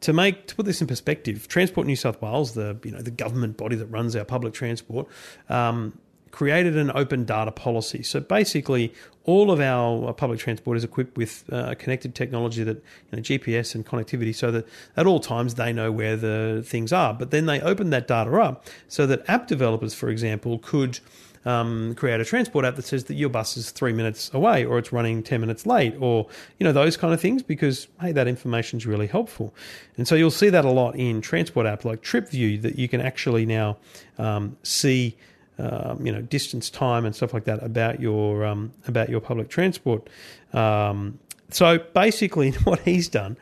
to 0.00 0.12
make 0.12 0.46
to 0.48 0.54
put 0.54 0.66
this 0.66 0.80
in 0.80 0.86
perspective, 0.86 1.48
Transport 1.48 1.86
New 1.86 1.96
South 1.96 2.20
Wales, 2.20 2.52
the 2.52 2.78
you 2.84 2.90
know 2.90 3.00
the 3.00 3.10
government 3.10 3.56
body 3.56 3.76
that 3.76 3.86
runs 3.86 4.14
our 4.14 4.24
public 4.24 4.52
transport, 4.52 5.06
um, 5.48 5.98
created 6.30 6.76
an 6.76 6.90
open 6.94 7.24
data 7.24 7.50
policy. 7.50 8.02
So 8.02 8.20
basically, 8.20 8.92
all 9.24 9.50
of 9.50 9.60
our 9.60 10.12
public 10.12 10.38
transport 10.38 10.76
is 10.76 10.84
equipped 10.84 11.16
with 11.16 11.44
uh, 11.50 11.74
connected 11.78 12.14
technology 12.14 12.62
that 12.62 12.76
you 12.76 13.16
know, 13.16 13.22
GPS 13.22 13.74
and 13.74 13.84
connectivity, 13.84 14.34
so 14.34 14.50
that 14.50 14.66
at 14.96 15.06
all 15.06 15.20
times 15.20 15.54
they 15.54 15.72
know 15.72 15.90
where 15.90 16.16
the 16.16 16.62
things 16.64 16.92
are. 16.92 17.14
But 17.14 17.30
then 17.30 17.46
they 17.46 17.60
opened 17.60 17.92
that 17.92 18.06
data 18.06 18.30
up 18.38 18.66
so 18.88 19.06
that 19.06 19.28
app 19.28 19.46
developers, 19.46 19.94
for 19.94 20.08
example, 20.08 20.58
could 20.58 21.00
um, 21.46 21.94
create 21.94 22.20
a 22.20 22.24
transport 22.24 22.64
app 22.64 22.74
that 22.74 22.84
says 22.84 23.04
that 23.04 23.14
your 23.14 23.28
bus 23.28 23.56
is 23.56 23.70
three 23.70 23.92
minutes 23.92 24.30
away 24.34 24.64
or 24.64 24.78
it's 24.78 24.92
running 24.92 25.22
10 25.22 25.40
minutes 25.40 25.64
late 25.64 25.94
or, 26.00 26.26
you 26.58 26.64
know, 26.64 26.72
those 26.72 26.96
kind 26.96 27.14
of 27.14 27.20
things 27.20 27.42
because, 27.42 27.86
hey, 28.00 28.12
that 28.12 28.26
information 28.26 28.78
is 28.78 28.86
really 28.86 29.06
helpful. 29.06 29.54
And 29.96 30.08
so 30.08 30.16
you'll 30.16 30.32
see 30.32 30.50
that 30.50 30.64
a 30.64 30.70
lot 30.70 30.96
in 30.96 31.20
transport 31.20 31.66
apps 31.66 31.84
like 31.84 32.02
TripView 32.02 32.60
that 32.62 32.76
you 32.76 32.88
can 32.88 33.00
actually 33.00 33.46
now 33.46 33.76
um, 34.18 34.56
see 34.64 35.16
um, 35.58 36.04
you 36.04 36.12
know 36.12 36.22
distance, 36.22 36.70
time, 36.70 37.04
and 37.04 37.14
stuff 37.14 37.32
like 37.32 37.44
that 37.44 37.62
about 37.62 38.00
your 38.00 38.44
um, 38.44 38.72
about 38.86 39.08
your 39.08 39.20
public 39.20 39.48
transport. 39.48 40.08
Um, 40.52 41.18
so 41.50 41.78
basically, 41.78 42.50
what 42.64 42.80
he's 42.80 43.08
done 43.08 43.36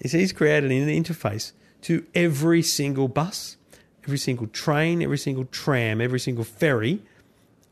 is 0.00 0.12
he's 0.12 0.32
created 0.32 0.70
an 0.70 0.88
interface 0.88 1.52
to 1.82 2.04
every 2.14 2.62
single 2.62 3.08
bus, 3.08 3.56
every 4.04 4.18
single 4.18 4.46
train, 4.48 5.02
every 5.02 5.18
single 5.18 5.44
tram, 5.46 6.00
every 6.00 6.20
single 6.20 6.44
ferry, 6.44 7.02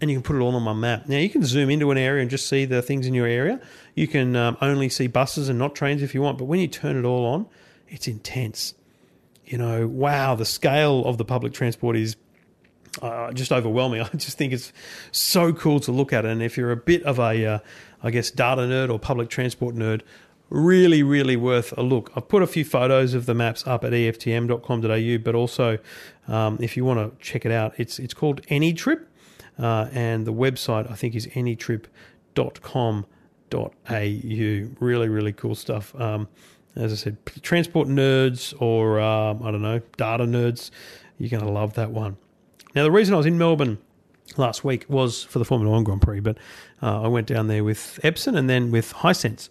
and 0.01 0.11
you 0.11 0.17
can 0.17 0.23
put 0.23 0.37
it 0.37 0.41
all 0.41 0.55
on 0.55 0.65
one 0.65 0.81
map. 0.81 1.09
Now 1.09 1.19
you 1.19 1.31
can 1.31 1.45
zoom 1.45 1.71
into 1.71 1.91
an 1.91 1.99
area 1.99 2.23
and 2.23 2.31
just 2.31 2.49
see 2.49 2.65
the 2.65 2.83
things 2.83 3.07
in 3.07 3.15
your 3.15 3.27
area. 3.27 3.61
You 3.95 4.07
can 4.07 4.37
um, 4.37 4.57
only 4.61 4.89
see 4.89 5.07
buses 5.07 5.49
and 5.49 5.59
not 5.59 5.75
trains 5.75 6.03
if 6.03 6.15
you 6.15 6.23
want, 6.23 6.39
but 6.39 6.45
when 6.45 6.61
you 6.61 6.69
turn 6.69 6.97
it 6.97 7.05
all 7.05 7.25
on, 7.27 7.47
it's 7.89 8.07
intense. 8.09 8.75
You 9.47 9.59
know, 9.59 9.87
wow, 9.87 10.35
the 10.35 10.45
scale 10.45 11.05
of 11.05 11.19
the 11.19 11.25
public 11.25 11.53
transport 11.53 11.97
is 11.97 12.17
uh, 13.03 13.33
just 13.33 13.53
overwhelming. 13.53 14.01
I 14.13 14.17
just 14.17 14.39
think 14.39 14.53
it's 14.53 14.73
so 15.13 15.53
cool 15.53 15.81
to 15.81 15.93
look 15.93 16.13
at. 16.13 16.25
it. 16.25 16.31
And 16.31 16.43
if 16.43 16.57
you're 16.57 16.73
a 16.73 16.77
bit 16.77 17.03
of 17.05 17.19
a, 17.19 17.45
uh, 17.47 17.59
I 18.03 18.11
guess, 18.11 18.31
data 18.31 18.63
nerd 18.63 18.91
or 18.91 18.99
public 18.99 19.29
transport 19.29 19.75
nerd, 19.75 20.03
really, 20.51 21.03
really 21.03 21.37
worth 21.37 21.77
a 21.77 21.83
look. 21.83 22.13
I've 22.15 22.29
put 22.29 22.43
a 22.43 22.47
few 22.47 22.65
photos 22.65 23.15
of 23.15 23.27
the 23.27 23.35
maps 23.35 23.67
up 23.67 23.85
at 23.85 23.93
eftm.com.au, 23.93 25.19
but 25.19 25.35
also 25.35 25.79
um, 26.29 26.59
if 26.61 26.77
you 26.77 26.85
want 26.85 27.01
to 27.01 27.25
check 27.25 27.45
it 27.45 27.53
out, 27.53 27.75
it's 27.79 27.99
it's 27.99 28.15
called 28.15 28.43
AnyTrip, 28.43 29.05
uh, 29.59 29.89
and 29.93 30.27
the 30.27 30.33
website 30.33 30.91
I 30.91 30.95
think 30.95 31.15
is 31.15 31.27
anytrip.com.au. 31.29 33.05
Really, 34.81 35.09
really 35.09 35.33
cool 35.33 35.55
stuff. 35.55 35.95
Um, 36.01 36.29
as 36.75 36.93
I 36.93 36.97
said, 36.97 37.17
transport 37.43 37.89
nerds 37.89 38.55
or 38.61 39.01
um, 39.01 39.43
I 39.43 39.51
don't 39.51 39.63
know, 39.63 39.81
data 39.97 40.25
nerds, 40.25 40.71
you're 41.19 41.31
going 41.31 41.43
to 41.43 41.51
love 41.51 41.75
that 41.75 41.91
one. 41.91 42.19
Now, 42.77 42.83
the 42.83 42.91
reason 42.91 43.15
I 43.15 43.17
was 43.17 43.25
in 43.25 43.39
Melbourne 43.39 43.79
last 44.37 44.63
week 44.63 44.85
was 44.87 45.25
for 45.25 45.39
the 45.39 45.47
Formula 45.47 45.73
One 45.73 45.83
Grand 45.83 46.03
Prix, 46.03 46.21
but 46.21 46.37
uh, 46.83 47.05
I 47.05 47.09
went 47.09 47.27
down 47.27 47.49
there 47.49 47.65
with 47.65 47.99
Epson 48.05 48.37
and 48.37 48.51
then 48.51 48.71
with 48.71 48.93
Hisense. 48.93 49.49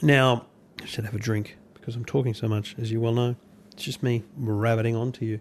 Now, 0.00 0.46
I 0.80 0.84
should 0.84 1.04
have 1.04 1.16
a 1.16 1.18
drink 1.18 1.56
because 1.74 1.96
I'm 1.96 2.04
talking 2.04 2.32
so 2.32 2.46
much, 2.46 2.76
as 2.78 2.92
you 2.92 3.00
well 3.00 3.12
know. 3.12 3.34
It's 3.72 3.82
just 3.82 4.04
me 4.04 4.22
rabbiting 4.36 4.94
on 4.94 5.10
to 5.12 5.24
you. 5.24 5.40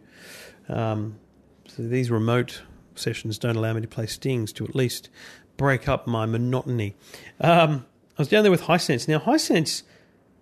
Um, 0.70 1.20
so 1.68 1.84
these 1.84 2.10
remote 2.10 2.64
sessions 2.96 3.38
don't 3.38 3.56
allow 3.56 3.74
me 3.74 3.82
to 3.82 3.88
play 3.88 4.08
stings 4.08 4.52
to 4.54 4.66
at 4.66 4.76
least 4.76 5.10
break 5.56 5.88
up 5.88 6.08
my 6.08 6.26
monotony. 6.26 6.96
Um, 7.40 7.86
I 8.18 8.24
was 8.24 8.28
down 8.28 8.42
there 8.42 8.52
with 8.52 8.64
Hisense. 8.64 9.08
Now, 9.08 9.20
Hisense 9.20 9.84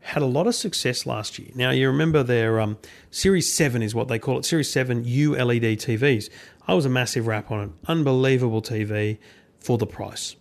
had 0.03 0.21
a 0.21 0.27
lot 0.27 0.47
of 0.47 0.53
success 0.53 1.05
last 1.05 1.39
year. 1.39 1.49
Now, 1.55 1.71
you 1.71 1.87
remember 1.87 2.23
their 2.23 2.59
um, 2.59 2.77
Series 3.09 3.51
7 3.51 3.81
is 3.81 3.95
what 3.95 4.09
they 4.09 4.19
call 4.19 4.37
it 4.37 4.45
Series 4.45 4.69
7 4.69 5.05
ULED 5.05 5.77
TVs. 5.77 6.29
I 6.67 6.73
was 6.73 6.85
a 6.85 6.89
massive 6.89 7.25
wrap 7.25 7.49
on 7.49 7.61
it. 7.61 7.69
Unbelievable 7.87 8.61
TV 8.61 9.17
for 9.59 9.77
the 9.77 9.87
price. 9.87 10.35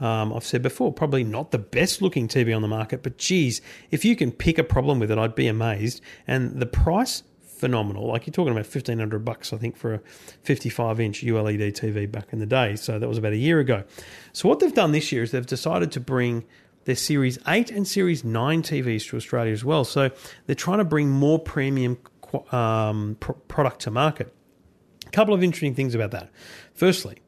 Um, 0.00 0.32
I've 0.32 0.44
said 0.44 0.62
before, 0.62 0.92
probably 0.92 1.22
not 1.22 1.50
the 1.50 1.58
best 1.58 2.02
looking 2.02 2.28
TV 2.28 2.56
on 2.56 2.62
the 2.62 2.68
market, 2.68 3.02
but 3.02 3.18
geez, 3.18 3.60
if 3.90 4.04
you 4.04 4.16
can 4.16 4.32
pick 4.32 4.58
a 4.58 4.64
problem 4.64 4.98
with 4.98 5.10
it, 5.10 5.18
I'd 5.18 5.34
be 5.34 5.46
amazed. 5.46 6.00
And 6.26 6.60
the 6.60 6.66
price, 6.66 7.22
phenomenal. 7.40 8.06
Like 8.06 8.26
you're 8.26 8.32
talking 8.32 8.52
about 8.52 8.66
fifteen 8.66 8.98
hundred 8.98 9.24
bucks, 9.24 9.52
I 9.52 9.56
think, 9.56 9.76
for 9.76 9.94
a 9.94 10.00
fifty-five 10.42 10.98
inch 10.98 11.22
ULED 11.22 11.72
TV 11.72 12.10
back 12.10 12.32
in 12.32 12.40
the 12.40 12.46
day. 12.46 12.74
So 12.76 12.98
that 12.98 13.08
was 13.08 13.18
about 13.18 13.32
a 13.32 13.38
year 13.38 13.60
ago. 13.60 13.84
So 14.32 14.48
what 14.48 14.60
they've 14.60 14.74
done 14.74 14.92
this 14.92 15.12
year 15.12 15.22
is 15.22 15.30
they've 15.30 15.46
decided 15.46 15.92
to 15.92 16.00
bring 16.00 16.44
their 16.84 16.96
Series 16.96 17.38
8 17.46 17.70
and 17.70 17.86
Series 17.86 18.24
9 18.24 18.62
TVs 18.62 19.08
to 19.08 19.16
Australia 19.16 19.52
as 19.52 19.64
well. 19.64 19.84
So 19.84 20.10
they're 20.46 20.54
trying 20.54 20.78
to 20.78 20.84
bring 20.84 21.10
more 21.10 21.38
premium 21.38 21.98
um, 22.52 23.16
pr- 23.20 23.32
product 23.32 23.80
to 23.82 23.90
market. 23.90 24.34
A 25.06 25.10
couple 25.10 25.34
of 25.34 25.42
interesting 25.42 25.74
things 25.74 25.94
about 25.94 26.10
that. 26.12 26.30
Firstly, 26.74 27.18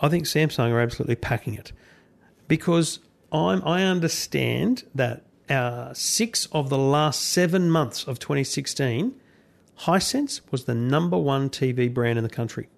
I 0.00 0.08
think 0.08 0.24
Samsung 0.24 0.70
are 0.70 0.80
absolutely 0.80 1.16
packing 1.16 1.54
it 1.54 1.72
because 2.48 3.00
I'm, 3.32 3.66
I 3.66 3.82
understand 3.84 4.84
that 4.94 5.24
uh, 5.48 5.92
six 5.94 6.46
of 6.52 6.70
the 6.70 6.78
last 6.78 7.20
seven 7.22 7.70
months 7.70 8.04
of 8.04 8.18
2016, 8.18 9.14
Hisense 9.80 10.40
was 10.50 10.64
the 10.64 10.74
number 10.74 11.18
one 11.18 11.50
TV 11.50 11.92
brand 11.92 12.18
in 12.18 12.24
the 12.24 12.30
country. 12.30 12.68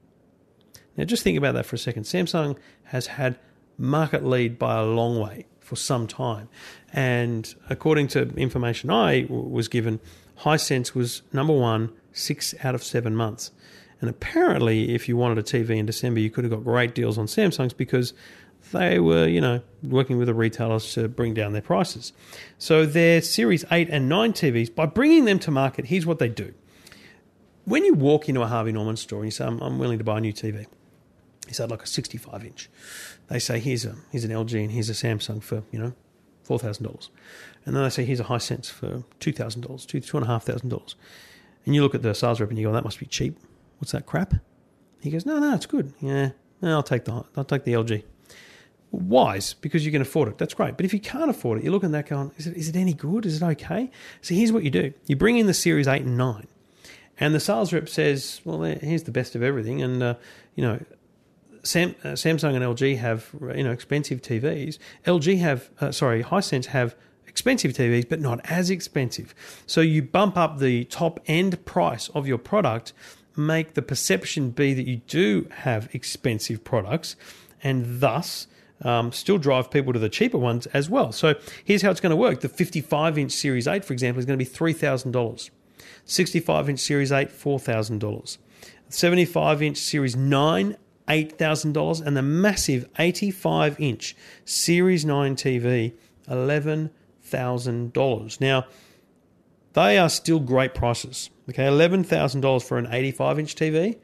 Now, 0.96 1.04
just 1.04 1.22
think 1.22 1.36
about 1.36 1.54
that 1.54 1.66
for 1.66 1.76
a 1.76 1.78
second. 1.78 2.04
Samsung 2.04 2.56
has 2.84 3.06
had 3.06 3.38
market 3.78 4.24
lead 4.24 4.58
by 4.58 4.78
a 4.78 4.84
long 4.84 5.20
way 5.20 5.46
for 5.66 5.76
some 5.76 6.06
time. 6.06 6.48
And 6.92 7.52
according 7.68 8.08
to 8.08 8.28
information 8.36 8.88
I 8.88 9.22
w- 9.22 9.42
was 9.42 9.66
given, 9.68 10.00
Hisense 10.40 10.94
was 10.94 11.22
number 11.32 11.52
one 11.52 11.90
six 12.12 12.54
out 12.62 12.74
of 12.74 12.82
seven 12.82 13.14
months. 13.16 13.50
And 14.00 14.08
apparently, 14.08 14.94
if 14.94 15.08
you 15.08 15.16
wanted 15.16 15.38
a 15.38 15.42
TV 15.42 15.76
in 15.76 15.86
December, 15.86 16.20
you 16.20 16.30
could 16.30 16.44
have 16.44 16.52
got 16.52 16.62
great 16.64 16.94
deals 16.94 17.18
on 17.18 17.26
Samsung's 17.26 17.72
because 17.72 18.14
they 18.72 18.98
were, 18.98 19.26
you 19.26 19.40
know, 19.40 19.60
working 19.82 20.18
with 20.18 20.26
the 20.26 20.34
retailers 20.34 20.92
to 20.94 21.08
bring 21.08 21.34
down 21.34 21.52
their 21.52 21.62
prices. 21.62 22.12
So 22.58 22.86
their 22.86 23.22
Series 23.22 23.64
8 23.70 23.88
and 23.90 24.08
9 24.08 24.32
TVs, 24.32 24.74
by 24.74 24.86
bringing 24.86 25.24
them 25.24 25.38
to 25.40 25.50
market, 25.50 25.86
here's 25.86 26.06
what 26.06 26.18
they 26.18 26.28
do. 26.28 26.54
When 27.64 27.84
you 27.84 27.94
walk 27.94 28.28
into 28.28 28.42
a 28.42 28.46
Harvey 28.46 28.72
Norman 28.72 28.96
store 28.96 29.20
and 29.20 29.26
you 29.26 29.30
say, 29.32 29.44
I'm, 29.44 29.60
I'm 29.60 29.78
willing 29.78 29.98
to 29.98 30.04
buy 30.04 30.18
a 30.18 30.20
new 30.20 30.32
TV, 30.32 30.66
he 31.46 31.54
said 31.54 31.70
like 31.70 31.82
a 31.82 31.86
65 31.86 32.44
inch. 32.44 32.70
They 33.28 33.38
say 33.38 33.58
here's 33.58 33.84
a 33.84 33.94
here's 34.10 34.24
an 34.24 34.30
LG 34.30 34.60
and 34.60 34.72
here's 34.72 34.90
a 34.90 34.94
Samsung 34.94 35.42
for 35.42 35.62
you 35.70 35.78
know 35.78 35.92
four 36.42 36.58
thousand 36.58 36.84
dollars, 36.84 37.10
and 37.64 37.74
then 37.74 37.82
they 37.82 37.90
say 37.90 38.04
here's 38.04 38.20
a 38.20 38.24
Hisense 38.24 38.70
for 38.70 39.04
two 39.20 39.32
thousand 39.32 39.62
dollars, 39.62 39.84
two 39.86 40.00
two 40.00 40.18
and 40.18 41.74
you 41.74 41.82
look 41.82 41.94
at 41.94 42.02
the 42.02 42.14
sales 42.14 42.40
rep 42.40 42.48
and 42.50 42.58
you 42.58 42.66
go 42.66 42.72
that 42.72 42.84
must 42.84 43.00
be 43.00 43.06
cheap. 43.06 43.38
What's 43.78 43.92
that 43.92 44.06
crap? 44.06 44.34
He 45.00 45.10
goes 45.10 45.26
no 45.26 45.38
no 45.38 45.54
it's 45.54 45.66
good 45.66 45.92
yeah 46.00 46.30
I'll 46.62 46.82
take 46.82 47.04
the 47.04 47.24
I'll 47.36 47.44
take 47.44 47.64
the 47.64 47.72
LG. 47.72 48.02
Wise 48.92 49.54
because 49.54 49.84
you 49.84 49.92
can 49.92 50.00
afford 50.00 50.28
it. 50.28 50.38
That's 50.38 50.54
great. 50.54 50.76
But 50.76 50.86
if 50.86 50.94
you 50.94 51.00
can't 51.00 51.28
afford 51.28 51.58
it, 51.58 51.64
you're 51.64 51.72
looking 51.72 51.88
at 51.88 51.92
that 51.92 52.08
going, 52.08 52.30
is 52.38 52.46
it, 52.46 52.56
is 52.56 52.68
it 52.68 52.76
any 52.76 52.94
good? 52.94 53.26
Is 53.26 53.42
it 53.42 53.44
okay? 53.44 53.90
So 54.22 54.34
here's 54.34 54.52
what 54.52 54.62
you 54.62 54.70
do: 54.70 54.94
you 55.06 55.16
bring 55.16 55.36
in 55.36 55.46
the 55.46 55.54
Series 55.54 55.88
Eight 55.88 56.02
and 56.02 56.16
Nine, 56.16 56.46
and 57.18 57.34
the 57.34 57.40
sales 57.40 57.72
rep 57.72 57.88
says, 57.88 58.40
well, 58.44 58.62
here's 58.62 59.02
the 59.02 59.10
best 59.10 59.34
of 59.34 59.42
everything, 59.42 59.82
and 59.82 60.02
uh, 60.02 60.14
you 60.54 60.62
know 60.62 60.82
Sam, 61.66 61.94
uh, 62.04 62.08
Samsung 62.08 62.54
and 62.54 62.64
LG 62.64 62.98
have 62.98 63.30
you 63.54 63.64
know 63.64 63.72
expensive 63.72 64.22
TVs. 64.22 64.78
LG 65.04 65.38
have 65.38 65.70
uh, 65.80 65.92
sorry, 65.92 66.22
Hisense 66.22 66.66
have 66.66 66.94
expensive 67.26 67.72
TVs, 67.72 68.08
but 68.08 68.20
not 68.20 68.40
as 68.44 68.70
expensive. 68.70 69.34
So 69.66 69.80
you 69.80 70.02
bump 70.02 70.36
up 70.36 70.58
the 70.58 70.84
top 70.84 71.20
end 71.26 71.64
price 71.64 72.08
of 72.10 72.26
your 72.26 72.38
product, 72.38 72.92
make 73.36 73.74
the 73.74 73.82
perception 73.82 74.50
be 74.50 74.72
that 74.74 74.86
you 74.86 74.98
do 75.08 75.48
have 75.50 75.94
expensive 75.94 76.64
products, 76.64 77.16
and 77.62 78.00
thus. 78.00 78.46
Um, 78.82 79.10
still 79.10 79.38
drive 79.38 79.70
people 79.70 79.94
to 79.94 79.98
the 79.98 80.10
cheaper 80.10 80.36
ones 80.36 80.66
as 80.66 80.90
well. 80.90 81.10
So 81.10 81.36
here's 81.64 81.80
how 81.80 81.90
it's 81.90 82.00
going 82.00 82.10
to 82.10 82.16
work. 82.16 82.40
The 82.42 82.50
55 82.50 83.16
inch 83.16 83.32
Series 83.32 83.66
8, 83.66 83.82
for 83.82 83.94
example, 83.94 84.18
is 84.18 84.26
going 84.26 84.38
to 84.38 84.44
be 84.44 84.50
$3,000. 84.50 85.50
65 86.04 86.68
inch 86.68 86.80
Series 86.80 87.10
8, 87.10 87.30
$4,000. 87.30 88.36
75 88.90 89.62
inch 89.62 89.78
Series 89.78 90.14
9, 90.14 90.76
$8,000 91.08 92.04
and 92.04 92.16
the 92.16 92.22
massive 92.22 92.88
85 92.98 93.78
inch 93.80 94.16
Series 94.44 95.04
9 95.04 95.36
TV, 95.36 95.92
$11,000. 96.28 98.40
Now, 98.40 98.66
they 99.74 99.96
are 99.98 100.08
still 100.08 100.40
great 100.40 100.74
prices. 100.74 101.30
Okay, 101.48 101.62
$11,000 101.64 102.62
for 102.62 102.78
an 102.78 102.88
85 102.90 103.38
inch 103.38 103.54
TV. 103.54 103.98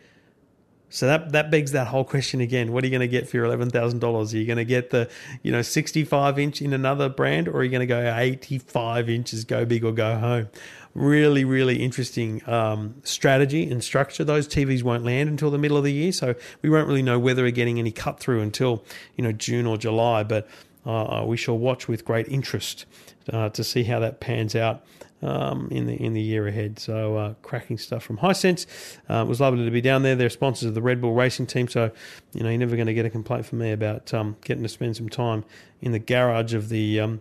So 0.93 1.07
that, 1.07 1.33
that 1.33 1.51
begs 1.51 1.73
that 1.73 1.87
whole 1.87 2.05
question 2.05 2.43
again. 2.43 2.71
What 2.71 2.85
are 2.85 2.87
you 2.87 2.91
going 2.91 3.01
to 3.01 3.09
get 3.09 3.27
for 3.27 3.39
your 3.39 3.47
$11,000? 3.47 4.03
Are 4.03 4.37
you 4.37 4.45
going 4.45 4.59
to 4.59 4.65
get 4.67 4.91
the, 4.91 5.09
you 5.43 5.51
know, 5.51 5.63
65 5.63 6.39
inch 6.39 6.61
in 6.61 6.75
another 6.75 7.09
brand 7.09 7.49
or 7.49 7.57
are 7.57 7.65
you 7.65 7.71
going 7.71 7.81
to 7.81 7.87
go 7.87 8.15
85 8.15 9.09
inches, 9.09 9.47
go 9.47 9.65
big 9.65 9.87
or 9.87 9.93
go 9.93 10.19
home? 10.19 10.51
Really, 10.95 11.45
really 11.45 11.83
interesting 11.83 12.47
um, 12.49 12.95
strategy 13.05 13.71
and 13.71 13.83
structure. 13.83 14.25
Those 14.25 14.47
TVs 14.47 14.83
won't 14.83 15.05
land 15.05 15.29
until 15.29 15.51
the 15.51 15.59
middle 15.59 15.77
of 15.77 15.85
the 15.85 15.93
year, 15.93 16.13
so 16.13 16.35
we 16.61 16.71
won't 16.71 16.87
really 16.87 17.03
know 17.03 17.19
whether 17.19 17.43
we're 17.43 17.51
getting 17.51 17.79
any 17.79 17.93
cut 17.93 18.21
through 18.21 18.41
until 18.41 18.85
you 19.17 19.25
know 19.25 19.33
June 19.33 19.67
or 19.67 19.77
July. 19.77 20.23
But 20.23 20.49
uh, 20.85 21.25
we 21.27 21.37
shall 21.37 21.59
watch 21.59 21.89
with 21.89 22.05
great 22.05 22.29
interest 22.29 22.87
uh, 23.33 23.49
to 23.51 23.65
see 23.65 23.85
how 23.85 24.01
that 24.01 24.21
pans 24.21 24.55
out. 24.55 24.85
Um, 25.25 25.69
in 25.71 25.87
the 25.87 25.95
in 25.95 26.15
the 26.15 26.21
year 26.21 26.49
ahead. 26.49 26.81
So 26.81 27.17
uh, 27.17 27.35
cracking 27.43 27.79
stuff 27.79 28.03
from 28.03 28.19
Hisense. 28.19 28.67
Uh, 29.09 29.23
it 29.23 29.29
was 29.29 29.41
lovely 29.41 29.65
to 29.65 29.71
be 29.71 29.81
down 29.81 30.03
there. 30.03 30.17
They're 30.17 30.29
sponsors 30.29 30.67
of 30.67 30.75
the 30.75 30.83
Red 30.83 31.01
Bull 31.01 31.15
Racing 31.15 31.47
Team, 31.47 31.69
so 31.69 31.93
you 32.33 32.43
know 32.43 32.49
you're 32.49 32.59
never 32.59 32.75
going 32.75 32.89
to 32.89 32.93
get 32.93 33.07
a 33.07 33.11
complaint 33.11 33.47
from 33.47 33.59
me 33.61 33.71
about 33.71 34.13
um, 34.13 34.35
getting 34.43 34.65
to 34.65 34.69
spend 34.69 34.97
some 34.97 35.09
time 35.09 35.45
in 35.81 35.93
the 35.93 36.01
garage 36.01 36.55
of 36.55 36.71
the 36.71 36.99
um, 36.99 37.21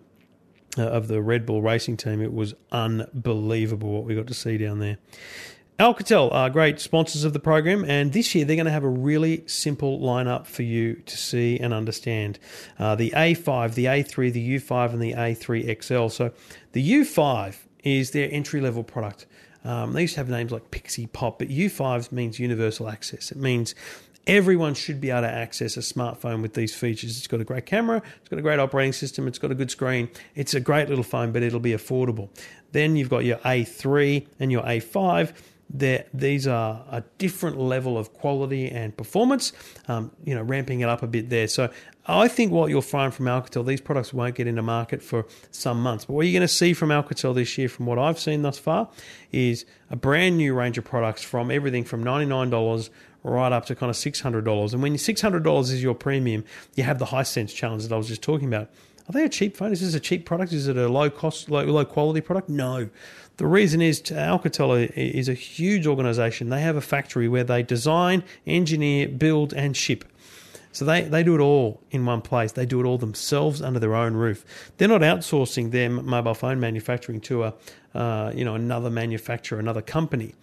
uh, 0.78 0.84
of 0.84 1.08
the 1.08 1.22
Red 1.22 1.46
Bull 1.46 1.62
racing 1.62 1.98
team. 1.98 2.22
It 2.22 2.34
was 2.34 2.54
unbelievable 2.72 3.92
what 3.92 4.06
we 4.06 4.16
got 4.16 4.28
to 4.28 4.34
see 4.34 4.58
down 4.58 4.80
there. 4.80 4.98
Alcatel 5.80 6.32
are 6.32 6.48
great 6.50 6.80
sponsors 6.80 7.24
of 7.24 7.34
the 7.34 7.40
program, 7.40 7.84
and 7.86 8.14
this 8.14 8.36
year 8.36 8.46
they're 8.46 8.56
going 8.56 8.68
to 8.68 8.72
have 8.72 8.84
a 8.84 8.90
really 8.90 9.44
simple 9.48 10.00
lineup 10.00 10.46
for 10.46 10.62
you 10.62 10.96
to 11.08 11.18
see 11.18 11.58
and 11.60 11.74
understand. 11.74 12.38
Uh, 12.78 12.94
the 12.94 13.10
A5, 13.12 13.74
the 13.74 13.86
A3, 13.86 14.32
the 14.32 14.60
U5, 14.60 14.94
and 14.94 15.02
the 15.02 15.14
A3 15.14 15.82
XL. 15.82 16.10
So 16.10 16.34
the 16.74 16.92
U5 17.00 17.56
is 17.84 18.12
their 18.12 18.30
entry 18.32 18.62
level 18.62 18.84
product. 18.84 19.26
Um, 19.64 19.94
they 19.94 20.02
used 20.02 20.16
to 20.16 20.20
have 20.20 20.30
names 20.30 20.52
like 20.52 20.72
Pixie 20.72 21.08
Pop, 21.08 21.40
but 21.40 21.50
U5 21.50 22.12
means 22.12 22.40
universal 22.40 22.90
access. 22.90 23.32
It 23.32 23.38
means 23.38 23.76
Everyone 24.28 24.76
should 24.76 25.02
be 25.02 25.10
able 25.10 25.22
to 25.22 25.32
access 25.32 25.78
a 25.78 25.80
smartphone 25.80 26.44
with 26.44 26.54
these 26.54 26.76
features. 26.76 27.18
It's 27.18 27.26
got 27.26 27.42
a 27.42 27.44
great 27.44 27.66
camera, 27.66 28.04
it's 28.20 28.30
got 28.30 28.38
a 28.38 28.44
great 28.44 28.60
operating 28.60 28.94
system, 28.94 29.28
it's 29.28 29.40
got 29.40 29.50
a 29.50 29.56
good 29.56 29.72
screen. 29.72 30.10
It's 30.36 30.54
a 30.54 30.60
great 30.60 30.90
little 30.90 31.04
phone, 31.04 31.32
but 31.32 31.42
it'll 31.42 31.60
be 31.60 31.72
affordable. 31.72 32.30
Then 32.72 32.96
you've 32.96 33.10
got 33.10 33.26
your 33.26 33.38
A3 33.38 34.28
and 34.40 34.52
your 34.52 34.62
A5. 34.62 35.34
They're, 35.74 36.06
these 36.14 36.48
are 36.48 36.84
a 36.90 37.04
different 37.18 37.58
level 37.58 37.98
of 37.98 38.14
quality 38.14 38.70
and 38.70 38.96
performance, 38.96 39.54
um, 39.88 40.12
you 40.26 40.36
know, 40.36 40.42
ramping 40.42 40.82
it 40.82 40.90
up 40.90 41.02
a 41.02 41.08
bit 41.08 41.30
there. 41.30 41.48
So 41.48 41.70
I 42.06 42.28
think 42.28 42.52
what 42.52 42.70
you'll 42.70 42.82
find 42.82 43.14
from 43.14 43.26
Alcatel, 43.26 43.66
these 43.66 43.80
products 43.80 44.14
won't 44.14 44.36
get 44.36 44.48
into 44.48 44.62
market 44.62 45.02
for 45.02 45.26
some 45.52 45.82
months. 45.82 46.06
But 46.06 46.14
what 46.14 46.26
you're 46.26 46.34
going 46.34 46.48
to 46.48 46.54
see 46.54 46.74
from 46.74 46.90
Alcatel 46.90 47.36
this 47.36 47.58
year, 47.58 47.70
from 47.70 47.86
what 47.86 48.00
I've 48.00 48.20
seen 48.20 48.42
thus 48.42 48.58
far, 48.58 48.90
is 49.32 49.66
a 49.90 49.96
brand 49.96 50.38
new 50.38 50.54
range 50.54 50.78
of 50.78 50.84
products 50.84 51.24
from 51.24 51.52
everything 51.52 51.84
from 51.84 52.04
$99 52.04 52.90
right 53.24 53.52
up 53.52 53.66
to 53.68 53.76
kind 53.76 53.90
of 53.90 53.96
$600. 53.96 54.74
And 54.74 54.82
when 54.82 54.96
$600 54.96 55.62
is 55.62 55.84
your 55.84 55.94
premium, 55.94 56.44
you 56.76 56.84
have 56.84 57.00
the 57.00 57.06
Hisense 57.06 57.54
challenge 57.54 57.84
that 57.84 57.94
I 57.94 57.98
was 57.98 58.08
just 58.08 58.22
talking 58.22 58.48
about. 58.48 58.70
Are 59.12 59.20
they 59.20 59.26
a 59.26 59.30
cheap 59.30 59.58
phone? 59.58 59.74
Is 59.74 59.82
this 59.82 59.94
a 59.94 60.00
cheap 60.00 60.26
product? 60.26 60.54
Is 60.54 60.70
it 60.70 60.78
a 60.78 60.88
low 60.88 61.10
cost, 61.10 61.52
low, 61.52 61.66
low 61.66 61.84
quality 61.84 62.22
product? 62.22 62.48
No. 62.48 62.90
The 63.36 63.46
reason 63.46 63.82
is 63.82 64.02
Alcatel 64.04 64.90
is 64.96 65.28
a 65.28 65.34
huge 65.34 65.86
organization. 65.86 66.48
They 66.48 66.62
have 66.62 66.78
a 66.78 66.82
factory 66.82 67.28
where 67.28 67.44
they 67.44 67.62
design, 67.62 68.24
engineer, 68.48 69.10
build, 69.10 69.52
and 69.54 69.76
ship. 69.76 70.06
So 70.72 70.86
they, 70.86 71.02
they 71.02 71.24
do 71.24 71.36
it 71.36 71.42
all 71.42 71.82
in 71.92 72.06
one 72.06 72.22
place. 72.22 72.54
They 72.54 72.66
do 72.66 72.80
it 72.80 72.86
all 72.86 72.98
themselves 72.98 73.62
under 73.62 73.82
their 73.82 73.96
own 73.96 74.14
roof. 74.14 74.46
They're 74.78 74.88
not 74.88 75.02
outsourcing 75.02 75.72
their 75.72 75.90
mobile 75.90 76.34
phone 76.34 76.62
manufacturing 76.62 77.20
to 77.22 77.44
a 77.44 77.54
uh, 77.94 78.32
you 78.34 78.46
know 78.46 78.56
another 78.56 78.90
manufacturer, 78.90 79.60
another 79.60 79.82
company. 79.82 80.36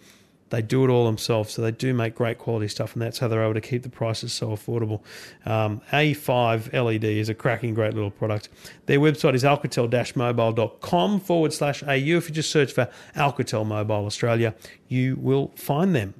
They 0.49 0.61
do 0.61 0.83
it 0.83 0.89
all 0.89 1.05
themselves, 1.05 1.53
so 1.53 1.61
they 1.61 1.71
do 1.71 1.93
make 1.93 2.15
great 2.15 2.37
quality 2.37 2.67
stuff, 2.67 2.93
and 2.93 3.01
that's 3.01 3.19
how 3.19 3.27
they're 3.27 3.43
able 3.43 3.53
to 3.53 3.61
keep 3.61 3.83
the 3.83 3.89
prices 3.89 4.33
so 4.33 4.49
affordable. 4.49 5.01
Um, 5.45 5.81
A5 5.91 6.73
LED 6.73 7.03
is 7.03 7.29
a 7.29 7.35
cracking, 7.35 7.73
great 7.73 7.93
little 7.93 8.11
product. 8.11 8.49
Their 8.85 8.99
website 8.99 9.35
is 9.35 9.43
alcatel-mobile.com 9.43 11.19
forward 11.19 11.53
slash 11.53 11.83
AU. 11.83 12.17
If 12.17 12.29
you 12.29 12.35
just 12.35 12.51
search 12.51 12.73
for 12.73 12.89
Alcatel 13.15 13.65
Mobile 13.65 14.05
Australia, 14.05 14.55
you 14.87 15.15
will 15.17 15.51
find 15.55 15.95
them. 15.95 16.13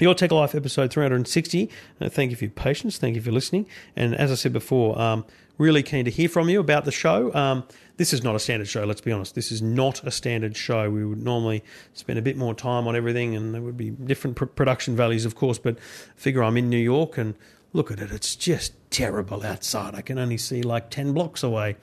Your 0.00 0.14
Tech 0.14 0.32
Life 0.32 0.54
episode 0.54 0.90
360. 0.90 1.70
Uh, 2.00 2.08
thank 2.08 2.30
you 2.30 2.36
for 2.36 2.44
your 2.44 2.52
patience. 2.52 2.96
Thank 2.96 3.16
you 3.16 3.22
for 3.22 3.30
listening. 3.32 3.66
And 3.94 4.14
as 4.14 4.32
I 4.32 4.34
said 4.34 4.52
before, 4.52 4.98
um, 4.98 5.24
really 5.58 5.82
keen 5.82 6.06
to 6.06 6.10
hear 6.10 6.28
from 6.28 6.48
you 6.48 6.58
about 6.58 6.86
the 6.86 6.92
show. 6.92 7.32
Um, 7.34 7.64
this 7.98 8.14
is 8.14 8.24
not 8.24 8.34
a 8.34 8.38
standard 8.38 8.66
show, 8.66 8.84
let's 8.84 9.02
be 9.02 9.12
honest. 9.12 9.34
This 9.34 9.52
is 9.52 9.60
not 9.60 10.02
a 10.04 10.10
standard 10.10 10.56
show. 10.56 10.88
We 10.88 11.04
would 11.04 11.22
normally 11.22 11.62
spend 11.92 12.18
a 12.18 12.22
bit 12.22 12.38
more 12.38 12.54
time 12.54 12.88
on 12.88 12.96
everything, 12.96 13.36
and 13.36 13.52
there 13.54 13.60
would 13.60 13.76
be 13.76 13.90
different 13.90 14.36
pr- 14.36 14.46
production 14.46 14.96
values, 14.96 15.26
of 15.26 15.34
course. 15.34 15.58
But 15.58 15.78
figure 16.16 16.42
I'm 16.42 16.56
in 16.56 16.70
New 16.70 16.78
York 16.78 17.18
and 17.18 17.34
look 17.74 17.90
at 17.90 18.00
it. 18.00 18.10
It's 18.10 18.36
just 18.36 18.72
terrible 18.90 19.44
outside. 19.44 19.94
I 19.94 20.00
can 20.00 20.18
only 20.18 20.38
see 20.38 20.62
like 20.62 20.88
10 20.88 21.12
blocks 21.12 21.42
away. 21.42 21.76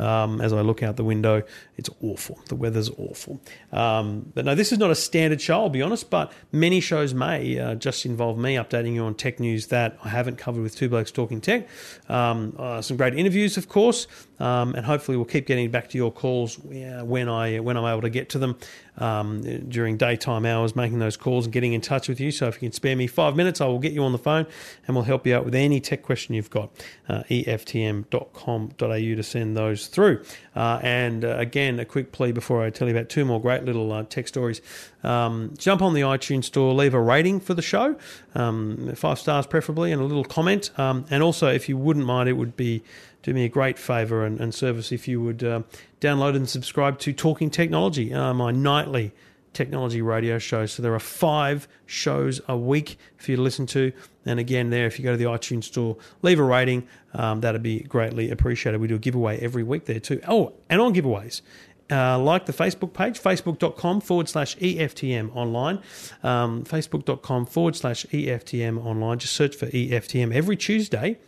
Um, 0.00 0.40
as 0.40 0.52
I 0.52 0.62
look 0.62 0.82
out 0.82 0.96
the 0.96 1.04
window, 1.04 1.42
it's 1.76 1.90
awful. 2.02 2.38
The 2.48 2.56
weather's 2.56 2.88
awful. 2.90 3.40
Um, 3.70 4.32
but 4.34 4.46
no, 4.46 4.54
this 4.54 4.72
is 4.72 4.78
not 4.78 4.90
a 4.90 4.94
standard 4.94 5.40
show, 5.40 5.60
I'll 5.60 5.68
be 5.68 5.82
honest, 5.82 6.08
but 6.08 6.32
many 6.52 6.80
shows 6.80 7.12
may 7.12 7.58
uh, 7.58 7.74
just 7.74 8.06
involve 8.06 8.38
me 8.38 8.54
updating 8.54 8.94
you 8.94 9.04
on 9.04 9.14
tech 9.14 9.38
news 9.38 9.66
that 9.66 9.98
I 10.02 10.08
haven't 10.08 10.38
covered 10.38 10.62
with 10.62 10.74
Two 10.74 10.88
Blokes 10.88 11.10
Talking 11.10 11.40
Tech. 11.40 11.68
Um, 12.08 12.56
uh, 12.58 12.80
some 12.80 12.96
great 12.96 13.14
interviews, 13.14 13.58
of 13.58 13.68
course, 13.68 14.06
um, 14.38 14.74
and 14.74 14.86
hopefully 14.86 15.18
we'll 15.18 15.26
keep 15.26 15.46
getting 15.46 15.70
back 15.70 15.90
to 15.90 15.98
your 15.98 16.10
calls 16.10 16.58
when, 16.58 17.28
I, 17.28 17.60
when 17.60 17.76
I'm 17.76 17.84
able 17.84 18.02
to 18.02 18.10
get 18.10 18.30
to 18.30 18.38
them 18.38 18.56
um, 18.96 19.42
during 19.68 19.96
daytime 19.96 20.46
hours, 20.46 20.74
making 20.74 20.98
those 20.98 21.16
calls 21.16 21.46
and 21.46 21.52
getting 21.52 21.72
in 21.74 21.80
touch 21.80 22.08
with 22.08 22.20
you. 22.20 22.30
So 22.30 22.46
if 22.48 22.54
you 22.56 22.68
can 22.68 22.72
spare 22.72 22.96
me 22.96 23.06
five 23.06 23.36
minutes, 23.36 23.60
I 23.60 23.66
will 23.66 23.78
get 23.78 23.92
you 23.92 24.02
on 24.04 24.12
the 24.12 24.18
phone 24.18 24.46
and 24.86 24.96
we'll 24.96 25.04
help 25.04 25.26
you 25.26 25.34
out 25.34 25.44
with 25.44 25.54
any 25.54 25.80
tech 25.80 26.02
question 26.02 26.34
you've 26.34 26.50
got. 26.50 26.70
Uh, 27.08 27.22
EFTM.com.au 27.24 28.74
to 28.76 29.22
send 29.22 29.56
those 29.56 29.88
through. 29.90 30.24
Uh, 30.56 30.80
and 30.82 31.24
uh, 31.24 31.36
again, 31.36 31.78
a 31.78 31.84
quick 31.84 32.12
plea 32.12 32.32
before 32.32 32.64
I 32.64 32.70
tell 32.70 32.88
you 32.88 32.96
about 32.96 33.08
two 33.08 33.24
more 33.24 33.40
great 33.40 33.64
little 33.64 33.92
uh, 33.92 34.04
tech 34.04 34.26
stories. 34.26 34.62
Um, 35.02 35.52
jump 35.58 35.82
on 35.82 35.94
the 35.94 36.00
iTunes 36.00 36.44
store, 36.44 36.72
leave 36.72 36.94
a 36.94 37.00
rating 37.00 37.40
for 37.40 37.54
the 37.54 37.62
show, 37.62 37.96
um, 38.34 38.92
five 38.94 39.18
stars 39.18 39.46
preferably, 39.46 39.92
and 39.92 40.00
a 40.00 40.04
little 40.04 40.24
comment. 40.24 40.70
Um, 40.78 41.04
and 41.10 41.22
also, 41.22 41.48
if 41.48 41.68
you 41.68 41.76
wouldn't 41.76 42.06
mind, 42.06 42.28
it 42.28 42.34
would 42.34 42.56
be 42.56 42.82
do 43.22 43.34
me 43.34 43.44
a 43.44 43.48
great 43.48 43.78
favour 43.78 44.24
and, 44.24 44.40
and 44.40 44.54
service 44.54 44.92
if 44.92 45.06
you 45.06 45.20
would 45.20 45.44
uh, 45.44 45.62
download 46.00 46.34
and 46.34 46.48
subscribe 46.48 46.98
to 47.00 47.12
Talking 47.12 47.50
Technology, 47.50 48.14
uh, 48.14 48.32
my 48.32 48.50
nightly 48.50 49.12
technology 49.52 50.02
radio 50.02 50.38
show. 50.38 50.66
So 50.66 50.82
there 50.82 50.94
are 50.94 51.00
five 51.00 51.68
shows 51.86 52.40
a 52.48 52.56
week 52.56 52.98
for 53.16 53.30
you 53.32 53.36
to 53.36 53.42
listen 53.42 53.66
to. 53.66 53.92
And 54.24 54.38
again, 54.38 54.70
there, 54.70 54.86
if 54.86 54.98
you 54.98 55.04
go 55.04 55.12
to 55.12 55.16
the 55.16 55.24
iTunes 55.24 55.64
store, 55.64 55.96
leave 56.22 56.38
a 56.38 56.44
rating. 56.44 56.86
Um, 57.14 57.40
that'd 57.40 57.62
be 57.62 57.80
greatly 57.80 58.30
appreciated. 58.30 58.80
We 58.80 58.88
do 58.88 58.96
a 58.96 58.98
giveaway 58.98 59.38
every 59.40 59.62
week 59.62 59.86
there 59.86 60.00
too. 60.00 60.20
Oh, 60.28 60.52
and 60.68 60.80
on 60.80 60.94
giveaways. 60.94 61.42
Uh, 61.90 62.16
like 62.20 62.46
the 62.46 62.52
Facebook 62.52 62.92
page, 62.92 63.20
facebook.com 63.20 64.00
forward 64.00 64.28
slash 64.28 64.56
EFTM 64.58 65.34
online. 65.34 65.80
Um, 66.22 66.62
facebook.com 66.62 67.46
forward 67.46 67.74
slash 67.74 68.06
EFTM 68.06 68.84
online. 68.84 69.18
Just 69.18 69.34
search 69.34 69.56
for 69.56 69.66
EFTM 69.66 70.32
every 70.32 70.56
Tuesday 70.56 71.18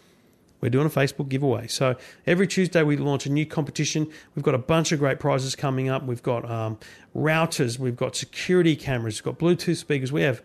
we're 0.62 0.70
doing 0.70 0.86
a 0.86 0.90
Facebook 0.90 1.28
giveaway. 1.28 1.66
So 1.66 1.96
every 2.26 2.46
Tuesday 2.46 2.82
we 2.82 2.96
launch 2.96 3.26
a 3.26 3.30
new 3.30 3.44
competition. 3.44 4.08
We've 4.34 4.44
got 4.44 4.54
a 4.54 4.58
bunch 4.58 4.92
of 4.92 5.00
great 5.00 5.18
prizes 5.18 5.56
coming 5.56 5.88
up. 5.88 6.04
We've 6.04 6.22
got 6.22 6.48
um, 6.48 6.78
routers, 7.14 7.78
we've 7.78 7.96
got 7.96 8.16
security 8.16 8.76
cameras, 8.76 9.18
we've 9.18 9.36
got 9.36 9.38
Bluetooth 9.38 9.76
speakers. 9.76 10.12
We 10.12 10.22
have 10.22 10.42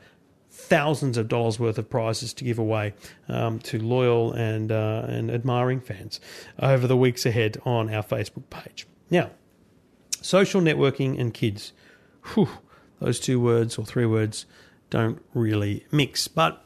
thousands 0.50 1.18
of 1.18 1.28
dollars 1.28 1.60
worth 1.60 1.78
of 1.78 1.88
prizes 1.88 2.34
to 2.34 2.44
give 2.44 2.58
away 2.58 2.96
um, 3.30 3.60
to 3.60 3.78
loyal 3.78 4.34
and 4.34 4.72
uh, 4.72 5.06
and 5.08 5.30
admiring 5.30 5.80
fans 5.80 6.20
over 6.60 6.88
the 6.88 6.98
weeks 6.98 7.26
ahead 7.26 7.58
on 7.64 7.94
our 7.94 8.04
Facebook 8.04 8.50
page. 8.50 8.88
Now, 9.12 9.30
social 10.22 10.62
networking 10.62 11.20
and 11.20 11.34
kids. 11.34 11.74
Whew, 12.34 12.50
those 13.00 13.20
two 13.20 13.40
words 13.40 13.78
or 13.78 13.86
three 13.86 14.08
words 14.08 14.48
don't 14.90 15.24
really 15.34 15.86
mix, 15.92 16.28
but 16.28 16.66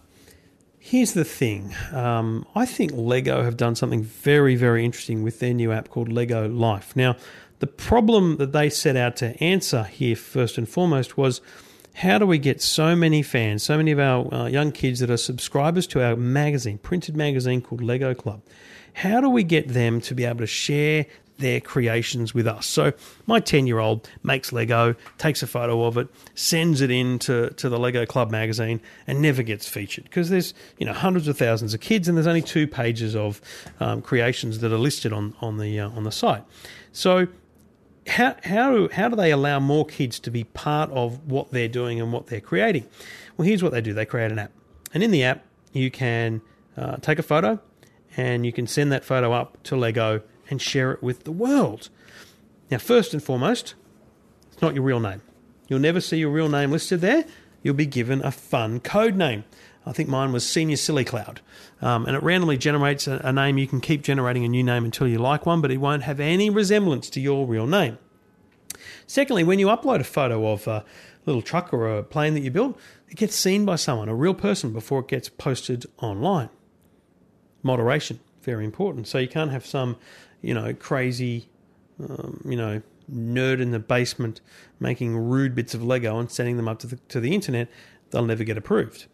Here's 0.84 1.14
the 1.14 1.24
thing 1.24 1.76
um, 1.94 2.44
I 2.56 2.66
think 2.66 2.92
Lego 2.96 3.44
have 3.44 3.56
done 3.56 3.76
something 3.76 4.02
very, 4.02 4.56
very 4.56 4.84
interesting 4.84 5.22
with 5.22 5.40
their 5.40 5.54
new 5.54 5.72
app 5.72 5.90
called 5.90 6.12
Lego 6.12 6.50
Life. 6.50 6.96
Now, 6.96 7.18
the 7.60 7.68
problem 7.68 8.38
that 8.38 8.52
they 8.52 8.68
set 8.72 8.96
out 8.96 9.16
to 9.18 9.42
answer 9.42 9.84
here, 9.84 10.16
first 10.16 10.58
and 10.58 10.68
foremost, 10.68 11.18
was 11.18 11.40
how 11.94 12.18
do 12.18 12.26
we 12.26 12.40
get 12.40 12.64
so 12.64 12.96
many 12.96 13.22
fans, 13.22 13.62
so 13.62 13.78
many 13.78 13.92
of 13.92 14.00
our 14.00 14.34
uh, 14.34 14.48
young 14.48 14.72
kids 14.72 15.00
that 15.02 15.12
are 15.12 15.18
subscribers 15.18 15.86
to 15.86 16.04
our 16.04 16.16
magazine, 16.16 16.80
printed 16.80 17.16
magazine 17.16 17.62
called 17.62 17.84
Lego 17.84 18.16
Club? 18.16 18.42
How 18.94 19.22
do 19.22 19.30
we 19.30 19.44
get 19.44 19.68
them 19.68 20.02
to 20.02 20.16
be 20.16 20.26
able 20.26 20.40
to 20.40 20.48
share 20.48 21.06
their 21.42 21.60
creations 21.60 22.34
with 22.34 22.48
us. 22.48 22.66
So 22.66 22.94
my 23.28 23.40
10 23.40 23.68
year 23.68 23.80
old 23.80 24.08
makes 24.24 24.54
Lego, 24.54 24.96
takes 25.18 25.44
a 25.44 25.48
photo 25.48 25.84
of 25.84 25.98
it, 25.98 26.08
sends 26.36 26.82
it 26.82 26.90
in 26.90 27.20
to, 27.20 27.50
to 27.52 27.68
the 27.68 27.78
Lego 27.78 28.06
Club 28.06 28.32
magazine, 28.32 28.80
and 29.08 29.22
never 29.22 29.44
gets 29.44 29.68
featured 29.68 30.06
because 30.06 30.30
there's 30.30 30.54
you 30.78 30.86
know 30.86 30.94
hundreds 30.94 31.28
of 31.28 31.38
thousands 31.38 31.74
of 31.74 31.82
kids 31.82 32.08
and 32.08 32.18
there's 32.18 32.28
only 32.28 32.42
two 32.42 32.68
pages 32.68 33.16
of 33.16 33.42
um, 33.80 34.02
creations 34.02 34.60
that 34.60 34.72
are 34.72 34.78
listed 34.78 35.12
on, 35.12 35.36
on, 35.42 35.58
the, 35.58 35.80
uh, 35.80 35.90
on 35.90 36.04
the 36.04 36.12
site. 36.12 36.44
So 36.94 37.28
how, 38.08 38.36
how, 38.44 38.90
how 38.90 39.10
do 39.10 39.16
they 39.16 39.32
allow 39.32 39.60
more 39.60 39.86
kids 39.86 40.20
to 40.22 40.32
be 40.32 40.44
part 40.44 40.90
of 40.92 41.28
what 41.28 41.52
they're 41.52 41.68
doing 41.68 42.00
and 42.00 42.14
what 42.14 42.28
they're 42.28 42.42
creating? 42.42 42.88
Well, 43.38 43.48
here's 43.48 43.64
what 43.64 43.72
they 43.72 43.82
do 43.82 43.94
they 43.94 44.06
create 44.06 44.32
an 44.32 44.40
app. 44.40 44.52
And 44.94 45.04
in 45.04 45.12
the 45.12 45.24
app, 45.24 45.46
you 45.74 45.90
can 45.90 46.42
uh, 46.78 46.98
take 46.98 47.20
a 47.20 47.24
photo 47.24 47.60
and 48.18 48.46
you 48.46 48.52
can 48.52 48.68
send 48.68 48.92
that 48.92 49.06
photo 49.06 49.32
up 49.32 49.62
to 49.64 49.76
Lego 49.76 50.22
and 50.52 50.62
share 50.62 50.92
it 50.92 51.02
with 51.02 51.24
the 51.24 51.32
world. 51.32 51.90
Now, 52.70 52.78
first 52.78 53.14
and 53.14 53.24
foremost, 53.24 53.74
it's 54.52 54.62
not 54.62 54.76
your 54.76 54.84
real 54.84 55.00
name. 55.00 55.22
You'll 55.68 55.80
never 55.80 56.02
see 56.02 56.18
your 56.18 56.30
real 56.30 56.50
name 56.50 56.72
listed 56.72 57.02
there. 57.02 57.26
You'll 57.64 57.74
be 57.74 57.86
given 57.86 58.24
a 58.24 58.32
fun 58.32 58.80
code 58.82 59.16
name. 59.16 59.46
I 59.86 59.94
think 59.94 60.10
mine 60.10 60.32
was 60.32 60.48
Senior 60.48 60.76
Silly 60.76 61.04
Cloud. 61.04 61.42
Um, 61.82 62.06
and 62.06 62.16
it 62.16 62.22
randomly 62.22 62.58
generates 62.58 63.08
a, 63.08 63.20
a 63.24 63.34
name. 63.34 63.58
You 63.58 63.68
can 63.68 63.82
keep 63.82 64.04
generating 64.04 64.46
a 64.46 64.50
new 64.50 64.64
name 64.64 64.86
until 64.86 65.08
you 65.08 65.18
like 65.18 65.46
one, 65.46 65.62
but 65.62 65.72
it 65.72 65.78
won't 65.78 66.04
have 66.04 66.20
any 66.20 66.50
resemblance 66.50 67.10
to 67.12 67.20
your 67.20 67.48
real 67.48 67.66
name. 67.66 67.98
Secondly, 69.08 69.44
when 69.44 69.60
you 69.60 69.68
upload 69.68 70.00
a 70.00 70.04
photo 70.04 70.52
of 70.52 70.68
a 70.68 70.86
little 71.26 71.42
truck 71.42 71.74
or 71.74 71.98
a 71.98 72.04
plane 72.04 72.34
that 72.34 72.42
you 72.42 72.52
built, 72.52 72.78
it 73.10 73.18
gets 73.18 73.36
seen 73.36 73.66
by 73.66 73.76
someone, 73.76 74.10
a 74.10 74.16
real 74.16 74.34
person, 74.34 74.72
before 74.72 75.00
it 75.00 75.08
gets 75.08 75.30
posted 75.30 75.86
online. 75.98 76.50
Moderation, 77.64 78.20
very 78.42 78.66
important. 78.66 79.08
So 79.08 79.18
you 79.18 79.28
can't 79.28 79.52
have 79.52 79.66
some 79.66 79.98
you 80.42 80.54
know, 80.54 80.74
crazy, 80.74 81.48
um, 82.00 82.42
you 82.46 82.56
know, 82.56 82.82
nerd 83.14 83.62
in 83.62 83.72
the 83.72 83.80
basement 83.80 84.42
making 84.80 85.18
rude 85.18 85.54
bits 85.56 85.74
of 85.74 85.84
Lego 85.84 86.18
and 86.20 86.32
sending 86.32 86.58
them 86.58 86.68
up 86.68 86.80
to 86.80 86.88
the, 86.88 86.96
to 87.10 87.20
the 87.20 87.34
internet, 87.34 87.68
they'll 88.10 88.26
never 88.26 88.44
get 88.44 88.58
approved. 88.58 89.06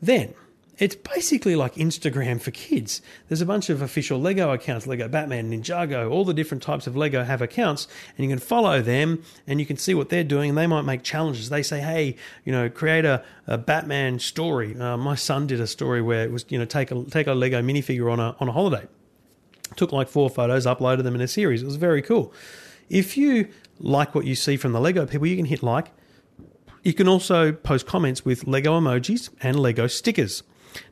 Then, 0.00 0.34
it's 0.78 0.94
basically 0.94 1.56
like 1.56 1.76
Instagram 1.76 2.40
for 2.40 2.50
kids. 2.50 3.00
There's 3.28 3.40
a 3.40 3.46
bunch 3.46 3.70
of 3.70 3.80
official 3.80 4.20
Lego 4.20 4.52
accounts, 4.52 4.86
Lego 4.86 5.08
Batman, 5.08 5.50
Ninjago, 5.50 6.10
all 6.10 6.24
the 6.24 6.34
different 6.34 6.62
types 6.62 6.86
of 6.86 6.94
Lego 6.94 7.24
have 7.24 7.40
accounts, 7.40 7.88
and 8.16 8.24
you 8.24 8.30
can 8.30 8.38
follow 8.38 8.82
them 8.82 9.22
and 9.46 9.58
you 9.58 9.64
can 9.64 9.78
see 9.78 9.94
what 9.94 10.10
they're 10.10 10.24
doing. 10.24 10.50
And 10.50 10.58
they 10.58 10.66
might 10.66 10.82
make 10.82 11.02
challenges. 11.02 11.48
They 11.48 11.62
say, 11.62 11.80
hey, 11.80 12.16
you 12.44 12.52
know, 12.52 12.68
create 12.68 13.06
a, 13.06 13.24
a 13.46 13.56
Batman 13.56 14.18
story. 14.18 14.78
Uh, 14.78 14.98
my 14.98 15.14
son 15.14 15.46
did 15.46 15.60
a 15.60 15.66
story 15.66 16.02
where 16.02 16.24
it 16.24 16.30
was, 16.30 16.44
you 16.50 16.58
know, 16.58 16.66
take 16.66 16.90
a 16.90 17.04
take 17.04 17.26
a 17.26 17.32
Lego 17.32 17.62
minifigure 17.62 18.12
on 18.12 18.20
a 18.20 18.36
on 18.38 18.48
a 18.48 18.52
holiday 18.52 18.86
took 19.76 19.92
like 19.92 20.08
four 20.08 20.30
photos, 20.30 20.66
uploaded 20.66 21.02
them 21.02 21.14
in 21.14 21.20
a 21.20 21.28
series. 21.28 21.62
It 21.62 21.66
was 21.66 21.76
very 21.76 22.02
cool. 22.02 22.32
If 22.88 23.16
you 23.16 23.48
like 23.78 24.14
what 24.14 24.24
you 24.24 24.34
see 24.34 24.56
from 24.56 24.72
the 24.72 24.80
Lego 24.80 25.06
people, 25.06 25.26
you 25.26 25.36
can 25.36 25.46
hit 25.46 25.62
like. 25.62 25.92
You 26.82 26.94
can 26.94 27.08
also 27.08 27.52
post 27.52 27.86
comments 27.86 28.24
with 28.24 28.46
Lego 28.46 28.78
emojis 28.78 29.30
and 29.40 29.58
Lego 29.58 29.86
stickers. 29.86 30.42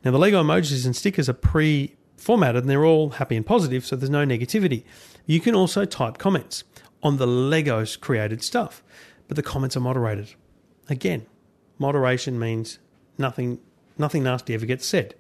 Now, 0.04 0.10
the 0.10 0.18
Lego 0.18 0.42
emojis 0.42 0.84
and 0.84 0.96
stickers 0.96 1.28
are 1.28 1.34
pre 1.34 1.94
formatted 2.16 2.62
and 2.62 2.70
they're 2.70 2.84
all 2.84 3.10
happy 3.10 3.36
and 3.36 3.46
positive, 3.46 3.84
so 3.84 3.96
there's 3.96 4.10
no 4.10 4.24
negativity. 4.24 4.84
You 5.26 5.40
can 5.40 5.54
also 5.54 5.84
type 5.84 6.18
comments 6.18 6.64
on 7.02 7.18
the 7.18 7.26
Legos 7.26 8.00
created 8.00 8.42
stuff, 8.42 8.82
but 9.28 9.36
the 9.36 9.42
comments 9.42 9.76
are 9.76 9.80
moderated. 9.80 10.34
Again, 10.88 11.26
moderation 11.78 12.38
means 12.38 12.78
nothing, 13.18 13.60
nothing 13.98 14.22
nasty 14.22 14.54
ever 14.54 14.66
gets 14.66 14.86
said. 14.86 15.14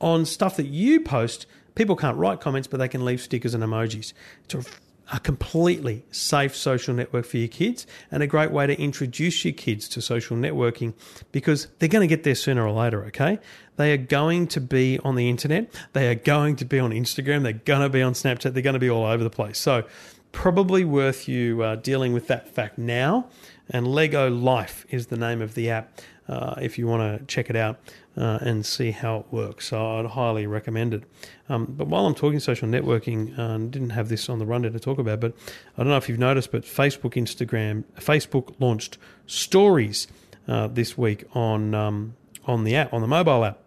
On 0.00 0.24
stuff 0.26 0.56
that 0.56 0.66
you 0.66 1.00
post, 1.00 1.46
People 1.76 1.94
can't 1.94 2.16
write 2.16 2.40
comments, 2.40 2.66
but 2.66 2.78
they 2.78 2.88
can 2.88 3.04
leave 3.04 3.20
stickers 3.20 3.54
and 3.54 3.62
emojis. 3.62 4.12
It's 4.44 4.54
a, 4.54 4.64
a 5.12 5.20
completely 5.20 6.04
safe 6.10 6.56
social 6.56 6.94
network 6.94 7.26
for 7.26 7.36
your 7.36 7.48
kids 7.48 7.86
and 8.10 8.22
a 8.22 8.26
great 8.26 8.50
way 8.50 8.66
to 8.66 8.76
introduce 8.80 9.44
your 9.44 9.54
kids 9.54 9.88
to 9.90 10.02
social 10.02 10.36
networking 10.36 10.94
because 11.30 11.68
they're 11.78 11.88
going 11.88 12.06
to 12.06 12.12
get 12.12 12.24
there 12.24 12.34
sooner 12.34 12.66
or 12.66 12.72
later, 12.72 13.04
okay? 13.04 13.38
They 13.76 13.92
are 13.92 13.98
going 13.98 14.48
to 14.48 14.60
be 14.60 14.98
on 15.04 15.14
the 15.14 15.28
internet. 15.28 15.72
They 15.92 16.08
are 16.08 16.16
going 16.16 16.56
to 16.56 16.64
be 16.64 16.80
on 16.80 16.90
Instagram. 16.90 17.44
They're 17.44 17.52
going 17.52 17.82
to 17.82 17.88
be 17.88 18.02
on 18.02 18.14
Snapchat. 18.14 18.54
They're 18.54 18.62
going 18.62 18.74
to 18.74 18.80
be 18.80 18.90
all 18.90 19.04
over 19.04 19.22
the 19.22 19.30
place. 19.30 19.58
So, 19.58 19.84
probably 20.32 20.84
worth 20.84 21.28
you 21.28 21.62
uh, 21.62 21.76
dealing 21.76 22.12
with 22.12 22.26
that 22.26 22.48
fact 22.48 22.76
now. 22.76 23.26
And 23.70 23.88
Lego 23.88 24.28
Life 24.28 24.84
is 24.90 25.06
the 25.06 25.16
name 25.16 25.40
of 25.40 25.54
the 25.54 25.70
app 25.70 26.00
uh, 26.28 26.54
if 26.60 26.78
you 26.78 26.86
want 26.86 27.20
to 27.20 27.24
check 27.26 27.50
it 27.50 27.56
out 27.56 27.78
uh, 28.16 28.38
and 28.40 28.64
see 28.64 28.90
how 28.90 29.18
it 29.18 29.26
works. 29.30 29.68
So 29.68 29.98
I'd 29.98 30.06
highly 30.06 30.46
recommend 30.46 30.94
it. 30.94 31.04
Um, 31.48 31.66
but 31.66 31.86
while 31.86 32.06
I'm 32.06 32.14
talking 32.14 32.40
social 32.40 32.68
networking, 32.68 33.38
uh, 33.38 33.58
didn't 33.58 33.90
have 33.90 34.08
this 34.08 34.28
on 34.28 34.38
the 34.38 34.46
rundown 34.46 34.72
to 34.72 34.80
talk 34.80 34.98
about, 34.98 35.20
but 35.20 35.34
I 35.76 35.82
don't 35.82 35.90
know 35.90 35.96
if 35.96 36.08
you've 36.08 36.18
noticed, 36.18 36.50
but 36.50 36.62
Facebook, 36.62 37.14
Instagram, 37.14 37.84
Facebook 37.98 38.54
launched 38.58 38.98
Stories 39.26 40.06
uh, 40.48 40.68
this 40.68 40.96
week 40.96 41.24
on 41.34 41.74
um, 41.74 42.14
on 42.46 42.64
the 42.64 42.76
app, 42.76 42.92
on 42.92 43.00
the 43.00 43.08
mobile 43.08 43.44
app. 43.44 43.58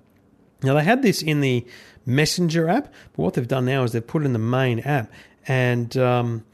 Now 0.63 0.73
they 0.73 0.83
had 0.83 1.01
this 1.01 1.21
in 1.21 1.41
the 1.41 1.65
Messenger 2.05 2.69
app, 2.69 2.93
but 3.13 3.21
what 3.21 3.33
they've 3.33 3.47
done 3.47 3.65
now 3.65 3.83
is 3.83 3.91
they've 3.91 4.05
put 4.05 4.23
it 4.23 4.25
in 4.25 4.33
the 4.33 4.39
main 4.39 4.79
app, 4.79 5.11
and 5.47 5.95
um, 5.97 6.45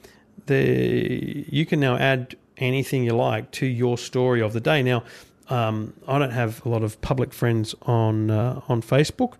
the 0.47 1.45
you 1.49 1.65
can 1.65 1.79
now 1.79 1.95
add 1.97 2.35
anything 2.57 3.03
you 3.03 3.13
like 3.13 3.51
to 3.51 3.65
your 3.65 3.97
story 3.97 4.41
of 4.41 4.53
the 4.53 4.59
day. 4.59 4.83
Now, 4.83 5.03
um, 5.49 5.93
I 6.07 6.19
don't 6.19 6.31
have 6.31 6.65
a 6.65 6.69
lot 6.69 6.83
of 6.83 6.99
public 7.01 7.33
friends 7.33 7.75
on 7.83 8.31
uh, 8.31 8.61
on 8.67 8.81
Facebook, 8.81 9.33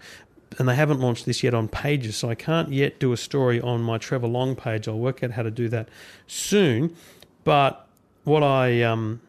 and 0.57 0.67
they 0.67 0.75
haven't 0.75 0.99
launched 0.99 1.25
this 1.25 1.43
yet 1.43 1.53
on 1.53 1.67
pages, 1.67 2.15
so 2.15 2.29
I 2.29 2.35
can't 2.35 2.71
yet 2.71 2.99
do 2.99 3.11
a 3.11 3.17
story 3.17 3.59
on 3.59 3.81
my 3.81 3.97
Trevor 3.97 4.27
Long 4.27 4.55
page. 4.55 4.87
I'll 4.87 4.99
work 4.99 5.23
out 5.23 5.31
how 5.31 5.43
to 5.43 5.51
do 5.51 5.69
that 5.69 5.89
soon. 6.27 6.95
But 7.43 7.87
what 8.23 8.43
I 8.43 8.81
um, 8.83 9.21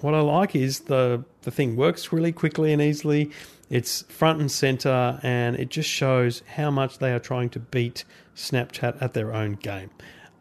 what 0.00 0.14
I 0.14 0.20
like 0.20 0.54
is 0.54 0.80
the 0.80 1.24
the 1.42 1.50
thing 1.50 1.76
works 1.76 2.12
really 2.12 2.32
quickly 2.32 2.72
and 2.72 2.82
easily. 2.82 3.30
It's 3.68 4.02
front 4.02 4.40
and 4.40 4.50
center, 4.50 5.18
and 5.22 5.56
it 5.56 5.70
just 5.70 5.88
shows 5.88 6.42
how 6.54 6.70
much 6.70 6.98
they 6.98 7.12
are 7.12 7.18
trying 7.18 7.50
to 7.50 7.58
beat 7.58 8.04
Snapchat 8.36 9.02
at 9.02 9.14
their 9.14 9.34
own 9.34 9.54
game. 9.54 9.90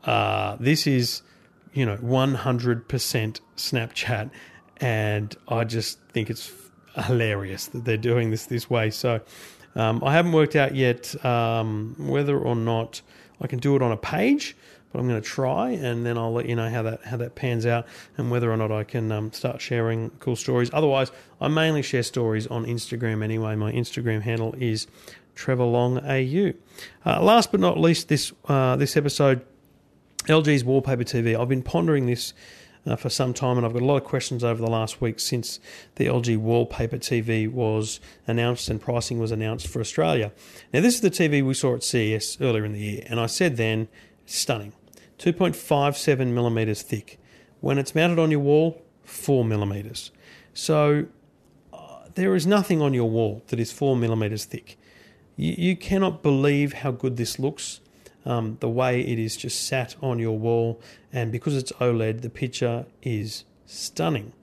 Uh, 0.04 0.58
this 0.60 0.86
is, 0.86 1.24
you 1.74 1.86
know, 1.86 1.98
100% 1.98 3.40
Snapchat, 3.58 4.30
and 4.82 5.36
I 5.48 5.64
just 5.64 6.00
think 6.10 6.30
it's 6.30 6.52
hilarious 6.96 7.68
that 7.68 7.86
they're 7.86 7.98
doing 7.98 8.32
this 8.32 8.46
this 8.46 8.70
way. 8.70 8.90
So 8.90 9.22
um, 9.76 10.04
I 10.04 10.14
haven't 10.14 10.32
worked 10.32 10.56
out 10.56 10.76
yet 10.76 11.24
um, 11.26 11.96
whether 11.98 12.38
or 12.38 12.56
not 12.56 13.02
I 13.42 13.48
can 13.48 13.60
do 13.60 13.76
it 13.76 13.82
on 13.82 13.92
a 13.92 13.98
page, 13.98 14.56
but 14.92 15.00
I'm 15.00 15.08
going 15.08 15.22
to 15.22 15.28
try, 15.28 15.72
and 15.72 16.06
then 16.06 16.18
I'll 16.18 16.32
let 16.32 16.48
you 16.48 16.56
know 16.56 16.70
how 16.70 16.82
that 16.84 17.04
how 17.04 17.18
that 17.18 17.36
pans 17.36 17.66
out 17.66 17.86
and 18.18 18.32
whether 18.32 18.52
or 18.52 18.56
not 18.56 18.72
I 18.72 18.86
can 18.86 19.12
um, 19.12 19.34
start 19.34 19.60
sharing 19.60 20.10
cool 20.20 20.38
stories. 20.38 20.70
Otherwise, 20.72 21.12
I 21.42 21.50
mainly 21.50 21.82
share 21.82 22.04
stories 22.04 22.48
on 22.48 22.66
Instagram 22.66 23.22
anyway. 23.22 23.56
My 23.56 23.74
Instagram 23.74 24.22
handle 24.22 24.56
is 24.58 24.88
Trevor 25.36 25.66
Long 25.66 26.00
AU. 26.00 26.54
Uh, 27.06 27.22
last 27.22 27.52
but 27.52 27.60
not 27.60 27.78
least, 27.78 28.08
this 28.08 28.32
uh, 28.48 28.78
this 28.78 28.96
episode, 28.96 29.46
LG's 30.28 30.64
wallpaper 30.64 31.04
TV. 31.04 31.38
I've 31.38 31.50
been 31.50 31.64
pondering 31.64 32.06
this 32.06 32.34
uh, 32.86 32.96
for 32.96 33.10
some 33.10 33.34
time, 33.34 33.58
and 33.58 33.66
I've 33.66 33.74
got 33.74 33.82
a 33.82 33.86
lot 33.86 33.98
of 33.98 34.04
questions 34.04 34.44
over 34.44 34.62
the 34.62 34.70
last 34.70 35.02
week 35.02 35.20
since 35.20 35.60
the 35.96 36.06
LG 36.06 36.38
Wallpaper 36.38 36.98
TV 36.98 37.52
was 37.52 38.00
announced 38.28 38.70
and 38.70 38.80
pricing 38.80 39.20
was 39.20 39.32
announced 39.32 39.68
for 39.68 39.80
Australia. 39.80 40.32
Now, 40.74 40.82
this 40.82 40.96
is 40.96 41.02
the 41.02 41.12
TV 41.12 41.44
we 41.44 41.54
saw 41.54 41.76
at 41.76 41.84
CES 41.84 42.40
earlier 42.42 42.66
in 42.66 42.74
the 42.74 42.80
year, 42.80 43.04
and 43.08 43.20
I 43.20 43.26
said 43.26 43.58
then, 43.58 43.88
stunning. 44.26 44.74
2.57 45.20 46.28
millimeters 46.28 46.82
thick. 46.82 47.20
When 47.62 47.78
it's 47.78 47.96
mounted 47.96 48.20
on 48.20 48.32
your 48.32 48.42
wall, 48.42 48.82
4 49.04 49.46
millimeters. 49.46 50.12
So 50.54 51.06
uh, 51.74 51.78
there 52.16 52.36
is 52.36 52.46
nothing 52.46 52.82
on 52.82 52.94
your 52.94 53.10
wall 53.10 53.44
that 53.48 53.60
is 53.60 53.72
4 53.72 53.96
millimeters 53.96 54.46
thick. 54.46 54.78
You, 55.36 55.56
you 55.58 55.76
cannot 55.76 56.22
believe 56.22 56.74
how 56.74 56.92
good 56.92 57.18
this 57.18 57.40
looks 57.40 57.80
um, 58.26 58.58
the 58.60 58.70
way 58.70 59.02
it 59.02 59.20
is 59.20 59.38
just 59.38 59.68
sat 59.68 59.96
on 60.02 60.20
your 60.20 60.38
wall, 60.38 60.82
and 61.14 61.32
because 61.32 61.56
it's 61.56 61.72
OLED, 61.74 62.22
the 62.22 62.30
picture 62.30 62.86
is 63.02 63.46
stunning. 63.66 64.34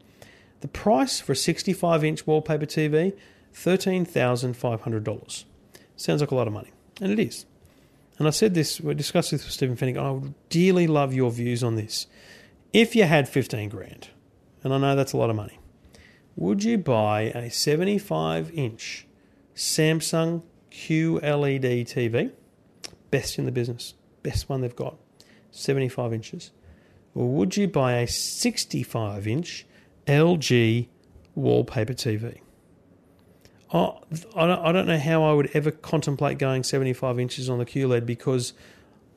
The 0.60 0.68
price 0.68 1.20
for 1.20 1.32
a 1.32 1.36
65 1.36 2.04
inch 2.04 2.26
wallpaper 2.26 2.66
TV, 2.66 3.16
$13,500. 3.54 5.44
Sounds 5.96 6.20
like 6.20 6.30
a 6.30 6.34
lot 6.34 6.46
of 6.46 6.52
money, 6.52 6.70
and 7.00 7.10
it 7.12 7.18
is. 7.18 7.44
And 8.18 8.28
I 8.28 8.30
said 8.30 8.54
this, 8.54 8.80
we 8.80 8.94
discussed 8.94 9.32
this 9.32 9.44
with 9.44 9.52
Stephen 9.52 9.76
Fenech, 9.76 9.98
I 9.98 10.10
would 10.10 10.34
dearly 10.48 10.86
love 10.86 11.12
your 11.12 11.30
views 11.30 11.64
on 11.64 11.76
this. 11.76 12.06
If 12.72 12.94
you 12.94 13.04
had 13.04 13.28
15 13.28 13.68
grand, 13.68 14.08
and 14.62 14.72
I 14.72 14.78
know 14.78 14.94
that's 14.94 15.12
a 15.12 15.16
lot 15.16 15.30
of 15.30 15.36
money, 15.36 15.58
would 16.36 16.62
you 16.62 16.78
buy 16.78 17.22
a 17.22 17.50
75 17.50 18.50
inch 18.52 19.06
Samsung 19.54 20.42
QLED 20.70 21.84
TV? 21.84 22.32
Best 23.12 23.38
in 23.38 23.44
the 23.44 23.52
business, 23.52 23.94
best 24.24 24.48
one 24.48 24.60
they've 24.62 24.74
got, 24.74 24.96
75 25.52 26.12
inches? 26.12 26.50
Or 27.14 27.28
would 27.28 27.56
you 27.56 27.68
buy 27.68 27.92
a 27.98 28.08
65 28.08 29.28
inch 29.28 29.66
LG 30.08 30.88
wallpaper 31.36 31.92
TV? 31.92 32.40
Oh, 33.72 34.00
I 34.34 34.72
don't 34.72 34.86
know 34.86 34.98
how 34.98 35.24
I 35.24 35.32
would 35.32 35.50
ever 35.54 35.70
contemplate 35.70 36.38
going 36.38 36.62
75 36.62 37.18
inches 37.20 37.48
on 37.48 37.58
the 37.58 37.64
QLED 37.64 38.04
because 38.04 38.52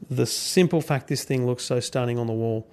the 0.09 0.25
simple 0.25 0.81
fact 0.81 1.07
this 1.07 1.23
thing 1.23 1.45
looks 1.45 1.63
so 1.63 1.79
stunning 1.79 2.17
on 2.17 2.27
the 2.27 2.33
wall. 2.33 2.67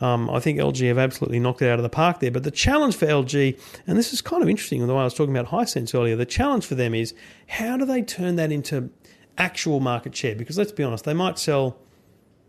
Um, 0.00 0.30
I 0.30 0.40
think 0.40 0.58
LG 0.58 0.86
have 0.88 0.98
absolutely 0.98 1.40
knocked 1.40 1.62
it 1.62 1.68
out 1.68 1.78
of 1.78 1.82
the 1.82 1.88
park 1.88 2.20
there. 2.20 2.30
But 2.30 2.44
the 2.44 2.50
challenge 2.50 2.96
for 2.96 3.06
LG, 3.06 3.58
and 3.86 3.98
this 3.98 4.12
is 4.12 4.20
kind 4.20 4.42
of 4.42 4.48
interesting, 4.48 4.86
the 4.86 4.94
way 4.94 5.00
I 5.00 5.04
was 5.04 5.14
talking 5.14 5.36
about 5.36 5.50
Hisense 5.50 5.94
earlier, 5.94 6.16
the 6.16 6.26
challenge 6.26 6.66
for 6.66 6.74
them 6.74 6.94
is 6.94 7.14
how 7.48 7.76
do 7.76 7.84
they 7.84 8.02
turn 8.02 8.36
that 8.36 8.52
into 8.52 8.90
actual 9.38 9.80
market 9.80 10.14
share. 10.14 10.34
Because 10.34 10.58
let's 10.58 10.72
be 10.72 10.82
honest, 10.82 11.04
they 11.04 11.14
might 11.14 11.38
sell, 11.38 11.78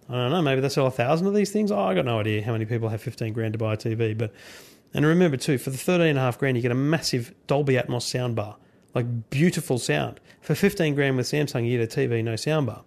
I 0.09 0.13
don't 0.13 0.31
know, 0.31 0.41
maybe 0.41 0.61
they 0.61 0.69
sell 0.69 0.87
a 0.87 0.91
thousand 0.91 1.27
of 1.27 1.33
these 1.33 1.51
things. 1.51 1.71
Oh, 1.71 1.79
I 1.79 1.93
got 1.93 2.05
no 2.05 2.19
idea 2.19 2.43
how 2.43 2.53
many 2.53 2.65
people 2.65 2.89
have 2.89 3.01
15 3.01 3.33
grand 3.33 3.53
to 3.53 3.59
buy 3.59 3.73
a 3.73 3.77
TV. 3.77 4.17
But, 4.17 4.33
and 4.93 5.05
remember 5.05 5.37
too, 5.37 5.57
for 5.57 5.69
the 5.69 5.77
13 5.77 6.07
and 6.07 6.17
a 6.17 6.21
half 6.21 6.37
grand, 6.37 6.57
you 6.57 6.61
get 6.61 6.71
a 6.71 6.75
massive 6.75 7.33
Dolby 7.47 7.75
Atmos 7.75 8.05
soundbar, 8.05 8.55
like 8.93 9.29
beautiful 9.29 9.77
sound. 9.77 10.19
For 10.41 10.55
15 10.55 10.95
grand 10.95 11.17
with 11.17 11.27
Samsung, 11.27 11.69
you 11.69 11.77
get 11.77 11.93
a 11.93 11.99
TV, 11.99 12.23
no 12.23 12.33
soundbar. 12.33 12.83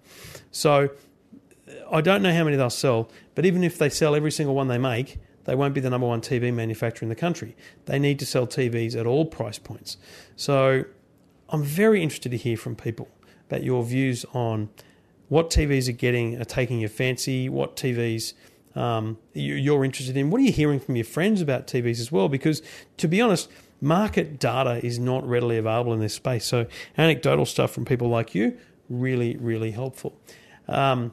So 0.51 0.91
I 1.93 2.01
don't 2.01 2.23
know 2.23 2.33
how 2.33 2.45
many 2.45 2.57
they'll 2.57 2.71
sell, 2.71 3.11
but 3.35 3.45
even 3.45 3.65
if 3.65 3.79
they 3.79 3.91
sell 3.91 4.15
every 4.15 4.33
single 4.33 4.55
one 4.55 4.69
they 4.69 4.79
make, 4.79 5.19
they 5.45 5.55
won't 5.55 5.75
be 5.75 5.81
the 5.81 5.91
number 5.91 6.07
one 6.07 6.21
TV 6.21 6.53
manufacturer 6.53 7.05
in 7.05 7.09
the 7.09 7.17
country. 7.17 7.57
They 7.87 7.99
need 7.99 8.19
to 8.21 8.27
sell 8.27 8.47
TVs 8.47 8.99
at 8.99 9.07
all 9.07 9.25
price 9.25 9.59
points. 9.59 9.97
So 10.37 10.85
I'm 11.49 11.65
very 11.65 12.03
interested 12.03 12.31
to 12.31 12.37
hear 12.37 12.57
from 12.57 12.77
people 12.77 13.09
about 13.51 13.65
your 13.65 13.83
views 13.85 14.25
on 14.33 14.69
what 15.29 15.51
TVs 15.51 15.89
are 15.89 15.93
getting, 15.93 16.41
are 16.41 16.45
taking 16.45 16.81
your 16.81 16.89
fancy, 16.89 17.49
what 17.49 17.77
TVs 17.77 18.35
um, 18.75 19.19
you're 19.33 19.85
interested 19.85 20.17
in. 20.17 20.31
What 20.31 20.41
are 20.41 20.45
you 20.45 20.53
hearing 20.53 20.81
from 20.81 20.97
your 20.97 21.05
friends 21.05 21.41
about 21.41 21.67
TVs 21.67 22.01
as 22.01 22.13
well? 22.13 22.29
Because 22.29 22.63
to 22.99 23.09
be 23.09 23.21
honest, 23.21 23.49
market 23.81 24.39
data 24.39 24.85
is 24.85 24.99
not 24.99 25.27
readily 25.29 25.57
available 25.57 25.93
in 25.93 26.01
this 26.01 26.15
space. 26.15 26.45
So 26.45 26.67
anecdotal 26.97 27.47
stuff 27.47 27.73
from 27.73 27.85
people 27.85 28.09
like 28.09 28.35
you, 28.35 28.57
really, 28.89 29.37
really 29.37 29.73
helpful. 29.73 30.17
Um, 30.69 31.13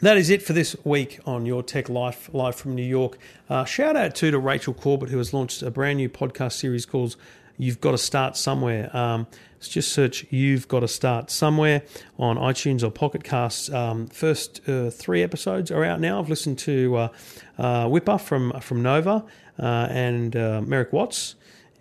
that 0.00 0.18
is 0.18 0.28
it 0.28 0.42
for 0.42 0.52
this 0.52 0.76
week 0.84 1.18
on 1.24 1.46
Your 1.46 1.62
Tech 1.62 1.88
Life, 1.88 2.28
live 2.32 2.54
from 2.54 2.74
New 2.74 2.82
York. 2.82 3.16
Uh, 3.48 3.64
shout 3.64 3.96
out 3.96 4.14
too 4.14 4.30
to 4.30 4.38
Rachel 4.38 4.74
Corbett, 4.74 5.08
who 5.08 5.16
has 5.16 5.32
launched 5.32 5.62
a 5.62 5.70
brand 5.70 5.96
new 5.96 6.10
podcast 6.10 6.52
series 6.52 6.84
called 6.84 7.16
You've 7.58 7.80
Got 7.80 7.92
to 7.92 7.98
Start 7.98 8.36
Somewhere. 8.36 8.94
Um, 8.96 9.26
just 9.60 9.92
search 9.92 10.26
You've 10.30 10.68
Got 10.68 10.80
to 10.80 10.88
Start 10.88 11.30
Somewhere 11.30 11.82
on 12.18 12.36
iTunes 12.36 12.82
or 12.82 12.90
Pocket 12.90 13.24
Casts. 13.24 13.70
Um, 13.70 14.06
first 14.06 14.60
uh, 14.68 14.90
three 14.90 15.22
episodes 15.22 15.70
are 15.70 15.84
out 15.84 16.00
now. 16.00 16.20
I've 16.20 16.28
listened 16.28 16.58
to 16.60 16.96
uh, 16.96 17.08
uh, 17.58 17.88
Whipper 17.88 18.18
from, 18.18 18.52
from 18.60 18.82
Nova 18.82 19.24
uh, 19.58 19.88
and 19.90 20.36
uh, 20.36 20.62
Merrick 20.62 20.92
Watts. 20.92 21.34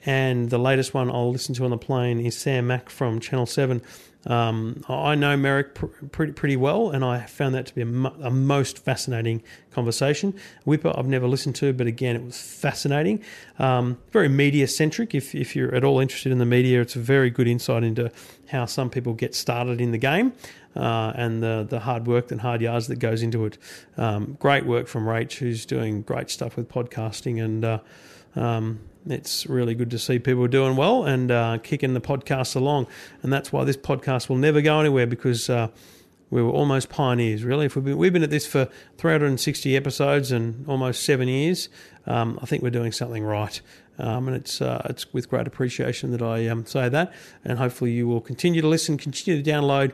And 0.06 0.50
the 0.50 0.60
latest 0.60 0.94
one 0.94 1.10
I'll 1.10 1.32
listen 1.32 1.56
to 1.56 1.66
on 1.66 1.72
the 1.72 1.78
plane 1.78 2.20
is 2.20 2.38
Sam 2.38 2.68
Mac 2.68 2.90
from 2.90 3.20
Channel 3.20 3.48
7 3.48 3.82
um, 4.26 4.84
I 4.90 5.14
know 5.14 5.38
Merrick 5.38 5.76
pr- 5.76 5.86
pretty 6.12 6.34
pretty 6.34 6.56
well, 6.56 6.90
and 6.90 7.06
I 7.06 7.26
found 7.26 7.54
that 7.54 7.68
to 7.68 7.76
be 7.76 7.82
a, 7.82 7.86
mo- 7.86 8.16
a, 8.22 8.32
most 8.32 8.80
fascinating 8.80 9.44
conversation. 9.72 10.34
Whipper 10.64 10.92
I've 10.98 11.06
never 11.06 11.28
listened 11.28 11.56
to, 11.58 11.74
but 11.74 11.86
again, 11.86 12.16
it 12.16 12.24
was 12.24 12.42
fascinating. 12.42 13.22
Um, 13.60 14.00
very 14.12 14.28
media 14.28 14.68
centric. 14.68 15.14
If 15.14 15.36
if 15.36 15.56
you're 15.56 15.74
at 15.76 15.84
all 15.84 16.00
interested 16.00 16.32
in 16.32 16.40
the 16.40 16.46
media, 16.46 16.82
it's 16.82 16.96
a 16.96 17.00
very 17.00 17.30
good 17.30 17.48
insight 17.48 17.84
into 17.84 18.12
how 18.50 18.66
some 18.66 18.90
people 18.90 19.14
get 19.14 19.36
started 19.36 19.80
in 19.80 19.92
the 19.92 20.00
game. 20.00 20.34
Uh, 20.76 21.14
and 21.16 21.42
the 21.42 21.66
the 21.70 21.82
hard 21.82 22.08
work 22.08 22.32
and 22.32 22.42
hard 22.42 22.62
yards 22.62 22.88
that 22.88 22.98
goes 22.98 23.22
into 23.22 23.46
it. 23.46 23.58
Um, 23.96 24.38
great 24.40 24.66
work 24.66 24.88
from 24.88 25.06
Rach, 25.06 25.38
who's 25.38 25.66
doing 25.66 26.02
great 26.02 26.32
stuff 26.32 26.58
with 26.58 26.68
podcasting, 26.68 27.44
and 27.44 27.64
uh, 27.64 27.80
um, 28.36 28.80
it's 29.08 29.46
really 29.46 29.76
good 29.76 29.92
to 29.92 30.00
see 30.00 30.20
people 30.20 30.48
doing 30.48 30.76
well 30.76 31.04
and 31.04 31.32
uh, 31.32 31.58
kicking 31.60 31.94
the 31.94 32.02
podcast 32.02 32.56
along. 32.56 32.88
And 33.22 33.32
that's 33.32 33.52
why 33.52 33.64
this 33.64 33.78
podcast 33.78 34.30
will 34.30 34.38
never 34.38 34.62
go 34.62 34.80
anywhere 34.80 35.08
because 35.08 35.50
uh, 35.50 35.68
we 36.30 36.42
were 36.42 36.52
almost 36.52 36.90
pioneers, 36.90 37.44
really. 37.44 37.68
If 37.68 37.76
we've 37.76 37.86
been, 37.86 37.98
we've 37.98 38.14
been 38.14 38.24
at 38.24 38.30
this 38.30 38.48
for 38.48 38.68
360 38.98 39.76
episodes 39.76 40.32
and 40.32 40.68
almost 40.68 41.04
seven 41.04 41.28
years, 41.28 41.70
um, 42.08 42.40
I 42.42 42.46
think 42.46 42.64
we're 42.64 42.72
doing 42.72 42.92
something 42.92 43.24
right. 43.24 43.62
Um, 43.98 44.28
and 44.28 44.36
it's 44.36 44.62
uh, 44.62 44.86
it's 44.90 45.14
with 45.14 45.30
great 45.30 45.48
appreciation 45.48 46.12
that 46.12 46.22
I 46.22 46.48
um, 46.48 46.66
say 46.66 46.90
that. 46.90 47.14
And 47.44 47.58
hopefully 47.58 47.92
you 47.92 48.08
will 48.08 48.22
continue 48.22 48.62
to 48.62 48.68
listen, 48.68 48.98
continue 48.98 49.42
to 49.42 49.50
download, 49.50 49.94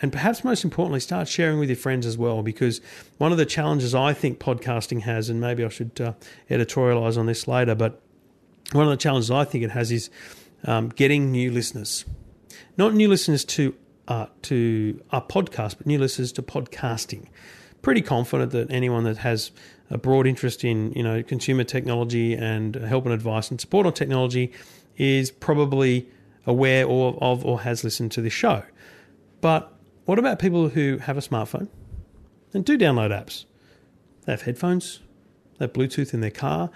and 0.00 0.10
perhaps 0.10 0.42
most 0.42 0.64
importantly, 0.64 1.00
start 1.00 1.28
sharing 1.28 1.58
with 1.58 1.68
your 1.68 1.76
friends 1.76 2.06
as 2.06 2.16
well. 2.16 2.42
Because 2.42 2.80
one 3.18 3.32
of 3.32 3.38
the 3.38 3.44
challenges 3.44 3.94
I 3.94 4.14
think 4.14 4.38
podcasting 4.38 5.02
has, 5.02 5.28
and 5.28 5.40
maybe 5.40 5.64
I 5.64 5.68
should 5.68 6.00
uh, 6.00 6.14
editorialize 6.48 7.18
on 7.18 7.26
this 7.26 7.46
later, 7.46 7.74
but 7.74 8.00
one 8.70 8.84
of 8.84 8.90
the 8.90 8.96
challenges 8.96 9.30
I 9.30 9.44
think 9.44 9.64
it 9.64 9.70
has 9.70 9.90
is 9.90 10.10
um, 10.64 10.88
getting 10.90 11.30
new 11.30 11.50
listeners, 11.50 12.04
not 12.76 12.94
new 12.94 13.08
listeners 13.08 13.44
to 13.46 13.74
uh, 14.08 14.26
to 14.42 15.00
our 15.10 15.22
podcast, 15.22 15.78
but 15.78 15.86
new 15.86 15.98
listeners 15.98 16.32
to 16.32 16.42
podcasting. 16.42 17.26
Pretty 17.82 18.02
confident 18.02 18.52
that 18.52 18.70
anyone 18.70 19.04
that 19.04 19.18
has 19.18 19.50
a 19.90 19.98
broad 19.98 20.26
interest 20.26 20.64
in 20.64 20.92
you 20.92 21.02
know 21.02 21.22
consumer 21.22 21.64
technology 21.64 22.34
and 22.34 22.74
help 22.76 23.04
and 23.04 23.14
advice 23.14 23.50
and 23.50 23.60
support 23.60 23.86
on 23.86 23.92
technology 23.92 24.52
is 24.96 25.30
probably 25.30 26.08
aware 26.46 26.86
or, 26.86 27.16
of 27.20 27.44
or 27.44 27.60
has 27.60 27.84
listened 27.84 28.12
to 28.12 28.20
this 28.20 28.32
show. 28.32 28.62
But 29.40 29.72
what 30.04 30.18
about 30.18 30.38
people 30.38 30.68
who 30.68 30.98
have 30.98 31.16
a 31.16 31.20
smartphone 31.20 31.68
and 32.52 32.64
do 32.64 32.76
download 32.78 33.10
apps? 33.10 33.44
They 34.24 34.32
have 34.32 34.42
headphones, 34.42 35.00
they 35.58 35.64
have 35.64 35.72
Bluetooth 35.72 36.14
in 36.14 36.20
their 36.20 36.30
car, 36.30 36.70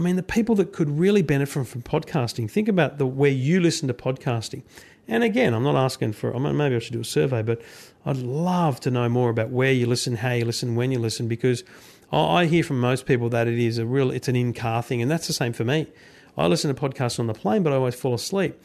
I 0.00 0.02
mean, 0.02 0.16
the 0.16 0.22
people 0.22 0.54
that 0.54 0.72
could 0.72 0.98
really 0.98 1.20
benefit 1.20 1.66
from, 1.66 1.82
podcasting, 1.82 2.50
think 2.50 2.68
about 2.68 2.96
the 2.96 3.04
where 3.04 3.30
you 3.30 3.60
listen 3.60 3.86
to 3.88 3.92
podcasting. 3.92 4.62
And 5.06 5.22
again, 5.22 5.52
I'm 5.52 5.62
not 5.62 5.76
asking 5.76 6.14
for, 6.14 6.32
maybe 6.40 6.74
I 6.74 6.78
should 6.78 6.94
do 6.94 7.02
a 7.02 7.04
survey, 7.04 7.42
but 7.42 7.60
I'd 8.06 8.16
love 8.16 8.80
to 8.80 8.90
know 8.90 9.10
more 9.10 9.28
about 9.28 9.50
where 9.50 9.72
you 9.72 9.84
listen, 9.84 10.16
how 10.16 10.32
you 10.32 10.46
listen, 10.46 10.74
when 10.74 10.90
you 10.90 10.98
listen, 10.98 11.28
because 11.28 11.64
I 12.10 12.46
hear 12.46 12.64
from 12.64 12.80
most 12.80 13.04
people 13.04 13.28
that 13.28 13.46
it 13.46 13.58
is 13.58 13.76
a 13.76 13.84
real, 13.84 14.10
it's 14.10 14.26
an 14.26 14.36
in 14.36 14.54
car 14.54 14.82
thing. 14.82 15.02
And 15.02 15.10
that's 15.10 15.26
the 15.26 15.34
same 15.34 15.52
for 15.52 15.64
me. 15.64 15.86
I 16.34 16.46
listen 16.46 16.74
to 16.74 16.80
podcasts 16.80 17.20
on 17.20 17.26
the 17.26 17.34
plane, 17.34 17.62
but 17.62 17.74
I 17.74 17.76
always 17.76 17.94
fall 17.94 18.14
asleep. 18.14 18.58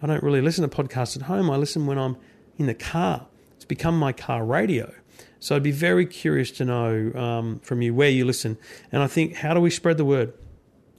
I 0.00 0.06
don't 0.06 0.22
really 0.22 0.40
listen 0.40 0.66
to 0.66 0.74
podcasts 0.74 1.16
at 1.16 1.22
home. 1.24 1.50
I 1.50 1.56
listen 1.58 1.84
when 1.84 1.98
I'm 1.98 2.16
in 2.56 2.64
the 2.64 2.72
car. 2.72 3.26
It's 3.56 3.66
become 3.66 3.98
my 3.98 4.14
car 4.14 4.42
radio. 4.42 4.90
So 5.38 5.54
I'd 5.54 5.62
be 5.62 5.70
very 5.70 6.06
curious 6.06 6.50
to 6.52 6.64
know 6.64 7.12
um, 7.14 7.58
from 7.58 7.82
you 7.82 7.92
where 7.92 8.08
you 8.08 8.24
listen. 8.24 8.56
And 8.90 9.02
I 9.02 9.06
think, 9.06 9.34
how 9.34 9.52
do 9.52 9.60
we 9.60 9.68
spread 9.68 9.98
the 9.98 10.06
word? 10.06 10.32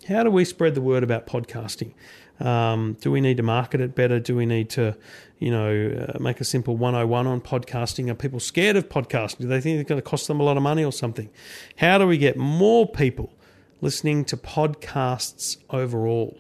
How 0.10 0.24
do 0.24 0.32
we 0.32 0.44
spread 0.44 0.74
the 0.74 0.82
word 0.82 1.04
about 1.04 1.28
podcasting? 1.28 1.94
Um, 2.40 2.98
do 3.00 3.12
we 3.12 3.22
need 3.22 3.38
to 3.38 3.44
market 3.44 3.80
it 3.80 3.94
better? 3.94 4.20
Do 4.20 4.36
we 4.36 4.48
need 4.48 4.72
to, 4.72 4.98
you 5.38 5.52
know, 5.52 6.08
uh, 6.10 6.18
make 6.18 6.42
a 6.42 6.44
simple 6.44 6.76
101 6.76 7.28
on 7.28 7.40
podcasting? 7.42 8.10
Are 8.10 8.16
people 8.16 8.40
scared 8.40 8.76
of 8.76 8.90
podcasting? 8.90 9.42
Do 9.42 9.48
they 9.48 9.62
think 9.62 9.80
it's 9.80 9.88
going 9.88 10.02
to 10.02 10.10
cost 10.10 10.28
them 10.28 10.40
a 10.40 10.44
lot 10.44 10.58
of 10.58 10.64
money 10.64 10.84
or 10.84 10.92
something? 10.92 11.30
How 11.78 12.00
do 12.00 12.08
we 12.08 12.18
get 12.18 12.38
more 12.38 12.88
people 12.88 13.32
listening 13.82 14.26
to 14.26 14.38
podcasts 14.38 15.58
overall? 15.70 16.40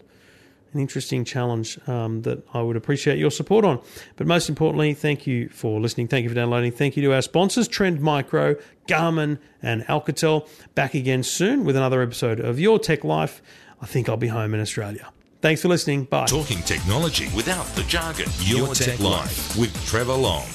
An 0.74 0.80
interesting 0.80 1.26
challenge 1.26 1.80
um, 1.88 2.22
that 2.24 2.44
I 2.54 2.62
would 2.62 2.76
appreciate 2.76 3.18
your 3.18 3.32
support 3.32 3.66
on. 3.66 3.82
But 4.18 4.28
most 4.28 4.50
importantly, 4.50 4.94
thank 4.94 5.26
you 5.26 5.50
for 5.50 5.80
listening. 5.80 6.08
Thank 6.08 6.24
you 6.24 6.30
for 6.30 6.36
downloading. 6.36 6.72
Thank 6.72 6.96
you 6.96 7.04
to 7.04 7.14
our 7.14 7.22
sponsors, 7.22 7.68
Trend 7.68 8.02
Micro, 8.02 8.56
Garmin, 8.88 9.40
and 9.62 9.84
Alcatel. 9.86 10.48
Back 10.76 10.94
again 10.94 11.24
soon 11.24 11.66
with 11.66 11.76
another 11.76 12.02
episode 12.02 12.40
of 12.40 12.60
Your 12.60 12.78
Tech 12.78 13.04
Life. 13.04 13.42
I 13.82 13.86
think 13.86 14.10
I'll 14.10 14.18
be 14.18 14.28
home 14.28 14.54
in 14.54 14.60
Australia. 14.60 15.12
Thanks 15.42 15.62
for 15.62 15.70
listening. 15.70 16.04
Bye. 16.04 16.26
Talking 16.26 16.62
technology 16.64 17.30
without 17.36 17.66
the 17.68 17.84
jargon. 17.84 18.28
Your, 18.42 18.66
Your 18.66 18.76
Tech, 18.76 18.98
Tech 18.98 19.00
Life 19.00 19.58
with 19.58 19.74
Trevor 19.86 20.14
Long. 20.14 20.46